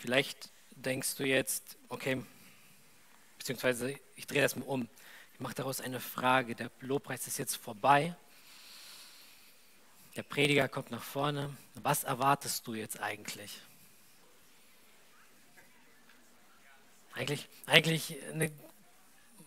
Vielleicht 0.00 0.48
denkst 0.76 1.16
du 1.16 1.24
jetzt, 1.24 1.76
okay, 1.90 2.24
beziehungsweise 3.36 3.94
ich 4.16 4.26
drehe 4.26 4.40
das 4.40 4.56
mal 4.56 4.64
um. 4.64 4.88
Ich 5.34 5.40
mache 5.40 5.54
daraus 5.54 5.82
eine 5.82 6.00
Frage. 6.00 6.54
Der 6.54 6.70
Lobpreis 6.80 7.26
ist 7.26 7.36
jetzt 7.36 7.56
vorbei. 7.56 8.16
Der 10.16 10.22
Prediger 10.22 10.68
kommt 10.68 10.90
nach 10.90 11.02
vorne. 11.02 11.54
Was 11.74 12.04
erwartest 12.04 12.66
du 12.66 12.72
jetzt 12.72 12.98
eigentlich? 12.98 13.60
Eigentlich, 17.12 17.46
eigentlich 17.66 18.16
eine, 18.32 18.50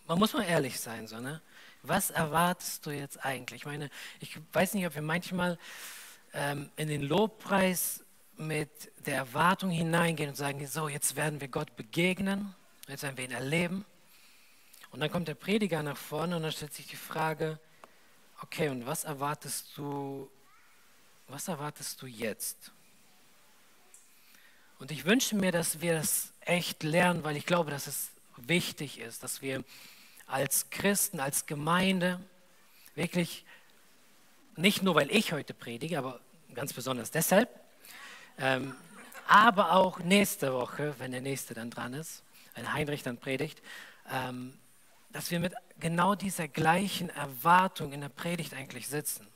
man 0.06 0.20
muss 0.20 0.34
mal 0.34 0.44
ehrlich 0.44 0.78
sein, 0.78 1.08
so, 1.08 1.18
ne? 1.18 1.42
Was 1.82 2.10
erwartest 2.10 2.86
du 2.86 2.92
jetzt 2.92 3.24
eigentlich? 3.24 3.62
Ich 3.62 3.66
meine, 3.66 3.90
ich 4.20 4.38
weiß 4.52 4.74
nicht, 4.74 4.86
ob 4.86 4.94
wir 4.94 5.02
manchmal 5.02 5.58
ähm, 6.32 6.70
in 6.76 6.86
den 6.86 7.02
Lobpreis 7.02 8.03
mit 8.36 8.92
der 9.06 9.16
Erwartung 9.16 9.70
hineingehen 9.70 10.30
und 10.30 10.36
sagen, 10.36 10.66
so, 10.66 10.88
jetzt 10.88 11.16
werden 11.16 11.40
wir 11.40 11.48
Gott 11.48 11.76
begegnen, 11.76 12.54
jetzt 12.88 13.02
werden 13.02 13.16
wir 13.16 13.24
ihn 13.24 13.30
erleben. 13.30 13.84
Und 14.90 15.00
dann 15.00 15.10
kommt 15.10 15.28
der 15.28 15.34
Prediger 15.34 15.82
nach 15.82 15.96
vorne 15.96 16.36
und 16.36 16.42
dann 16.42 16.52
stellt 16.52 16.72
sich 16.72 16.86
die 16.86 16.96
Frage, 16.96 17.58
okay, 18.42 18.68
und 18.68 18.86
was 18.86 19.04
erwartest 19.04 19.76
du, 19.76 20.30
was 21.28 21.48
erwartest 21.48 22.00
du 22.02 22.06
jetzt? 22.06 22.72
Und 24.78 24.90
ich 24.90 25.04
wünsche 25.04 25.36
mir, 25.36 25.52
dass 25.52 25.80
wir 25.80 25.94
das 25.94 26.32
echt 26.40 26.82
lernen, 26.82 27.24
weil 27.24 27.36
ich 27.36 27.46
glaube, 27.46 27.70
dass 27.70 27.86
es 27.86 28.10
wichtig 28.36 28.98
ist, 28.98 29.22
dass 29.22 29.40
wir 29.40 29.64
als 30.26 30.70
Christen, 30.70 31.20
als 31.20 31.46
Gemeinde 31.46 32.20
wirklich, 32.94 33.44
nicht 34.56 34.82
nur 34.82 34.94
weil 34.94 35.10
ich 35.10 35.32
heute 35.32 35.54
predige, 35.54 35.98
aber 35.98 36.20
ganz 36.54 36.72
besonders 36.72 37.10
deshalb, 37.10 37.48
ähm, 38.38 38.74
aber 39.26 39.72
auch 39.72 40.00
nächste 40.00 40.52
Woche, 40.52 40.94
wenn 40.98 41.12
der 41.12 41.20
nächste 41.20 41.54
dann 41.54 41.70
dran 41.70 41.94
ist, 41.94 42.22
wenn 42.54 42.72
Heinrich 42.72 43.02
dann 43.02 43.18
predigt, 43.18 43.62
ähm, 44.10 44.54
dass 45.12 45.30
wir 45.30 45.40
mit 45.40 45.54
genau 45.78 46.14
dieser 46.14 46.48
gleichen 46.48 47.08
Erwartung 47.10 47.92
in 47.92 48.00
der 48.00 48.08
Predigt 48.08 48.54
eigentlich 48.54 48.88
sitzen. 48.88 49.26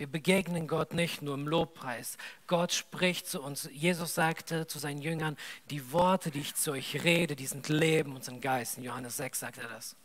Wir 0.00 0.06
begegnen 0.06 0.66
Gott 0.66 0.94
nicht 0.94 1.20
nur 1.20 1.34
im 1.34 1.46
Lobpreis. 1.46 2.16
Gott 2.46 2.72
spricht 2.72 3.26
zu 3.26 3.42
uns. 3.42 3.68
Jesus 3.70 4.14
sagte 4.14 4.66
zu 4.66 4.78
seinen 4.78 5.02
Jüngern, 5.02 5.36
die 5.68 5.92
Worte, 5.92 6.30
die 6.30 6.40
ich 6.40 6.54
zu 6.54 6.72
euch 6.72 7.04
rede, 7.04 7.36
die 7.36 7.46
sind 7.46 7.68
Leben 7.68 8.14
und 8.14 8.24
sind 8.24 8.40
Geist. 8.40 8.78
In 8.78 8.84
Johannes 8.84 9.18
6 9.18 9.40
sagt 9.40 9.58
er 9.58 9.68
das. 9.68 9.96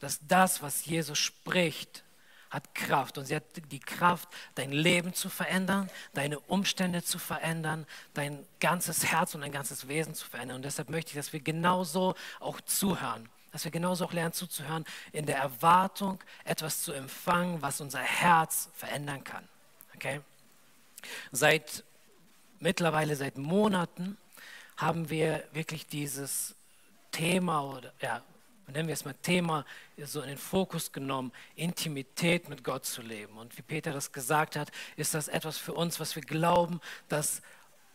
Dass 0.00 0.18
das, 0.26 0.62
was 0.62 0.84
Jesus 0.84 1.18
spricht, 1.18 2.02
hat 2.50 2.74
Kraft 2.74 3.16
und 3.16 3.24
sie 3.24 3.36
hat 3.36 3.44
die 3.70 3.80
Kraft, 3.80 4.28
dein 4.56 4.72
Leben 4.72 5.14
zu 5.14 5.28
verändern, 5.28 5.88
deine 6.14 6.38
Umstände 6.40 7.02
zu 7.02 7.18
verändern, 7.18 7.86
dein 8.14 8.44
ganzes 8.58 9.06
Herz 9.06 9.34
und 9.34 9.42
dein 9.42 9.52
ganzes 9.52 9.88
Wesen 9.88 10.14
zu 10.14 10.26
verändern. 10.26 10.56
Und 10.56 10.64
deshalb 10.64 10.90
möchte 10.90 11.10
ich, 11.10 11.16
dass 11.16 11.32
wir 11.32 11.40
genauso 11.40 12.14
auch 12.40 12.60
zuhören 12.60 13.28
dass 13.52 13.64
wir 13.64 13.70
genauso 13.70 14.04
auch 14.04 14.12
lernen 14.12 14.32
zuzuhören, 14.32 14.84
in 15.12 15.26
der 15.26 15.38
Erwartung, 15.38 16.22
etwas 16.44 16.82
zu 16.82 16.92
empfangen, 16.92 17.60
was 17.62 17.80
unser 17.80 17.98
Herz 17.98 18.70
verändern 18.74 19.24
kann. 19.24 19.48
Okay? 19.96 20.20
Seit 21.32 21.84
mittlerweile, 22.60 23.16
seit 23.16 23.38
Monaten, 23.38 24.16
haben 24.76 25.10
wir 25.10 25.44
wirklich 25.52 25.86
dieses 25.86 26.54
Thema 27.10 27.64
oder 27.64 27.92
ja, 28.00 28.22
nennen 28.70 28.88
wir 28.88 28.94
es 28.94 29.04
mal 29.04 29.14
Thema, 29.14 29.64
so 29.98 30.20
in 30.20 30.28
den 30.28 30.38
Fokus 30.38 30.92
genommen, 30.92 31.32
Intimität 31.54 32.48
mit 32.48 32.64
Gott 32.64 32.84
zu 32.84 33.02
leben. 33.02 33.36
Und 33.38 33.56
wie 33.58 33.62
Peter 33.62 33.92
das 33.92 34.12
gesagt 34.12 34.56
hat, 34.56 34.70
ist 34.96 35.14
das 35.14 35.28
etwas 35.28 35.58
für 35.58 35.74
uns, 35.74 36.00
was 36.00 36.16
wir 36.16 36.22
glauben, 36.22 36.80
dass 37.08 37.42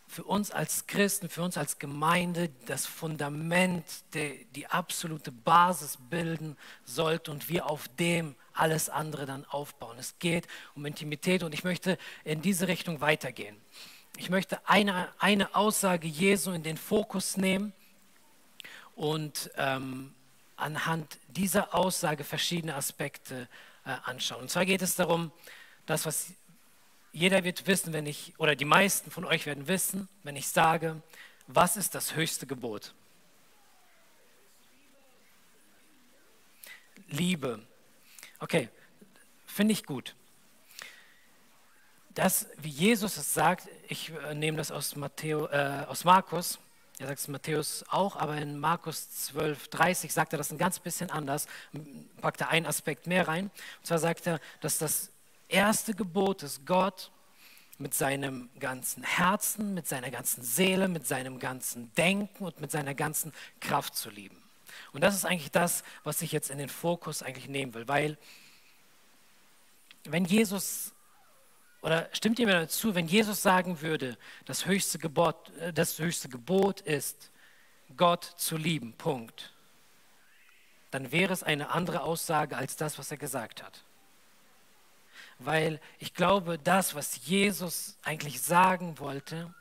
für 0.08 0.24
uns 0.24 0.52
als 0.52 0.88
Christen, 0.88 1.30
für 1.30 1.42
uns 1.42 1.58
als 1.58 1.80
Gemeinde 1.80 2.50
das 2.68 2.86
Fundament, 2.86 3.84
die, 4.14 4.46
die 4.56 4.68
absolute 4.68 5.32
Basis 5.32 5.98
bilden 6.10 6.58
sollte 6.84 7.32
und 7.32 7.50
wir 7.50 7.70
auf 7.70 7.88
dem 8.00 8.36
alles 8.54 8.90
andere 8.90 9.26
dann 9.26 9.46
aufbauen. 9.46 9.98
Es 10.00 10.18
geht 10.20 10.48
um 10.76 10.86
Intimität 10.86 11.44
und 11.44 11.54
ich 11.54 11.64
möchte 11.64 11.98
in 12.24 12.42
diese 12.42 12.68
Richtung 12.68 13.02
weitergehen. 13.02 13.58
Ich 14.18 14.30
möchte 14.30 14.66
eine, 14.68 15.10
eine 15.20 15.56
Aussage 15.56 16.08
Jesu 16.08 16.52
in 16.52 16.64
den 16.64 16.78
Fokus 16.78 17.36
nehmen 17.36 17.74
und 18.96 19.52
ähm, 19.58 20.14
anhand 20.56 21.18
dieser 21.28 21.74
Aussage 21.74 22.24
verschiedene 22.24 22.76
Aspekte 22.76 23.48
äh, 23.86 23.96
anschauen. 24.04 24.44
Und 24.44 24.50
zwar 24.50 24.66
geht 24.66 24.82
es 24.82 24.96
darum, 24.96 25.32
das, 25.86 26.06
was 26.06 26.34
jeder 27.12 27.44
wird 27.44 27.68
wissen, 27.68 27.94
wenn 27.94 28.06
ich, 28.06 28.34
oder 28.38 28.56
die 28.56 28.66
meisten 28.66 29.12
von 29.12 29.26
euch 29.26 29.46
werden 29.46 29.68
wissen, 29.68 30.10
wenn 30.24 30.36
ich 30.36 30.48
sage, 30.48 31.02
was 31.48 31.78
ist 31.78 31.96
das 31.96 32.16
höchste 32.16 32.48
Gebot? 32.48 32.94
Liebe. 37.08 37.66
Okay, 38.40 38.70
finde 39.46 39.74
ich 39.74 39.86
gut. 39.86 40.16
Das, 42.10 42.48
wie 42.58 42.70
Jesus 42.70 43.18
es 43.18 43.34
sagt, 43.34 43.68
ich 43.88 44.10
äh, 44.10 44.34
nehme 44.34 44.58
das 44.58 44.72
aus, 44.72 44.96
Matthäus, 44.96 45.52
äh, 45.52 45.86
aus 45.88 46.06
Markus, 46.06 46.60
er 46.98 47.08
sagt 47.08 47.20
es 47.20 47.28
Matthäus 47.28 47.84
auch, 47.90 48.16
aber 48.16 48.38
in 48.38 48.58
Markus 48.58 49.10
12, 49.12 49.68
30 49.68 50.14
sagt 50.14 50.34
er 50.34 50.38
das 50.38 50.52
ein 50.52 50.58
ganz 50.58 50.80
bisschen 50.80 51.10
anders, 51.10 51.48
packt 52.22 52.42
er 52.42 52.50
einen 52.50 52.66
Aspekt 52.66 53.06
mehr 53.06 53.28
rein. 53.28 53.46
Und 53.80 53.86
zwar 53.86 54.00
sagt 54.00 54.28
er, 54.28 54.40
dass 54.62 54.78
das 54.78 55.10
erste 55.50 55.94
Gebot 55.94 56.44
ist, 56.44 56.66
Gott 56.66 57.12
mit 57.78 57.94
seinem 57.94 58.50
ganzen 58.60 59.04
Herzen, 59.04 59.74
mit 59.74 59.88
seiner 59.88 60.10
ganzen 60.10 60.44
Seele, 60.44 60.88
mit 60.88 61.06
seinem 61.06 61.40
ganzen 61.40 61.94
Denken 61.96 62.46
und 62.46 62.62
mit 62.62 62.72
seiner 62.72 62.94
ganzen 62.94 63.34
Kraft 63.60 63.96
zu 63.98 64.10
lieben. 64.10 64.42
Und 64.94 65.02
das 65.02 65.16
ist 65.16 65.26
eigentlich 65.26 65.52
das, 65.52 65.84
was 66.06 66.22
ich 66.22 66.32
jetzt 66.32 66.50
in 66.50 66.58
den 66.58 66.70
Fokus 66.70 67.22
eigentlich 67.22 67.50
nehmen 67.50 67.74
will, 67.74 67.88
weil 67.90 68.18
wenn 70.06 70.24
Jesus, 70.24 70.94
oder 71.86 72.10
stimmt 72.14 72.40
ihr 72.40 72.48
mir 72.48 72.62
dazu, 72.62 72.96
wenn 72.96 73.08
Jesus 73.08 73.44
sagen 73.44 73.80
würde, 73.82 74.18
das 74.46 74.66
höchste 74.66 74.98
Gebot, 74.98 75.56
äh, 75.60 75.72
das 75.72 76.00
höchste 76.00 76.30
Gebot 76.30 76.82
ist, 76.82 77.30
Gott 77.96 78.24
zu 78.24 78.58
lieben, 78.58 78.94
Punkt, 78.94 79.54
dann 80.90 81.12
wäre 81.12 81.32
es 81.32 81.44
eine 81.44 81.70
andere 81.70 82.02
Aussage 82.02 82.58
als 82.58 82.76
das, 82.76 82.98
was 82.98 83.12
er 83.12 83.18
gesagt 83.18 83.62
hat. 83.62 83.84
Weil 85.38 85.80
ich 86.00 86.16
glaube, 86.16 86.58
das, 86.58 86.96
was 86.96 87.28
Jesus 87.28 88.00
eigentlich 88.02 88.42
sagen 88.42 88.98
wollte 88.98 89.54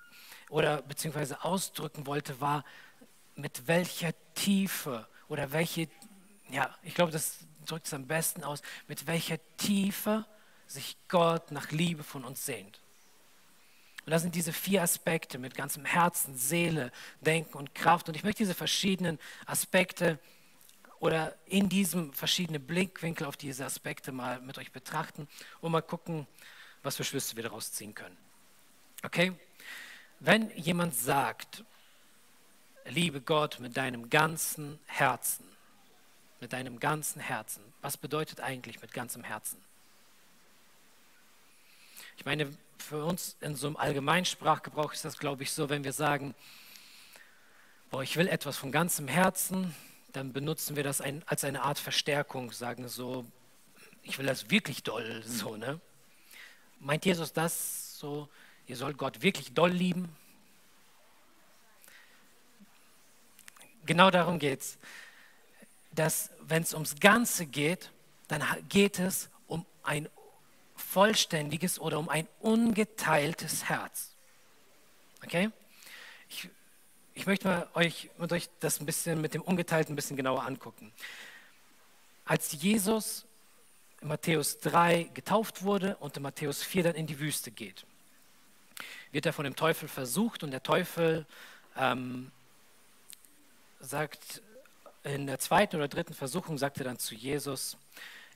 oder 0.48 0.80
beziehungsweise 0.80 1.44
ausdrücken 1.44 2.06
wollte, 2.06 2.40
war, 2.40 2.64
mit 3.34 3.66
welcher 3.66 4.14
Tiefe 4.34 5.06
oder 5.28 5.52
welche, 5.52 5.88
ja, 6.48 6.74
ich 6.84 6.94
glaube, 6.94 7.12
das 7.12 7.36
drückt 7.66 7.86
es 7.86 7.92
am 7.92 8.06
besten 8.06 8.44
aus, 8.44 8.62
mit 8.88 9.06
welcher 9.06 9.36
Tiefe 9.58 10.24
sich 10.74 10.96
Gott 11.08 11.50
nach 11.50 11.70
Liebe 11.70 12.02
von 12.02 12.24
uns 12.24 12.44
sehnt. 12.44 12.80
Und 14.04 14.10
das 14.10 14.20
sind 14.20 14.34
diese 14.34 14.52
vier 14.52 14.82
Aspekte 14.82 15.38
mit 15.38 15.54
ganzem 15.54 15.84
Herzen, 15.84 16.36
Seele, 16.36 16.92
Denken 17.22 17.56
und 17.56 17.74
Kraft. 17.74 18.08
Und 18.08 18.16
ich 18.16 18.24
möchte 18.24 18.42
diese 18.42 18.54
verschiedenen 18.54 19.18
Aspekte 19.46 20.18
oder 21.00 21.34
in 21.46 21.68
diesem 21.68 22.12
verschiedene 22.12 22.60
Blickwinkel 22.60 23.26
auf 23.26 23.36
diese 23.36 23.64
Aspekte 23.64 24.12
mal 24.12 24.40
mit 24.40 24.58
euch 24.58 24.72
betrachten 24.72 25.26
und 25.60 25.72
mal 25.72 25.80
gucken, 25.80 26.26
was 26.82 26.96
für 26.96 27.04
Schlüsse 27.04 27.36
wir 27.36 27.42
daraus 27.42 27.72
ziehen 27.72 27.94
können. 27.94 28.16
Okay? 29.02 29.32
Wenn 30.20 30.50
jemand 30.56 30.94
sagt, 30.94 31.64
liebe 32.84 33.22
Gott 33.22 33.58
mit 33.58 33.76
deinem 33.76 34.10
ganzen 34.10 34.78
Herzen, 34.86 35.46
mit 36.40 36.52
deinem 36.52 36.78
ganzen 36.78 37.20
Herzen, 37.20 37.62
was 37.80 37.96
bedeutet 37.96 38.40
eigentlich 38.40 38.82
mit 38.82 38.92
ganzem 38.92 39.24
Herzen? 39.24 39.62
Ich 42.16 42.24
meine, 42.24 42.50
für 42.78 43.04
uns 43.04 43.36
in 43.40 43.56
so 43.56 43.66
einem 43.66 43.76
Allgemeinsprachgebrauch 43.76 44.92
ist 44.92 45.04
das, 45.04 45.18
glaube 45.18 45.42
ich, 45.42 45.52
so, 45.52 45.68
wenn 45.68 45.84
wir 45.84 45.92
sagen, 45.92 46.34
boah, 47.90 48.02
ich 48.02 48.16
will 48.16 48.28
etwas 48.28 48.56
von 48.56 48.72
ganzem 48.72 49.08
Herzen, 49.08 49.74
dann 50.12 50.32
benutzen 50.32 50.76
wir 50.76 50.84
das 50.84 51.00
ein, 51.00 51.22
als 51.26 51.44
eine 51.44 51.62
Art 51.62 51.78
Verstärkung, 51.78 52.52
sagen 52.52 52.88
so, 52.88 53.24
ich 54.02 54.18
will 54.18 54.26
das 54.26 54.50
wirklich 54.50 54.82
doll, 54.82 55.22
so, 55.24 55.56
ne? 55.56 55.80
Meint 56.78 57.04
Jesus 57.04 57.32
das 57.32 57.98
so, 57.98 58.28
ihr 58.66 58.76
sollt 58.76 58.98
Gott 58.98 59.22
wirklich 59.22 59.54
doll 59.54 59.70
lieben? 59.70 60.14
Genau 63.86 64.10
darum 64.10 64.38
geht 64.38 64.60
es, 64.60 64.78
dass 65.92 66.30
wenn 66.40 66.62
es 66.62 66.74
ums 66.74 66.96
Ganze 67.00 67.46
geht, 67.46 67.90
dann 68.28 68.42
geht 68.68 68.98
es 68.98 69.30
um 69.46 69.66
ein 69.82 70.08
vollständiges 70.74 71.78
oder 71.78 71.98
um 71.98 72.08
ein 72.08 72.26
ungeteiltes 72.40 73.64
Herz. 73.64 74.14
Okay? 75.22 75.50
Ich 76.28 76.48
ich 77.14 77.26
möchte 77.26 77.46
mal 77.46 77.68
euch, 77.74 78.10
mit 78.18 78.32
euch 78.32 78.50
das 78.58 78.80
ein 78.80 78.86
bisschen 78.86 79.20
mit 79.20 79.34
dem 79.34 79.42
Ungeteilten 79.42 79.92
ein 79.92 79.96
bisschen 79.96 80.16
genauer 80.16 80.44
angucken. 80.44 80.92
Als 82.24 82.52
Jesus 82.52 83.24
in 84.00 84.08
Matthäus 84.08 84.58
3 84.58 85.10
getauft 85.14 85.62
wurde 85.62 85.96
und 85.96 86.16
in 86.16 86.24
Matthäus 86.24 86.62
4 86.62 86.82
dann 86.82 86.94
in 86.96 87.06
die 87.06 87.20
Wüste 87.20 87.52
geht, 87.52 87.86
wird 89.12 89.26
er 89.26 89.32
von 89.32 89.44
dem 89.44 89.54
Teufel 89.54 89.88
versucht 89.88 90.42
und 90.42 90.50
der 90.50 90.62
Teufel 90.62 91.24
ähm, 91.76 92.32
sagt, 93.78 94.42
in 95.04 95.26
der 95.28 95.38
zweiten 95.38 95.76
oder 95.76 95.86
dritten 95.86 96.14
Versuchung 96.14 96.58
sagt 96.58 96.78
er 96.78 96.84
dann 96.84 96.98
zu 96.98 97.14
Jesus, 97.14 97.76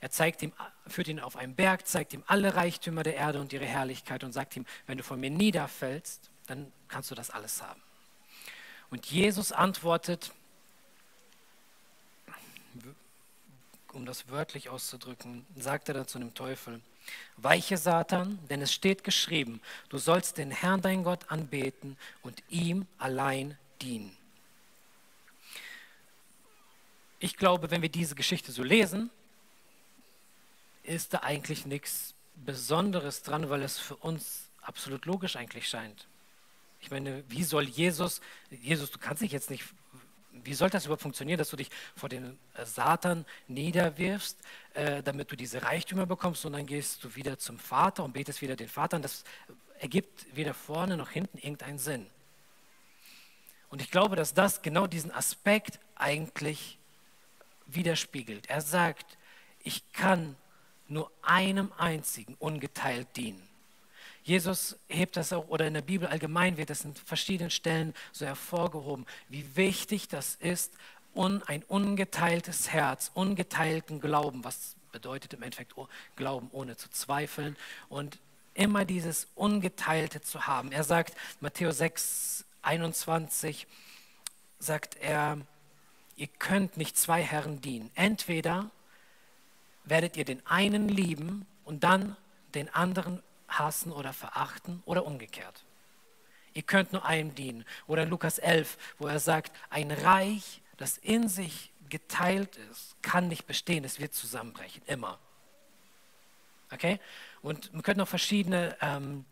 er 0.00 0.10
zeigt 0.10 0.42
ihm, 0.42 0.52
führt 0.86 1.08
ihn 1.08 1.20
auf 1.20 1.36
einen 1.36 1.54
Berg, 1.54 1.86
zeigt 1.86 2.12
ihm 2.12 2.22
alle 2.26 2.54
Reichtümer 2.54 3.02
der 3.02 3.16
Erde 3.16 3.40
und 3.40 3.52
ihre 3.52 3.64
Herrlichkeit 3.66 4.22
und 4.22 4.32
sagt 4.32 4.56
ihm, 4.56 4.64
wenn 4.86 4.98
du 4.98 5.04
von 5.04 5.18
mir 5.18 5.30
niederfällst, 5.30 6.30
dann 6.46 6.72
kannst 6.88 7.10
du 7.10 7.14
das 7.14 7.30
alles 7.30 7.62
haben. 7.62 7.82
Und 8.90 9.06
Jesus 9.06 9.52
antwortet, 9.52 10.32
um 13.92 14.06
das 14.06 14.28
wörtlich 14.28 14.68
auszudrücken, 14.68 15.44
sagt 15.56 15.88
er 15.88 15.94
dann 15.94 16.06
zu 16.06 16.18
dem 16.18 16.34
Teufel, 16.34 16.80
weiche 17.36 17.76
Satan, 17.76 18.38
denn 18.48 18.62
es 18.62 18.72
steht 18.72 19.02
geschrieben, 19.02 19.60
du 19.88 19.98
sollst 19.98 20.38
den 20.38 20.50
Herrn 20.50 20.80
dein 20.80 21.02
Gott 21.02 21.30
anbeten 21.30 21.96
und 22.22 22.42
ihm 22.48 22.86
allein 22.98 23.58
dienen. 23.82 24.16
Ich 27.18 27.36
glaube, 27.36 27.70
wenn 27.70 27.82
wir 27.82 27.88
diese 27.88 28.14
Geschichte 28.14 28.52
so 28.52 28.62
lesen, 28.62 29.10
ist 30.88 31.14
da 31.14 31.19
eigentlich 31.19 31.67
nichts 31.67 32.14
Besonderes 32.35 33.23
dran, 33.23 33.50
weil 33.50 33.62
es 33.62 33.79
für 33.79 33.96
uns 33.96 34.50
absolut 34.62 35.06
logisch 35.06 35.37
eigentlich 35.37 35.69
scheint. 35.69 36.08
Ich 36.81 36.90
meine, 36.90 37.25
wie 37.29 37.43
soll 37.43 37.64
Jesus, 37.64 38.20
Jesus, 38.50 38.90
du 38.90 38.99
kannst 38.99 39.23
dich 39.23 39.32
jetzt 39.32 39.50
nicht, 39.50 39.64
wie 40.32 40.55
soll 40.55 40.70
das 40.70 40.85
überhaupt 40.85 41.02
funktionieren, 41.02 41.38
dass 41.38 41.50
du 41.50 41.56
dich 41.56 41.70
vor 41.96 42.08
den 42.08 42.38
äh, 42.55 42.64
Satan 42.64 43.26
niederwirfst, 43.49 44.37
äh, 44.75 45.02
damit 45.02 45.32
du 45.32 45.37
diese 45.37 45.62
Reichtümer 45.62 46.06
bekommst 46.06 46.46
und 46.46 46.52
dann 46.52 46.67
gehst 46.67 47.02
du 47.02 47.14
wieder 47.17 47.38
zum 47.38 47.58
Vater 47.58 48.05
und 48.05 48.12
betest 48.12 48.40
wieder 48.40 48.56
den 48.56 48.69
Vater 48.69 48.96
an. 48.96 49.02
Das 49.02 49.25
ergibt 49.81 50.26
weder 50.35 50.55
vorne 50.55 50.96
noch 50.96 51.11
hinten 51.11 51.38
irgendeinen 51.38 51.79
Sinn. 51.79 52.06
Und 53.70 53.82
ich 53.82 53.90
glaube, 53.90 54.17
dass 54.17 54.32
das 54.32 54.62
genau 54.62 54.87
diesen 54.87 55.11
Aspekt 55.11 55.81
eigentlich 55.96 56.79
widerspiegelt. 57.67 58.49
Er 58.49 58.61
sagt, 58.61 59.19
ich 59.62 59.93
kann 59.93 60.37
nur 60.88 61.11
einem 61.23 61.73
einzigen 61.76 62.35
ungeteilt 62.38 63.08
dienen. 63.17 63.43
Jesus 64.23 64.76
hebt 64.88 65.17
das 65.17 65.32
auch, 65.32 65.49
oder 65.49 65.67
in 65.67 65.75
der 65.75 65.82
Bibel 65.82 66.06
allgemein 66.06 66.56
wird 66.58 66.70
das 66.70 66.85
in 66.85 66.94
verschiedenen 66.94 67.50
Stellen 67.50 67.94
so 68.12 68.26
hervorgehoben, 68.26 69.06
wie 69.29 69.56
wichtig 69.56 70.08
das 70.08 70.35
ist, 70.35 70.75
un, 71.14 71.43
ein 71.44 71.62
ungeteiltes 71.64 72.70
Herz, 72.70 73.11
ungeteilten 73.14 74.00
Glauben, 74.00 74.44
was 74.44 74.76
bedeutet 74.93 75.32
im 75.32 75.43
Endeffekt 75.43 75.75
Glauben 76.17 76.49
ohne 76.52 76.76
zu 76.76 76.90
zweifeln 76.90 77.56
und 77.88 78.19
immer 78.55 78.85
dieses 78.85 79.29
Ungeteilte 79.35 80.20
zu 80.20 80.46
haben. 80.46 80.73
Er 80.73 80.85
sagt, 80.85 81.14
Matthäus 81.40 81.79
6, 81.79 82.44
21, 82.62 83.67
sagt 84.58 84.96
er, 84.96 85.38
ihr 86.17 86.26
könnt 86.26 86.76
nicht 86.76 86.99
zwei 86.99 87.23
Herren 87.23 87.61
dienen. 87.61 87.90
Entweder 87.94 88.70
werdet 89.90 90.17
ihr 90.17 90.25
den 90.25 90.44
einen 90.46 90.88
lieben 90.88 91.46
und 91.64 91.85
dann 91.85 92.17
den 92.55 92.73
anderen 92.75 93.23
hassen 93.49 93.93
oder 93.93 94.12
verachten 94.12 94.82
oder 94.85 95.06
umgekehrt. 95.06 95.64
Ihr 96.55 96.62
könnt 96.62 96.93
nur 96.93 97.05
einem 97.05 97.35
dienen. 97.35 97.64
Oder 97.87 98.05
Lukas 98.05 98.38
11, 98.38 98.79
wo 98.99 99.06
er 99.06 99.20
sagt, 99.20 99.52
ein 99.70 99.90
Reich, 99.90 100.61
das 100.76 100.99
in 100.99 101.29
sich 101.29 101.73
geteilt 101.88 102.56
ist, 102.70 102.96
kann 103.02 103.29
nicht 103.29 103.46
bestehen, 103.46 103.85
es 103.85 104.00
wird 104.00 104.14
zusammenbrechen, 104.14 104.82
immer. 104.87 105.19
Okay? 106.73 107.00
Und 107.43 107.73
man 107.73 107.82
könnte 107.82 108.00
noch 108.00 108.08
verschiedene 108.08 108.76
ähm, 108.81 109.25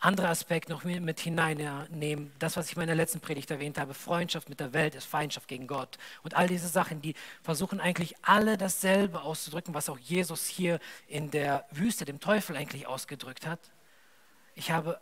anderer 0.00 0.28
Aspekt 0.28 0.68
noch 0.68 0.84
mit 0.84 1.20
hineinnehmen. 1.20 2.32
Das, 2.38 2.56
was 2.56 2.66
ich 2.66 2.76
in 2.76 2.80
meiner 2.80 2.94
letzten 2.94 3.20
Predigt 3.20 3.50
erwähnt 3.50 3.78
habe, 3.78 3.94
Freundschaft 3.94 4.48
mit 4.48 4.60
der 4.60 4.72
Welt 4.72 4.94
ist 4.94 5.06
Feindschaft 5.06 5.48
gegen 5.48 5.66
Gott. 5.66 5.98
Und 6.22 6.34
all 6.34 6.46
diese 6.46 6.68
Sachen, 6.68 7.02
die 7.02 7.14
versuchen 7.42 7.80
eigentlich 7.80 8.14
alle 8.22 8.56
dasselbe 8.56 9.22
auszudrücken, 9.22 9.74
was 9.74 9.88
auch 9.88 9.98
Jesus 9.98 10.46
hier 10.46 10.78
in 11.08 11.30
der 11.30 11.66
Wüste 11.70 12.04
dem 12.04 12.20
Teufel 12.20 12.56
eigentlich 12.56 12.86
ausgedrückt 12.86 13.46
hat. 13.46 13.60
Ich 14.54 14.70
habe 14.70 15.00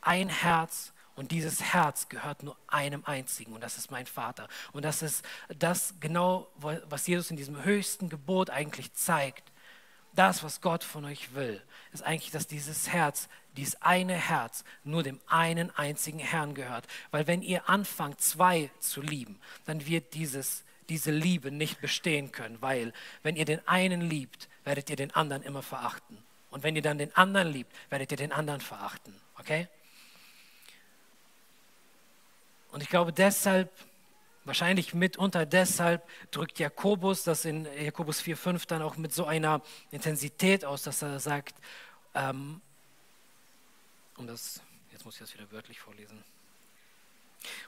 ein 0.00 0.28
Herz 0.28 0.92
und 1.16 1.32
dieses 1.32 1.62
Herz 1.62 2.08
gehört 2.08 2.42
nur 2.42 2.56
einem 2.68 3.04
einzigen 3.04 3.52
und 3.54 3.62
das 3.62 3.78
ist 3.78 3.90
mein 3.90 4.06
Vater. 4.06 4.48
Und 4.72 4.84
das 4.84 5.02
ist 5.02 5.24
das 5.58 5.94
genau, 5.98 6.46
was 6.56 7.06
Jesus 7.06 7.30
in 7.30 7.36
diesem 7.36 7.64
höchsten 7.64 8.08
Gebot 8.08 8.50
eigentlich 8.50 8.92
zeigt. 8.92 9.50
Das, 10.14 10.42
was 10.44 10.60
Gott 10.60 10.84
von 10.84 11.04
euch 11.04 11.34
will, 11.34 11.60
ist 11.92 12.02
eigentlich, 12.02 12.30
dass 12.30 12.46
dieses 12.46 12.88
Herz 12.88 13.28
dieses 13.56 13.80
eine 13.82 14.14
Herz 14.14 14.64
nur 14.84 15.02
dem 15.02 15.20
einen 15.26 15.70
einzigen 15.76 16.18
Herrn 16.18 16.54
gehört. 16.54 16.86
Weil 17.10 17.26
wenn 17.26 17.42
ihr 17.42 17.68
anfangt, 17.68 18.20
zwei 18.20 18.70
zu 18.78 19.00
lieben, 19.00 19.40
dann 19.64 19.86
wird 19.86 20.14
dieses, 20.14 20.64
diese 20.88 21.10
Liebe 21.10 21.50
nicht 21.50 21.80
bestehen 21.80 22.32
können. 22.32 22.60
Weil 22.60 22.92
wenn 23.22 23.36
ihr 23.36 23.44
den 23.44 23.66
einen 23.66 24.02
liebt, 24.02 24.48
werdet 24.64 24.90
ihr 24.90 24.96
den 24.96 25.14
anderen 25.14 25.42
immer 25.42 25.62
verachten. 25.62 26.18
Und 26.50 26.62
wenn 26.62 26.76
ihr 26.76 26.82
dann 26.82 26.98
den 26.98 27.14
anderen 27.16 27.52
liebt, 27.52 27.72
werdet 27.90 28.10
ihr 28.10 28.16
den 28.16 28.32
anderen 28.32 28.60
verachten. 28.60 29.14
Okay? 29.38 29.68
Und 32.70 32.82
ich 32.82 32.88
glaube 32.88 33.12
deshalb, 33.12 33.70
wahrscheinlich 34.44 34.94
mitunter 34.94 35.46
deshalb 35.46 36.06
drückt 36.30 36.58
Jakobus 36.58 37.24
das 37.24 37.44
in 37.44 37.66
Jakobus 37.82 38.20
4,5 38.20 38.66
dann 38.66 38.82
auch 38.82 38.96
mit 38.96 39.12
so 39.12 39.24
einer 39.26 39.62
Intensität 39.90 40.64
aus, 40.64 40.82
dass 40.82 41.02
er 41.02 41.20
sagt, 41.20 41.54
ähm, 42.14 42.60
um 44.18 44.26
das, 44.26 44.60
jetzt 44.92 45.04
muss 45.04 45.14
ich 45.14 45.20
das 45.20 45.34
wieder 45.34 45.50
wörtlich 45.50 45.80
vorlesen. 45.80 46.22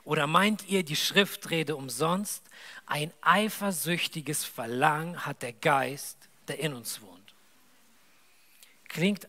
Oder 0.05 0.27
meint 0.27 0.69
ihr 0.69 0.83
die 0.83 0.97
Schriftrede 0.97 1.77
umsonst? 1.77 2.43
Ein 2.87 3.13
eifersüchtiges 3.21 4.45
Verlangen 4.45 5.25
hat 5.25 5.43
der 5.43 5.53
Geist, 5.53 6.17
der 6.49 6.59
in 6.59 6.75
uns 6.75 7.01
wohnt. 7.01 7.35
Klingt, 8.89 9.29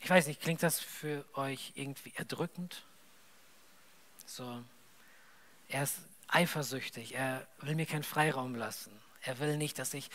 ich 0.00 0.10
weiß 0.10 0.26
nicht, 0.26 0.40
klingt 0.40 0.62
das 0.62 0.80
für 0.80 1.24
euch 1.34 1.72
irgendwie 1.74 2.12
erdrückend? 2.14 2.84
So, 4.26 4.62
er 5.68 5.82
ist 5.82 5.98
eifersüchtig, 6.28 7.14
er 7.14 7.46
will 7.60 7.74
mir 7.74 7.86
keinen 7.86 8.04
Freiraum 8.04 8.54
lassen. 8.54 8.92
Er 9.22 9.38
will 9.38 9.56
nicht, 9.56 9.78
dass 9.78 9.94
ich 9.94 10.10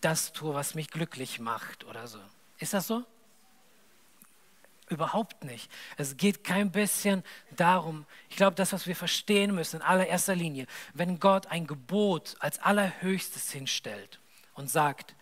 das 0.00 0.32
tue, 0.32 0.54
was 0.54 0.74
mich 0.74 0.90
glücklich 0.90 1.40
macht 1.40 1.84
oder 1.84 2.06
so. 2.06 2.20
Ist 2.58 2.72
das 2.72 2.86
so? 2.86 3.04
Überhaupt 4.88 5.44
nicht. 5.44 5.70
Es 5.96 6.16
geht 6.16 6.44
kein 6.44 6.70
bisschen 6.70 7.22
darum, 7.56 8.06
ich 8.30 8.36
glaube, 8.36 8.56
das, 8.56 8.72
was 8.72 8.86
wir 8.86 8.96
verstehen 8.96 9.54
müssen 9.54 9.76
in 9.76 9.82
allererster 9.82 10.34
Linie, 10.34 10.66
wenn 10.94 11.20
Gott 11.20 11.46
ein 11.48 11.66
Gebot 11.66 12.36
als 12.40 12.58
allerhöchstes 12.60 13.50
hinstellt 13.50 14.18
und 14.54 14.70
sagt, 14.70 15.14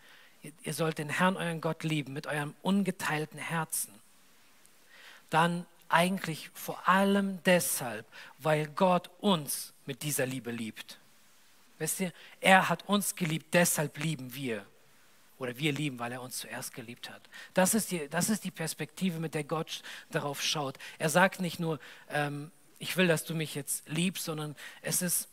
ihr 0.63 0.75
sollt 0.75 0.99
den 0.99 1.09
Herrn, 1.09 1.37
euren 1.37 1.61
Gott 1.61 1.83
lieben 1.83 2.13
mit 2.13 2.27
eurem 2.27 2.55
ungeteilten 2.63 3.39
Herzen, 3.39 3.93
dann 5.31 5.67
eigentlich 5.89 6.51
vor 6.55 6.89
allem 6.89 7.43
deshalb, 7.45 8.07
weil 8.39 8.67
Gott 8.69 9.11
uns 9.21 9.73
mit 9.85 10.03
dieser 10.03 10.27
Liebe 10.27 10.51
liebt. 10.51 10.99
Wisst 11.79 12.01
ihr, 12.01 12.13
er 12.41 12.69
hat 12.69 12.89
uns 12.89 13.15
geliebt, 13.15 13.53
deshalb 13.53 13.99
lieben 13.99 14.35
wir. 14.35 14.65
Oder 15.39 15.59
wir 15.59 15.73
lieben, 15.73 15.99
weil 15.99 16.13
er 16.13 16.23
uns 16.23 16.39
zuerst 16.39 16.75
geliebt 16.75 17.11
hat. 17.11 17.23
Das 17.53 17.75
ist 17.75 17.91
die, 17.91 18.09
das 18.09 18.31
ist 18.31 18.45
die 18.45 18.51
Perspektive, 18.51 19.19
mit 19.21 19.35
der 19.35 19.45
Gott 19.45 19.83
darauf 20.11 20.43
schaut. 20.43 20.79
Er 20.99 21.11
sagt 21.11 21.41
nicht 21.41 21.61
nur, 21.61 21.79
ähm, 22.09 22.51
ich 22.79 22.97
will, 22.97 23.07
dass 23.07 23.25
du 23.25 23.35
mich 23.35 23.55
jetzt 23.55 23.89
liebst, 23.89 24.25
sondern 24.25 24.57
es 24.83 25.03
ist, 25.03 25.29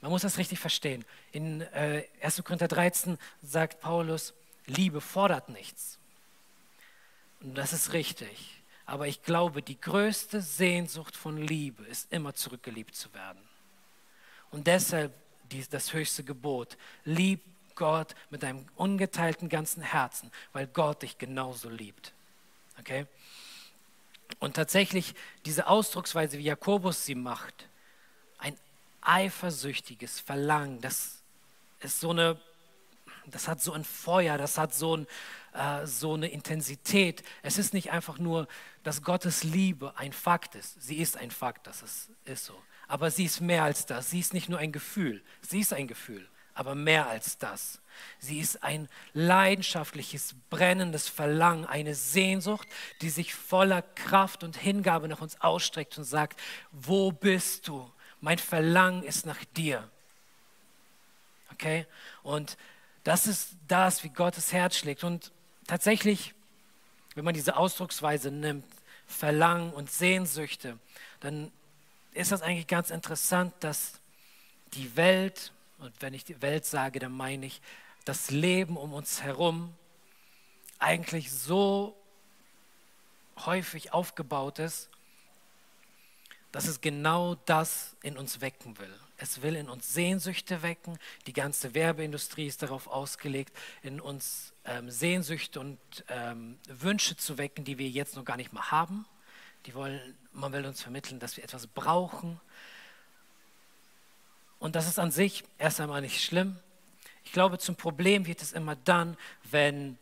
man 0.00 0.10
muss 0.10 0.22
das 0.22 0.38
richtig 0.38 0.58
verstehen. 0.58 1.04
In 1.32 1.60
äh, 1.60 2.04
1. 2.22 2.42
Korinther 2.44 2.68
13 2.68 3.18
sagt 3.42 3.80
Paulus, 3.80 4.34
Liebe 4.66 5.00
fordert 5.00 5.48
nichts. 5.48 5.98
Und 7.40 7.56
das 7.56 7.72
ist 7.72 7.92
richtig. 7.92 8.62
Aber 8.86 9.06
ich 9.06 9.22
glaube, 9.22 9.62
die 9.62 9.80
größte 9.80 10.40
Sehnsucht 10.40 11.16
von 11.16 11.36
Liebe 11.36 11.84
ist 11.84 12.12
immer 12.12 12.34
zurückgeliebt 12.34 12.94
zu 12.94 13.12
werden. 13.12 13.40
Und 14.50 14.66
deshalb 14.66 15.12
das 15.70 15.92
höchste 15.92 16.24
Gebot, 16.24 16.76
lieb 17.04 17.42
Gott 17.78 18.14
mit 18.28 18.42
deinem 18.42 18.66
ungeteilten 18.74 19.48
ganzen 19.48 19.82
Herzen, 19.82 20.30
weil 20.52 20.66
Gott 20.66 21.02
dich 21.02 21.16
genauso 21.16 21.70
liebt. 21.70 22.12
Okay? 22.80 23.06
Und 24.40 24.56
tatsächlich 24.56 25.14
diese 25.46 25.68
Ausdrucksweise, 25.68 26.38
wie 26.38 26.42
Jakobus 26.42 27.06
sie 27.06 27.14
macht, 27.14 27.68
ein 28.36 28.56
eifersüchtiges 29.00 30.20
Verlangen, 30.20 30.80
das 30.80 31.22
ist 31.80 32.00
so 32.00 32.10
eine, 32.10 32.38
das 33.26 33.46
hat 33.46 33.62
so 33.62 33.72
ein 33.72 33.84
Feuer, 33.84 34.38
das 34.38 34.58
hat 34.58 34.74
so, 34.74 34.96
ein, 34.96 35.06
äh, 35.54 35.86
so 35.86 36.14
eine 36.14 36.28
Intensität. 36.28 37.22
Es 37.42 37.58
ist 37.58 37.74
nicht 37.74 37.92
einfach 37.92 38.18
nur, 38.18 38.48
dass 38.82 39.02
Gottes 39.02 39.44
Liebe 39.44 39.96
ein 39.96 40.12
Fakt 40.12 40.56
ist. 40.56 40.82
Sie 40.82 40.96
ist 40.96 41.16
ein 41.16 41.30
Fakt, 41.30 41.68
das 41.68 41.82
ist, 41.82 42.10
ist 42.24 42.44
so. 42.44 42.60
Aber 42.88 43.12
sie 43.12 43.24
ist 43.24 43.40
mehr 43.40 43.62
als 43.62 43.86
das. 43.86 44.10
Sie 44.10 44.18
ist 44.18 44.34
nicht 44.34 44.48
nur 44.48 44.58
ein 44.58 44.72
Gefühl, 44.72 45.22
sie 45.42 45.60
ist 45.60 45.72
ein 45.72 45.86
Gefühl 45.86 46.28
aber 46.58 46.74
mehr 46.74 47.08
als 47.08 47.38
das. 47.38 47.80
Sie 48.18 48.40
ist 48.40 48.64
ein 48.64 48.88
leidenschaftliches, 49.12 50.34
brennendes 50.50 51.08
Verlangen, 51.08 51.64
eine 51.66 51.94
Sehnsucht, 51.94 52.66
die 53.00 53.10
sich 53.10 53.34
voller 53.34 53.82
Kraft 53.82 54.42
und 54.42 54.56
Hingabe 54.56 55.06
nach 55.06 55.20
uns 55.20 55.40
ausstreckt 55.40 55.96
und 55.98 56.04
sagt, 56.04 56.40
wo 56.72 57.12
bist 57.12 57.68
du? 57.68 57.88
Mein 58.20 58.38
Verlangen 58.38 59.04
ist 59.04 59.24
nach 59.24 59.44
dir. 59.56 59.88
Okay? 61.52 61.86
Und 62.24 62.56
das 63.04 63.28
ist 63.28 63.50
das, 63.68 64.02
wie 64.02 64.10
Gottes 64.10 64.52
Herz 64.52 64.76
schlägt. 64.76 65.04
Und 65.04 65.30
tatsächlich, 65.68 66.34
wenn 67.14 67.24
man 67.24 67.34
diese 67.34 67.56
Ausdrucksweise 67.56 68.32
nimmt, 68.32 68.64
Verlangen 69.06 69.72
und 69.72 69.90
Sehnsüchte, 69.90 70.76
dann 71.20 71.52
ist 72.12 72.32
das 72.32 72.42
eigentlich 72.42 72.66
ganz 72.66 72.90
interessant, 72.90 73.54
dass 73.60 73.92
die 74.74 74.96
Welt, 74.96 75.52
und 75.78 75.92
wenn 76.00 76.14
ich 76.14 76.24
die 76.24 76.40
Welt 76.42 76.64
sage, 76.64 76.98
dann 76.98 77.12
meine 77.12 77.46
ich 77.46 77.60
das 78.04 78.30
Leben 78.30 78.76
um 78.76 78.92
uns 78.92 79.22
herum, 79.22 79.74
eigentlich 80.78 81.32
so 81.32 81.96
häufig 83.44 83.92
aufgebaut 83.92 84.58
ist, 84.58 84.88
dass 86.52 86.66
es 86.66 86.80
genau 86.80 87.34
das 87.34 87.94
in 88.02 88.16
uns 88.16 88.40
wecken 88.40 88.78
will. 88.78 88.94
Es 89.18 89.42
will 89.42 89.56
in 89.56 89.68
uns 89.68 89.92
Sehnsüchte 89.92 90.62
wecken. 90.62 90.98
Die 91.26 91.32
ganze 91.32 91.74
Werbeindustrie 91.74 92.46
ist 92.46 92.62
darauf 92.62 92.86
ausgelegt, 92.86 93.52
in 93.82 94.00
uns 94.00 94.52
ähm, 94.64 94.90
Sehnsüchte 94.90 95.60
und 95.60 95.78
ähm, 96.08 96.58
Wünsche 96.68 97.16
zu 97.16 97.36
wecken, 97.36 97.64
die 97.64 97.78
wir 97.78 97.88
jetzt 97.88 98.16
noch 98.16 98.24
gar 98.24 98.36
nicht 98.36 98.52
mal 98.52 98.70
haben. 98.70 99.06
Die 99.66 99.74
wollen, 99.74 100.16
man 100.32 100.52
will 100.52 100.64
uns 100.64 100.80
vermitteln, 100.80 101.18
dass 101.18 101.36
wir 101.36 101.44
etwas 101.44 101.66
brauchen. 101.66 102.40
Und 104.58 104.74
das 104.74 104.88
ist 104.88 104.98
an 104.98 105.10
sich 105.10 105.44
erst 105.58 105.80
einmal 105.80 106.00
nicht 106.00 106.22
schlimm. 106.22 106.58
Ich 107.24 107.32
glaube, 107.32 107.58
zum 107.58 107.76
Problem 107.76 108.26
wird 108.26 108.42
es 108.42 108.52
immer 108.52 108.74
dann, 108.74 109.16
wenn, 109.50 109.98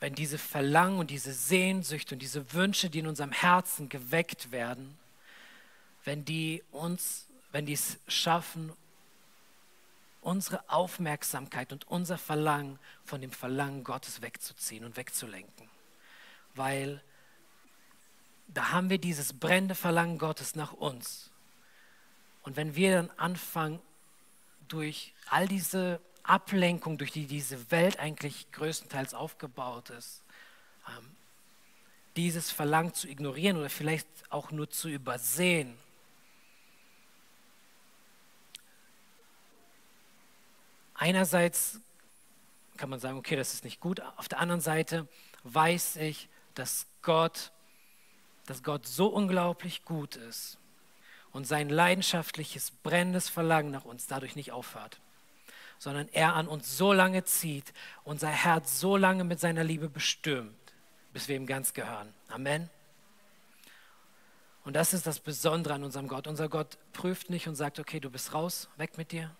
wenn 0.00 0.14
diese 0.14 0.38
Verlangen 0.38 0.98
und 0.98 1.10
diese 1.10 1.32
Sehnsüchte 1.32 2.14
und 2.14 2.18
diese 2.18 2.52
Wünsche, 2.52 2.90
die 2.90 2.98
in 2.98 3.06
unserem 3.06 3.32
Herzen 3.32 3.88
geweckt 3.88 4.50
werden, 4.50 4.98
wenn 6.04 6.24
die 6.24 6.62
uns, 6.72 7.26
wenn 7.52 7.66
die 7.66 7.74
es 7.74 7.98
schaffen, 8.08 8.72
unsere 10.20 10.68
Aufmerksamkeit 10.68 11.72
und 11.72 11.88
unser 11.88 12.16
Verlangen 12.18 12.78
von 13.04 13.20
dem 13.20 13.32
Verlangen 13.32 13.84
Gottes 13.84 14.22
wegzuziehen 14.22 14.84
und 14.84 14.96
wegzulenken. 14.96 15.68
Weil 16.54 17.02
da 18.48 18.70
haben 18.70 18.90
wir 18.90 18.98
dieses 18.98 19.32
brennende 19.32 19.74
Verlangen 19.74 20.18
Gottes 20.18 20.54
nach 20.54 20.72
uns. 20.72 21.31
Und 22.42 22.56
wenn 22.56 22.74
wir 22.74 22.96
dann 22.96 23.10
anfangen, 23.16 23.80
durch 24.68 25.12
all 25.28 25.46
diese 25.46 26.00
Ablenkung, 26.22 26.98
durch 26.98 27.12
die 27.12 27.26
diese 27.26 27.70
Welt 27.70 27.98
eigentlich 27.98 28.50
größtenteils 28.52 29.12
aufgebaut 29.14 29.90
ist, 29.90 30.22
ähm, 30.88 31.16
dieses 32.16 32.50
Verlangen 32.50 32.94
zu 32.94 33.08
ignorieren 33.08 33.56
oder 33.56 33.70
vielleicht 33.70 34.06
auch 34.30 34.50
nur 34.50 34.70
zu 34.70 34.88
übersehen, 34.88 35.76
einerseits 40.94 41.80
kann 42.76 42.88
man 42.88 43.00
sagen, 43.00 43.18
okay, 43.18 43.36
das 43.36 43.52
ist 43.52 43.64
nicht 43.64 43.80
gut. 43.80 44.00
Auf 44.16 44.28
der 44.28 44.38
anderen 44.38 44.60
Seite 44.60 45.06
weiß 45.44 45.96
ich, 45.96 46.28
dass 46.54 46.86
Gott, 47.02 47.52
dass 48.46 48.62
Gott 48.62 48.86
so 48.86 49.08
unglaublich 49.08 49.84
gut 49.84 50.16
ist, 50.16 50.58
und 51.32 51.46
sein 51.46 51.68
leidenschaftliches, 51.68 52.70
brennendes 52.70 53.28
Verlangen 53.28 53.70
nach 53.70 53.84
uns 53.84 54.06
dadurch 54.06 54.36
nicht 54.36 54.52
aufhört, 54.52 55.00
sondern 55.78 56.08
er 56.12 56.34
an 56.34 56.48
uns 56.48 56.76
so 56.76 56.92
lange 56.92 57.24
zieht, 57.24 57.72
unser 58.04 58.28
Herz 58.28 58.80
so 58.80 58.96
lange 58.96 59.24
mit 59.24 59.40
seiner 59.40 59.64
Liebe 59.64 59.88
bestürmt, 59.88 60.54
bis 61.12 61.28
wir 61.28 61.36
ihm 61.36 61.46
ganz 61.46 61.74
gehören. 61.74 62.12
Amen. 62.28 62.70
Und 64.64 64.76
das 64.76 64.94
ist 64.94 65.06
das 65.06 65.18
Besondere 65.18 65.74
an 65.74 65.82
unserem 65.82 66.06
Gott. 66.06 66.26
Unser 66.26 66.48
Gott 66.48 66.78
prüft 66.92 67.30
nicht 67.30 67.48
und 67.48 67.56
sagt, 67.56 67.80
okay, 67.80 67.98
du 67.98 68.10
bist 68.10 68.32
raus, 68.32 68.68
weg 68.76 68.96
mit 68.96 69.10
dir, 69.10 69.34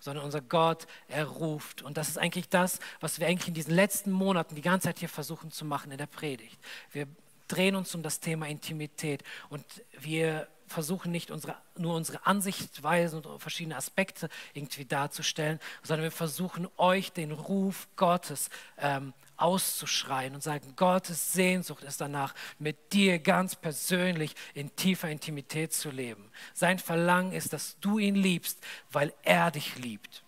sondern 0.00 0.24
unser 0.24 0.40
Gott, 0.40 0.86
er 1.08 1.26
ruft. 1.26 1.82
Und 1.82 1.98
das 1.98 2.08
ist 2.08 2.18
eigentlich 2.18 2.48
das, 2.48 2.78
was 3.00 3.20
wir 3.20 3.26
eigentlich 3.26 3.48
in 3.48 3.54
diesen 3.54 3.74
letzten 3.74 4.10
Monaten 4.10 4.54
die 4.54 4.62
ganze 4.62 4.86
Zeit 4.86 5.00
hier 5.00 5.08
versuchen 5.08 5.50
zu 5.50 5.64
machen 5.64 5.90
in 5.90 5.98
der 5.98 6.06
Predigt. 6.06 6.58
Wir 6.92 7.06
drehen 7.48 7.76
uns 7.76 7.94
um 7.94 8.02
das 8.02 8.20
Thema 8.20 8.46
Intimität 8.48 9.22
und 9.48 9.64
wir 9.98 10.48
versuchen 10.66 11.12
nicht 11.12 11.30
unsere, 11.30 11.56
nur 11.76 11.94
unsere 11.94 12.26
Ansichtweisen 12.26 13.22
und 13.24 13.40
verschiedene 13.40 13.76
Aspekte 13.76 14.28
irgendwie 14.54 14.84
darzustellen, 14.84 15.60
sondern 15.82 16.04
wir 16.04 16.10
versuchen 16.10 16.68
euch 16.76 17.12
den 17.12 17.32
Ruf 17.32 17.86
Gottes 17.96 18.50
ähm, 18.78 19.12
auszuschreien 19.36 20.34
und 20.34 20.42
sagen, 20.42 20.74
Gottes 20.76 21.32
Sehnsucht 21.32 21.82
ist 21.82 22.00
danach, 22.00 22.34
mit 22.58 22.92
dir 22.92 23.18
ganz 23.18 23.56
persönlich 23.56 24.34
in 24.54 24.74
tiefer 24.76 25.08
Intimität 25.08 25.72
zu 25.72 25.90
leben. 25.90 26.30
Sein 26.54 26.78
Verlangen 26.78 27.32
ist, 27.32 27.52
dass 27.52 27.78
du 27.80 27.98
ihn 27.98 28.14
liebst, 28.14 28.58
weil 28.90 29.12
er 29.22 29.50
dich 29.50 29.76
liebt. 29.76 30.24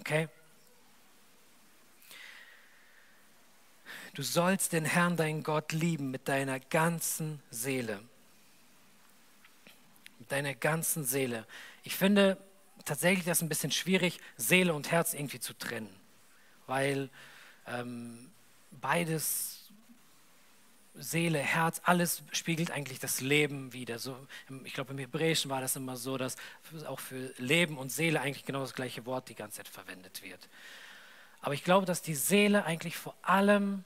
Okay? 0.00 0.28
Du 4.18 4.24
sollst 4.24 4.72
den 4.72 4.84
Herrn, 4.84 5.16
deinen 5.16 5.44
Gott, 5.44 5.72
lieben 5.72 6.10
mit 6.10 6.26
deiner 6.26 6.58
ganzen 6.58 7.40
Seele 7.50 8.00
deiner 10.28 10.54
ganzen 10.54 11.04
Seele. 11.04 11.46
Ich 11.82 11.96
finde 11.96 12.36
tatsächlich 12.84 13.24
das 13.24 13.42
ein 13.42 13.48
bisschen 13.48 13.70
schwierig, 13.70 14.20
Seele 14.36 14.74
und 14.74 14.90
Herz 14.90 15.14
irgendwie 15.14 15.40
zu 15.40 15.54
trennen, 15.54 15.94
weil 16.66 17.10
ähm, 17.66 18.30
beides, 18.70 19.70
Seele, 20.94 21.38
Herz, 21.38 21.80
alles 21.84 22.24
spiegelt 22.32 22.72
eigentlich 22.72 22.98
das 22.98 23.20
Leben 23.20 23.72
wider. 23.72 24.00
So, 24.00 24.16
ich 24.64 24.74
glaube, 24.74 24.92
im 24.92 24.98
Hebräischen 24.98 25.48
war 25.48 25.60
das 25.60 25.76
immer 25.76 25.96
so, 25.96 26.18
dass 26.18 26.34
auch 26.86 26.98
für 26.98 27.32
Leben 27.38 27.78
und 27.78 27.92
Seele 27.92 28.20
eigentlich 28.20 28.44
genau 28.44 28.60
das 28.60 28.74
gleiche 28.74 29.06
Wort 29.06 29.28
die 29.28 29.36
ganze 29.36 29.58
Zeit 29.58 29.68
verwendet 29.68 30.24
wird. 30.24 30.48
Aber 31.40 31.54
ich 31.54 31.62
glaube, 31.62 31.86
dass 31.86 32.02
die 32.02 32.16
Seele 32.16 32.64
eigentlich 32.64 32.96
vor 32.96 33.14
allem 33.22 33.84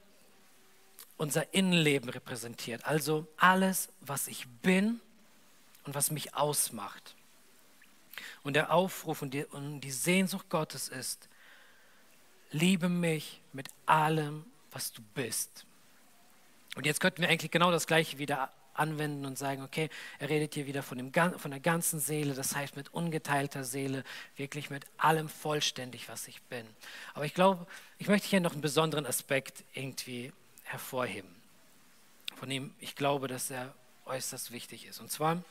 unser 1.23 1.55
Innenleben 1.55 2.11
repräsentiert. 2.11 2.85
Also 2.85 3.29
alles, 3.37 3.91
was 4.01 4.27
ich 4.27 4.49
bin 4.61 5.01
und 5.85 5.95
was 5.95 6.11
mich 6.11 6.35
ausmacht. 6.35 7.15
Und 8.43 8.55
der 8.55 8.73
Aufruf 8.73 9.23
und 9.23 9.33
die, 9.33 9.45
und 9.45 9.83
die 9.83 9.93
Sehnsucht 9.93 10.49
Gottes 10.49 10.89
ist, 10.89 11.29
liebe 12.51 12.89
mich 12.89 13.41
mit 13.53 13.69
allem, 13.87 14.45
was 14.73 14.93
du 14.93 15.01
bist. 15.15 15.65
Und 16.75 16.87
jetzt 16.87 17.01
könnten 17.01 17.23
wir 17.23 17.29
eigentlich 17.29 17.53
genau 17.53 17.71
das 17.71 17.87
Gleiche 17.87 18.19
wieder 18.19 18.51
anwenden 18.75 19.25
und 19.25 19.39
sagen, 19.39 19.63
okay, 19.63 19.91
er 20.19 20.29
redet 20.29 20.55
hier 20.55 20.67
wieder 20.67 20.83
von, 20.83 20.99
dem, 20.99 21.13
von 21.13 21.53
der 21.53 21.61
ganzen 21.61 22.01
Seele, 22.01 22.35
das 22.35 22.57
heißt 22.57 22.75
mit 22.75 22.93
ungeteilter 22.93 23.63
Seele, 23.63 24.03
wirklich 24.35 24.71
mit 24.71 24.87
allem 24.97 25.29
vollständig, 25.29 26.09
was 26.09 26.27
ich 26.27 26.43
bin. 26.43 26.67
Aber 27.15 27.27
ich 27.27 27.35
glaube, 27.35 27.65
ich 27.99 28.09
möchte 28.09 28.27
hier 28.27 28.41
noch 28.41 28.55
einen 28.55 28.61
besonderen 28.61 29.07
Aspekt 29.07 29.63
irgendwie 29.73 30.33
hervorheben, 30.73 31.31
von 32.35 32.49
dem 32.49 32.75
ich 32.81 32.97
glaube, 32.97 33.29
dass 33.29 33.51
er 33.51 33.75
äußerst 34.07 34.51
wichtig 34.51 34.87
ist. 34.87 35.01
Und 35.01 35.11
zwar, 35.11 35.43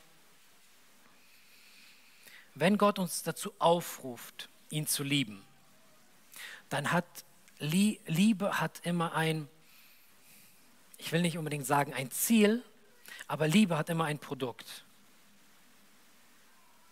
wenn 2.55 2.77
Gott 2.77 2.99
uns 2.99 3.23
dazu 3.23 3.53
aufruft, 3.59 4.49
ihn 4.69 4.87
zu 4.87 5.03
lieben, 5.03 5.41
dann 6.69 6.91
hat 6.91 7.05
Liebe 7.59 8.59
hat 8.59 8.81
immer 8.83 9.13
ein, 9.13 9.47
ich 10.97 11.11
will 11.11 11.21
nicht 11.21 11.37
unbedingt 11.37 11.67
sagen 11.67 11.93
ein 11.93 12.09
Ziel, 12.09 12.63
aber 13.27 13.47
Liebe 13.47 13.77
hat 13.77 13.89
immer 13.89 14.05
ein 14.05 14.17
Produkt. 14.17 14.83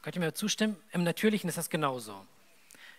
Könnt 0.03 0.15
ihr 0.15 0.21
mir 0.21 0.33
zustimmen? 0.33 0.77
Im 0.91 1.03
Natürlichen 1.03 1.50
ist 1.50 1.57
das 1.57 1.69
genauso. 1.69 2.25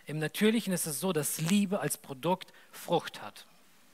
Im 0.05 0.19
Natürlichen 0.19 0.73
ist 0.73 0.85
es 0.85 0.99
so, 0.99 1.13
dass 1.13 1.39
Liebe 1.39 1.79
als 1.79 1.97
Produkt 1.97 2.51
Frucht 2.71 3.21
hat, 3.21 3.45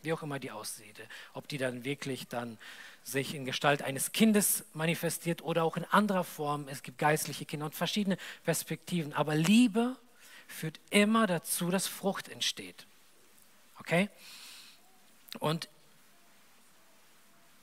wie 0.08 0.14
auch 0.14 0.24
immer 0.24 0.40
die 0.40 0.52
aussieht. 0.52 0.96
Ob 1.34 1.50
die 1.50 1.58
dann 1.58 1.84
wirklich 1.84 2.28
dann 2.30 2.58
sich 3.04 3.36
in 3.36 3.44
Gestalt 3.44 3.82
eines 3.82 4.14
Kindes 4.14 4.64
manifestiert 4.74 5.42
oder 5.42 5.66
auch 5.66 5.76
in 5.76 5.84
anderer 5.86 6.24
Form. 6.24 6.68
Es 6.70 6.82
gibt 6.82 6.98
geistliche 6.98 7.46
Kinder 7.46 7.66
und 7.66 7.76
verschiedene 7.76 8.18
Perspektiven. 8.46 9.12
Aber 9.14 9.36
Liebe 9.36 9.98
führt 10.48 10.80
immer 10.90 11.28
dazu, 11.28 11.70
dass 11.70 11.88
Frucht 11.88 12.30
entsteht. 12.30 12.88
Okay? 13.80 14.10
Und 15.40 15.68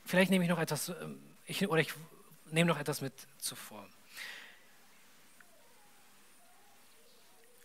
vielleicht 0.05 0.31
nehme 0.31 0.45
ich 0.45 0.51
noch 0.51 0.59
etwas, 0.59 0.91
ähm, 0.91 1.19
ich, 1.47 1.67
oder 1.67 1.81
ich 1.81 1.95
nehme 2.51 2.69
noch 2.69 2.79
etwas 2.79 3.01
mit 3.01 3.15
zuvor. 3.39 3.89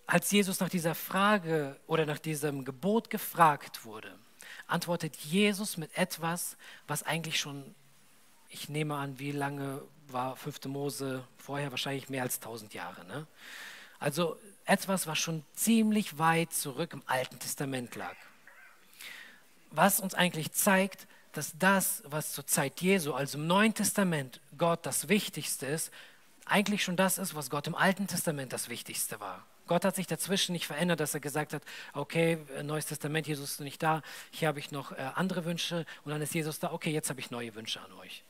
Als 0.05 0.31
Jesus 0.31 0.59
nach 0.59 0.69
dieser 0.69 0.95
Frage 0.95 1.79
oder 1.85 2.05
nach 2.05 2.17
diesem 2.17 2.65
Gebot 2.65 3.09
gefragt 3.09 3.85
wurde, 3.85 4.17
antwortet 4.69 5.15
Jesus 5.17 5.77
mit 5.77 5.97
etwas, 5.97 6.57
was 6.87 7.03
eigentlich 7.03 7.39
schon, 7.39 7.75
ich 8.49 8.69
nehme 8.69 8.95
an, 8.95 9.19
wie 9.19 9.31
lange 9.31 9.81
war 10.07 10.35
5. 10.35 10.65
Mose 10.65 11.23
vorher? 11.37 11.71
Wahrscheinlich 11.71 12.09
mehr 12.09 12.23
als 12.23 12.35
1000 12.35 12.73
Jahre. 12.73 13.05
Ne? 13.05 13.27
Also 13.99 14.37
etwas, 14.65 15.07
was 15.07 15.19
schon 15.19 15.43
ziemlich 15.53 16.17
weit 16.17 16.53
zurück 16.53 16.93
im 16.93 17.03
Alten 17.05 17.39
Testament 17.39 17.95
lag. 17.95 18.15
Was 19.71 19.99
uns 19.99 20.13
eigentlich 20.13 20.51
zeigt, 20.51 21.07
dass 21.33 21.57
das, 21.57 22.01
was 22.05 22.31
zur 22.31 22.47
Zeit 22.47 22.81
Jesu, 22.81 23.13
also 23.13 23.37
im 23.37 23.47
Neuen 23.47 23.73
Testament, 23.73 24.41
Gott 24.57 24.85
das 24.85 25.09
Wichtigste 25.09 25.65
ist, 25.65 25.91
eigentlich 26.45 26.83
schon 26.83 26.95
das 26.95 27.17
ist, 27.17 27.35
was 27.35 27.49
Gott 27.49 27.67
im 27.67 27.75
Alten 27.75 28.07
Testament 28.07 28.51
das 28.51 28.69
Wichtigste 28.69 29.19
war. 29.19 29.45
Gott 29.69 29.85
hat 29.85 29.95
sich 29.95 30.07
dazwischen 30.07 30.53
nicht 30.53 30.65
verändert, 30.65 30.99
dass 30.99 31.13
er 31.13 31.19
gesagt 31.19 31.53
hat, 31.53 31.61
okay, 31.93 32.39
Neues 32.63 32.87
Testament, 32.87 33.27
Jesus 33.27 33.51
ist 33.51 33.59
nicht 33.59 33.83
da, 33.83 34.01
hier 34.31 34.47
habe 34.47 34.57
ich 34.57 34.71
noch 34.71 34.93
äh, 34.93 34.95
andere 35.13 35.45
Wünsche 35.45 35.85
und 36.03 36.11
dann 36.11 36.23
ist 36.23 36.33
Jesus 36.33 36.57
da, 36.59 36.71
okay, 36.71 36.89
jetzt 36.89 37.11
habe 37.11 37.19
ich 37.19 37.29
neue 37.29 37.53
Wünsche 37.53 37.79
an 37.79 37.91
euch. 37.93 38.23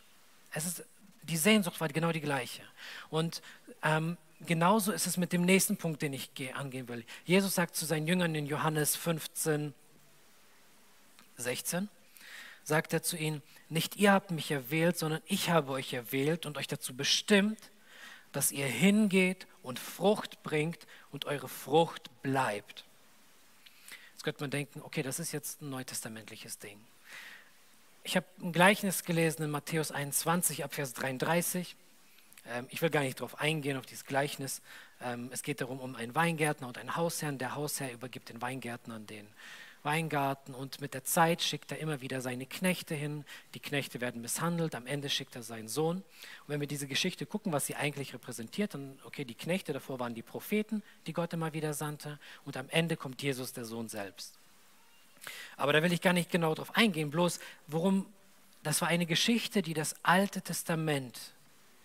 Es 0.52 0.66
ist, 0.66 0.84
die 1.22 1.38
Sehnsucht 1.38 1.80
war 1.80 1.88
genau 1.88 2.12
die 2.12 2.20
gleiche. 2.20 2.62
Und 3.10 3.42
ähm, 3.84 4.18
genauso 4.46 4.92
ist 4.92 5.08
es 5.08 5.16
mit 5.16 5.32
dem 5.32 5.44
nächsten 5.44 5.78
Punkt, 5.78 6.02
den 6.02 6.12
ich 6.12 6.30
angehen 6.56 6.90
will. 6.90 7.06
Jesus 7.24 7.56
sagt 7.56 7.78
zu 7.78 7.86
seinen 7.86 8.06
Jüngern 8.06 8.36
in 8.36 8.46
Johannes 8.46 8.98
15, 8.98 9.74
16, 11.38 11.88
sagt 12.66 12.92
er 12.92 13.02
zu 13.02 13.16
ihnen, 13.16 13.42
nicht 13.70 13.96
ihr 13.96 14.12
habt 14.12 14.32
mich 14.32 14.52
erwählt, 14.52 14.98
sondern 14.98 15.22
ich 15.26 15.50
habe 15.50 15.72
euch 15.72 15.94
erwählt 15.94 16.46
und 16.46 16.58
euch 16.58 16.68
dazu 16.68 16.94
bestimmt, 16.94 17.58
dass 18.32 18.52
ihr 18.52 18.68
hingeht 18.68 19.48
und 19.64 19.80
Frucht 19.80 20.44
bringt 20.44 20.88
und 21.12 21.26
eure 21.26 21.50
Frucht 21.50 22.10
bleibt. 22.22 22.86
Jetzt 24.14 24.24
könnte 24.24 24.42
man 24.42 24.52
denken, 24.52 24.82
okay, 24.84 25.02
das 25.02 25.20
ist 25.20 25.32
jetzt 25.32 25.62
ein 25.62 25.70
neutestamentliches 25.70 26.60
Ding. 26.60 26.80
Ich 28.04 28.16
habe 28.16 28.26
ein 28.42 28.52
Gleichnis 28.52 29.04
gelesen 29.04 29.44
in 29.44 29.52
Matthäus 29.52 29.92
21 29.92 30.64
ab 30.64 30.74
Vers 30.74 30.94
33. 30.94 31.76
Ähm, 32.48 32.68
ich 32.70 32.82
will 32.82 32.90
gar 32.90 33.02
nicht 33.02 33.20
darauf 33.20 33.40
eingehen, 33.40 33.78
auf 33.78 33.86
dieses 33.86 34.06
Gleichnis. 34.06 34.62
Ähm, 35.02 35.30
es 35.32 35.44
geht 35.44 35.62
darum, 35.62 35.80
um 35.80 35.96
einen 35.96 36.16
Weingärtner 36.16 36.68
und 36.68 36.78
einen 36.78 36.96
Hausherrn. 36.96 37.38
Der 37.38 37.56
Hausherr 37.56 37.92
übergibt 37.92 38.30
den 38.30 38.42
Weingärtner 38.42 39.00
den 39.00 39.28
Weingarten 39.84 40.54
und 40.54 40.82
mit 40.82 40.94
der 40.94 41.04
Zeit 41.04 41.42
schickt 41.42 41.72
er 41.72 41.80
immer 41.80 42.02
wieder 42.02 42.22
seine 42.22 42.46
Knechte 42.46 42.96
hin. 42.96 43.26
Die 43.54 43.60
Knechte 43.60 44.02
werden 44.02 44.22
misshandelt, 44.22 44.76
am 44.76 44.86
Ende 44.86 45.10
schickt 45.10 45.36
er 45.36 45.44
seinen 45.44 45.68
Sohn. 45.68 45.98
Und 45.98 46.04
wenn 46.48 46.60
wir 46.60 46.68
diese 46.68 46.88
Geschichte 46.88 47.26
gucken, 47.26 47.52
was 47.52 47.66
sie 47.66 47.76
eigentlich 47.76 48.14
repräsentiert, 48.14 48.74
dann, 48.74 49.00
okay, 49.06 49.26
die 49.26 49.36
Knechte 49.36 49.74
davor 49.74 50.00
waren 50.00 50.14
die 50.14 50.22
Propheten, 50.22 50.84
die 51.08 51.14
Gott 51.14 51.34
immer 51.34 51.54
wieder 51.54 51.74
sandte 51.74 52.20
und 52.46 52.58
am 52.58 52.70
Ende 52.70 52.98
kommt 52.98 53.22
Jesus, 53.22 53.54
der 53.54 53.66
Sohn 53.66 53.90
selbst. 53.90 54.34
Aber 55.58 55.74
da 55.74 55.84
will 55.84 55.94
ich 55.94 56.02
gar 56.02 56.14
nicht 56.14 56.32
genau 56.32 56.56
drauf 56.56 56.76
eingehen, 56.76 57.12
bloß 57.12 57.40
worum, 57.68 58.06
das 58.64 58.82
war 58.82 58.88
eine 58.88 59.06
Geschichte, 59.06 59.62
die 59.62 59.74
das 59.74 59.96
Alte 60.04 60.42
Testament 60.42 61.34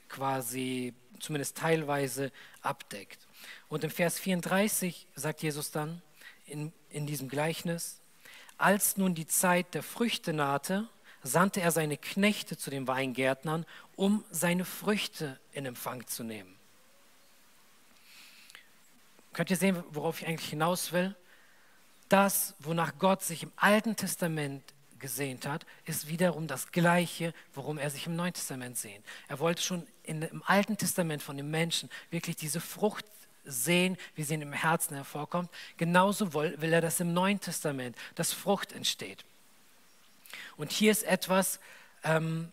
quasi 0.09 0.95
zumindest 1.21 1.57
teilweise 1.57 2.31
abdeckt. 2.63 3.27
Und 3.69 3.85
im 3.85 3.91
Vers 3.91 4.19
34 4.19 5.07
sagt 5.15 5.43
Jesus 5.43 5.71
dann, 5.71 6.03
in, 6.47 6.73
in 6.91 7.07
diesem 7.07 7.29
Gleichnis. 7.29 8.01
Als 8.59 8.97
nun 8.97 9.15
die 9.15 9.27
Zeit 9.27 9.75
der 9.75 9.83
Früchte 9.83 10.33
nahte, 10.33 10.89
sandte 11.23 11.61
er 11.61 11.71
seine 11.71 11.97
Knechte 11.97 12.57
zu 12.57 12.71
den 12.71 12.87
Weingärtnern, 12.87 13.67
um 13.97 14.25
seine 14.31 14.65
Früchte 14.65 15.39
in 15.53 15.67
Empfang 15.67 16.07
zu 16.07 16.23
nehmen. 16.23 16.55
Könnt 19.33 19.51
ihr 19.51 19.57
sehen, 19.57 19.83
worauf 19.91 20.21
ich 20.21 20.29
eigentlich 20.29 20.51
hinaus 20.51 20.93
will? 20.93 21.17
Das, 22.09 22.55
wonach 22.61 22.99
Gott 22.99 23.23
sich 23.23 23.43
im 23.43 23.53
Alten 23.57 23.97
Testament 23.97 24.63
gesehnt 24.99 25.47
hat, 25.47 25.67
ist 25.85 26.09
wiederum 26.09 26.47
das 26.47 26.71
Gleiche, 26.71 27.35
worum 27.53 27.77
er 27.79 27.91
sich 27.91 28.07
im 28.07 28.17
Neuen 28.17 28.33
Testament 28.33 28.79
sehnt. 28.79 29.05
Er 29.29 29.39
wollte 29.39 29.63
schon 29.63 29.87
in, 30.03 30.23
im 30.23 30.43
Alten 30.45 30.77
Testament 30.77 31.23
von 31.23 31.37
den 31.37 31.51
Menschen 31.51 31.91
wirklich 32.11 32.37
diese 32.37 32.61
Frucht 32.61 33.05
sehen, 33.45 33.97
wie 34.15 34.23
sie 34.23 34.35
in 34.35 34.41
dem 34.41 34.53
Herzen 34.53 34.95
hervorkommt. 34.95 35.51
Genauso 35.77 36.35
will, 36.35 36.73
er 36.73 36.81
das 36.81 37.01
im 37.01 37.13
Neuen 37.13 37.41
Testament, 37.41 37.97
dass 38.15 38.33
Frucht 38.33 38.73
entsteht. 38.73 39.25
Und 40.57 40.73
hier 40.73 40.91
ist 40.91 41.03
etwas, 41.03 41.61
ähm, 42.03 42.51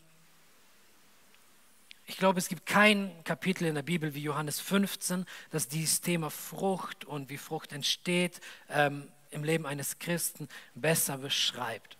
ich 2.06 2.18
glaube, 2.18 2.40
es 2.40 2.50
gibt 2.50 2.66
kein 2.66 3.12
Kapitel 3.24 3.66
in 3.66 3.76
der 3.76 3.84
Bibel 3.84 4.14
wie 4.14 4.22
Johannes 4.22 4.60
15, 4.60 5.26
das 5.50 5.68
dieses 5.68 6.02
Thema 6.02 6.30
Frucht 6.30 7.06
und 7.06 7.30
wie 7.30 7.38
Frucht 7.38 7.72
entsteht 7.72 8.42
ähm, 8.70 9.08
im 9.30 9.44
Leben 9.44 9.66
eines 9.66 9.98
Christen 9.98 10.50
besser 10.76 11.18
beschreibt. 11.18 11.98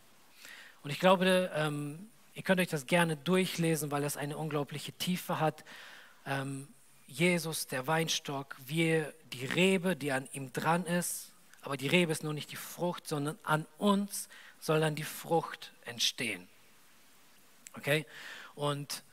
Und 0.84 0.90
ich 0.90 1.00
glaube, 1.00 1.50
ähm, 1.56 2.10
ihr 2.34 2.44
könnt 2.44 2.60
euch 2.60 2.68
das 2.68 2.88
gerne 2.88 3.16
durchlesen, 3.16 3.92
weil 3.92 4.04
es 4.04 4.18
eine 4.18 4.38
unglaubliche 4.38 4.92
Tiefe 4.92 5.40
hat. 5.40 5.64
Ähm, 6.26 6.68
Jesus, 7.12 7.68
der 7.68 7.88
Weinstock, 7.88 8.56
wir 8.66 9.14
die 9.34 9.46
Rebe, 9.46 9.98
die 9.98 10.14
an 10.14 10.30
ihm 10.32 10.54
dran 10.54 10.86
ist. 10.86 11.34
Aber 11.62 11.76
die 11.76 11.88
Rebe 11.88 12.12
ist 12.12 12.24
nur 12.24 12.34
nicht 12.34 12.52
die 12.52 12.56
Frucht, 12.56 13.08
sondern 13.08 13.38
an 13.44 13.66
uns 13.78 14.30
soll 14.60 14.80
dann 14.80 14.96
die 14.96 15.04
Frucht 15.04 15.74
entstehen. 15.84 16.48
Okay? 17.74 18.06
Und 18.56 19.04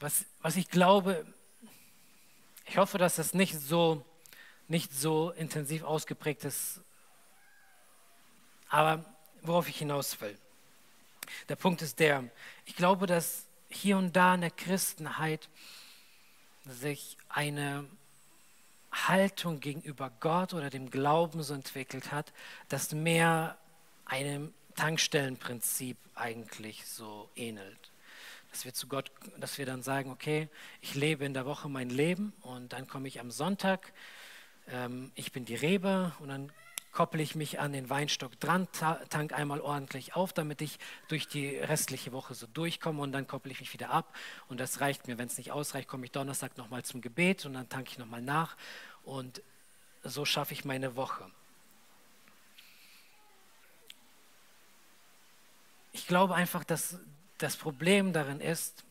was, 0.00 0.24
was 0.40 0.56
ich 0.56 0.70
glaube, 0.70 1.26
ich 2.66 2.78
hoffe, 2.78 2.96
dass 2.96 3.16
das 3.16 3.34
nicht 3.34 3.54
so, 3.60 4.04
nicht 4.68 4.92
so 4.92 5.32
intensiv 5.32 5.82
ausgeprägt 5.82 6.44
ist, 6.44 6.80
aber 8.70 9.04
worauf 9.42 9.68
ich 9.68 9.78
hinaus 9.78 10.18
will. 10.20 10.36
Der 11.50 11.56
Punkt 11.56 11.82
ist 11.82 11.98
der, 12.00 12.24
ich 12.64 12.74
glaube, 12.74 13.06
dass 13.06 13.47
hier 13.68 13.96
und 13.98 14.16
da 14.16 14.34
in 14.34 14.40
der 14.40 14.50
Christenheit 14.50 15.48
sich 16.64 17.16
eine 17.28 17.86
Haltung 18.92 19.60
gegenüber 19.60 20.10
Gott 20.20 20.54
oder 20.54 20.70
dem 20.70 20.90
Glauben 20.90 21.42
so 21.42 21.54
entwickelt 21.54 22.12
hat, 22.12 22.32
das 22.68 22.92
mehr 22.92 23.58
einem 24.04 24.52
Tankstellenprinzip 24.76 25.96
eigentlich 26.14 26.86
so 26.86 27.28
ähnelt. 27.36 27.90
Dass 28.50 28.64
wir 28.64 28.72
zu 28.72 28.86
Gott, 28.86 29.10
dass 29.38 29.58
wir 29.58 29.66
dann 29.66 29.82
sagen, 29.82 30.10
okay, 30.10 30.48
ich 30.80 30.94
lebe 30.94 31.24
in 31.24 31.34
der 31.34 31.44
Woche 31.44 31.68
mein 31.68 31.90
Leben 31.90 32.32
und 32.40 32.72
dann 32.72 32.86
komme 32.86 33.08
ich 33.08 33.20
am 33.20 33.30
Sonntag, 33.30 33.92
ähm, 34.68 35.12
ich 35.14 35.32
bin 35.32 35.44
die 35.44 35.54
Rebe 35.54 36.12
und 36.20 36.28
dann 36.28 36.50
koppel 36.98 37.20
ich 37.20 37.36
mich 37.36 37.60
an 37.60 37.72
den 37.72 37.88
Weinstock 37.90 38.40
dran, 38.40 38.66
tank 38.72 39.32
einmal 39.32 39.60
ordentlich 39.60 40.16
auf, 40.16 40.32
damit 40.32 40.60
ich 40.60 40.80
durch 41.06 41.28
die 41.28 41.56
restliche 41.56 42.10
Woche 42.10 42.34
so 42.34 42.48
durchkomme 42.48 43.00
und 43.00 43.12
dann 43.12 43.28
koppel 43.28 43.52
ich 43.52 43.60
mich 43.60 43.72
wieder 43.72 43.90
ab. 43.90 44.12
Und 44.48 44.58
das 44.58 44.80
reicht 44.80 45.06
mir. 45.06 45.16
Wenn 45.16 45.28
es 45.28 45.38
nicht 45.38 45.52
ausreicht, 45.52 45.86
komme 45.86 46.06
ich 46.06 46.10
Donnerstag 46.10 46.58
nochmal 46.58 46.84
zum 46.84 47.00
Gebet 47.00 47.46
und 47.46 47.52
dann 47.52 47.68
tanke 47.68 47.92
ich 47.92 47.98
nochmal 47.98 48.20
nach. 48.20 48.56
Und 49.04 49.42
so 50.02 50.24
schaffe 50.24 50.54
ich 50.54 50.64
meine 50.64 50.96
Woche. 50.96 51.30
Ich 55.92 56.08
glaube 56.08 56.34
einfach, 56.34 56.64
dass 56.64 56.98
das 57.38 57.56
Problem 57.56 58.12
darin 58.12 58.40
ist, 58.40 58.82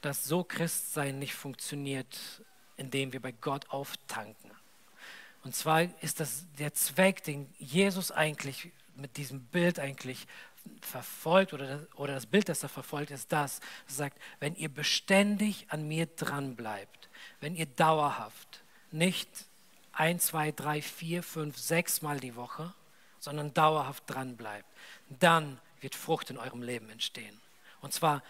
dass 0.00 0.24
so 0.24 0.42
Christsein 0.42 1.18
nicht 1.18 1.34
funktioniert, 1.34 2.42
indem 2.78 3.12
wir 3.12 3.20
bei 3.20 3.32
Gott 3.32 3.68
auftanken. 3.68 4.52
Und 5.46 5.54
zwar 5.54 5.82
ist 6.02 6.18
das 6.18 6.44
der 6.58 6.74
Zweck, 6.74 7.22
den 7.22 7.48
Jesus 7.56 8.10
eigentlich 8.10 8.72
mit 8.96 9.16
diesem 9.16 9.44
Bild 9.44 9.78
eigentlich 9.78 10.26
verfolgt 10.80 11.52
oder 11.52 11.68
das, 11.68 11.94
oder 11.94 12.14
das 12.14 12.26
Bild, 12.26 12.48
das 12.48 12.64
er 12.64 12.68
verfolgt, 12.68 13.12
ist 13.12 13.30
das, 13.30 13.60
das 13.86 13.96
sagt, 13.96 14.20
wenn 14.40 14.56
ihr 14.56 14.68
beständig 14.68 15.66
an 15.68 15.86
mir 15.86 16.06
dran 16.06 16.56
bleibt, 16.56 17.08
wenn 17.38 17.54
ihr 17.54 17.66
dauerhaft, 17.66 18.64
nicht 18.90 19.28
ein, 19.92 20.18
zwei, 20.18 20.50
drei, 20.50 20.82
vier, 20.82 21.22
fünf, 21.22 21.56
sechs 21.56 22.02
Mal 22.02 22.18
die 22.18 22.34
Woche, 22.34 22.74
sondern 23.20 23.54
dauerhaft 23.54 24.02
dran 24.08 24.36
bleibt, 24.36 24.68
dann 25.20 25.60
wird 25.80 25.94
Frucht 25.94 26.28
in 26.30 26.38
eurem 26.38 26.62
Leben 26.62 26.90
entstehen. 26.90 27.40
Und 27.80 27.92
zwar 27.92 28.20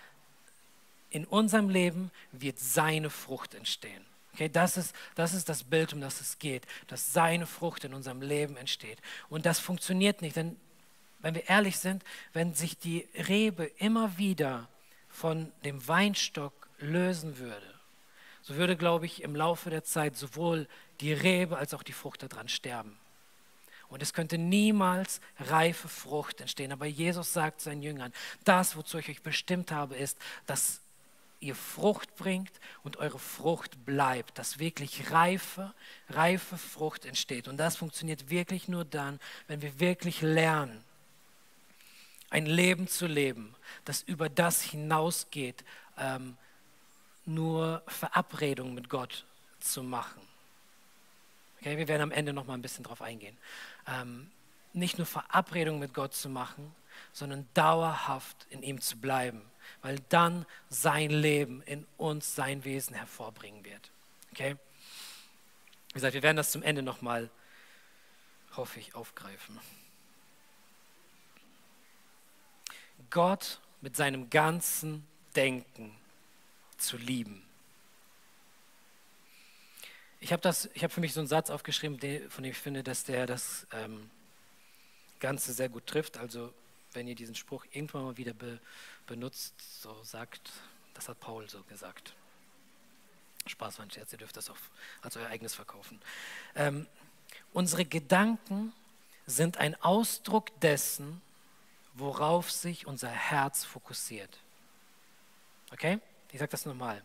in 1.09 1.25
unserem 1.25 1.71
Leben 1.71 2.11
wird 2.33 2.59
seine 2.59 3.09
Frucht 3.09 3.55
entstehen. 3.55 4.05
Okay, 4.37 4.51
das, 4.51 4.77
ist, 4.77 4.95
das 5.15 5.33
ist 5.33 5.49
das 5.49 5.65
Bild, 5.65 5.95
um 5.95 6.03
das 6.03 6.21
es 6.21 6.39
geht, 6.39 6.67
dass 6.89 7.15
seine 7.15 7.47
Frucht 7.47 7.85
in 7.85 7.95
unserem 7.95 8.21
Leben 8.21 8.59
entsteht. 8.59 8.99
Und 9.31 9.47
das 9.47 9.59
funktioniert 9.59 10.21
nicht, 10.21 10.37
denn 10.37 10.57
wenn 11.21 11.35
wir 11.35 11.49
ehrlich 11.49 11.79
sind, 11.79 12.05
wenn 12.35 12.53
sich 12.53 12.77
die 12.77 13.09
Rebe 13.15 13.65
immer 13.79 14.19
wieder 14.19 14.69
von 15.09 15.51
dem 15.65 15.89
Weinstock 15.89 16.53
lösen 16.77 17.39
würde, 17.39 17.65
so 18.43 18.57
würde, 18.57 18.77
glaube 18.77 19.07
ich, 19.07 19.23
im 19.23 19.35
Laufe 19.35 19.71
der 19.71 19.85
Zeit 19.85 20.19
sowohl 20.19 20.69
die 21.01 21.15
Rebe 21.15 21.57
als 21.57 21.73
auch 21.73 21.83
die 21.83 21.95
Frucht 21.95 22.23
daran 22.23 22.51
sterben. 22.51 22.99
Und 23.89 24.03
es 24.03 24.13
könnte 24.13 24.37
niemals 24.37 25.23
reife 25.41 25.89
Frucht 25.89 26.43
entstehen. 26.43 26.73
Aber 26.73 26.85
Jesus 26.85 27.33
sagt 27.33 27.63
seinen 27.63 27.83
Jüngern, 27.83 28.13
das, 28.45 28.77
wozu 28.77 28.99
ich 28.99 29.09
euch 29.09 29.23
bestimmt 29.23 29.73
habe, 29.73 29.97
ist, 29.97 30.19
dass 30.45 30.83
ihr 31.41 31.55
Frucht 31.55 32.17
bringt 32.17 32.53
und 32.83 32.97
eure 32.97 33.19
Frucht 33.19 33.85
bleibt, 33.85 34.39
dass 34.39 34.59
wirklich 34.59 35.11
reife, 35.11 35.75
reife 36.09 36.57
Frucht 36.57 37.05
entsteht. 37.05 37.49
Und 37.49 37.57
das 37.59 37.77
funktioniert 37.77 38.31
wirklich 38.31 38.69
nur 38.69 38.85
dann, 38.85 39.21
wenn 39.47 39.63
wir 39.63 39.79
wirklich 39.79 40.23
lernen, 40.23 40.83
ein 42.31 42.47
Leben 42.47 42.89
zu 42.89 43.07
leben, 43.07 43.55
das 43.85 44.03
über 44.03 44.29
das 44.29 44.63
hinausgeht, 44.63 45.65
ähm, 45.99 46.37
nur 47.25 47.83
Verabredungen 47.87 48.75
mit 48.75 48.89
Gott 48.89 49.25
zu 49.61 49.83
machen. 49.83 50.21
Okay, 51.61 51.77
wir 51.77 51.89
werden 51.89 52.03
am 52.03 52.11
Ende 52.11 52.33
noch 52.33 52.47
mal 52.47 52.55
ein 52.55 52.63
bisschen 52.63 52.85
drauf 52.85 53.03
eingehen. 53.03 53.37
Ähm, 53.87 54.31
nicht 54.73 54.99
nur 54.99 55.07
Verabredungen 55.07 55.81
mit 55.81 55.95
Gott 55.95 56.15
zu 56.15 56.29
machen, 56.29 56.75
sondern 57.13 57.49
dauerhaft 57.55 58.47
in 58.51 58.63
ihm 58.63 58.81
zu 58.81 58.99
bleiben, 58.99 59.43
weil 59.83 59.99
dann 60.09 60.47
sein 60.69 61.11
Leben 61.11 61.63
in 61.63 61.87
uns 61.97 62.35
sein 62.35 62.65
Wesen 62.65 62.95
hervorbringen 62.95 63.65
wird. 63.65 63.91
Okay? 64.33 64.57
Wie 65.89 65.95
gesagt, 65.95 66.15
wir 66.15 66.23
werden 66.23 66.37
das 66.37 66.51
zum 66.51 66.63
Ende 66.63 66.83
noch 66.83 67.01
mal, 67.03 67.31
hoffe 68.57 68.81
ich, 68.81 68.95
aufgreifen. 68.95 69.59
Gott 73.11 73.61
mit 73.81 73.97
seinem 73.97 74.31
ganzen 74.31 75.07
Denken 75.35 75.97
zu 76.79 76.97
lieben. 76.97 77.43
Ich 80.21 80.33
habe 80.33 80.49
hab 80.49 80.93
für 80.93 81.01
mich 81.01 81.13
so 81.13 81.21
einen 81.21 81.29
Satz 81.29 81.51
aufgeschrieben, 81.51 81.99
von 82.31 82.43
dem 82.43 82.51
ich 82.51 82.59
finde, 82.59 82.83
dass 82.83 83.05
der 83.05 83.27
das 83.27 83.67
ähm, 83.73 84.11
Ganze 85.21 85.53
sehr 85.53 85.69
gut 85.69 85.87
trifft. 85.87 86.19
Also 86.19 86.53
wenn 86.93 87.07
ihr 87.09 87.15
diesen 87.15 87.35
Spruch 87.35 87.65
irgendwann 87.71 88.05
mal 88.05 88.17
wieder 88.17 88.33
be, 88.33 88.61
benutzt, 89.07 89.55
so 89.83 90.03
sagt, 90.03 90.53
das 90.95 91.09
hat 91.09 91.21
Paul 91.21 91.49
so 91.49 91.63
gesagt. 91.65 92.15
Spaß 93.47 93.79
war 93.79 93.87
ein 93.87 93.91
Scherz, 93.91 94.13
ihr 94.13 94.19
dürft 94.19 94.37
das 94.37 94.51
auch 94.51 94.57
als 95.03 95.17
euer 95.17 95.29
eigenes 95.29 95.55
verkaufen. 95.55 96.01
Ähm, 96.55 96.87
unsere 97.53 97.85
Gedanken 97.85 98.73
sind 99.27 99.59
ein 99.59 99.81
Ausdruck 99.83 100.59
dessen, 100.61 101.21
worauf 101.95 102.51
sich 102.51 102.87
unser 102.87 103.11
Herz 103.11 103.65
fokussiert. 103.65 104.41
Okay? 105.73 106.01
Ich 106.33 106.39
sage 106.39 106.51
das 106.51 106.67
nochmal. 106.67 107.03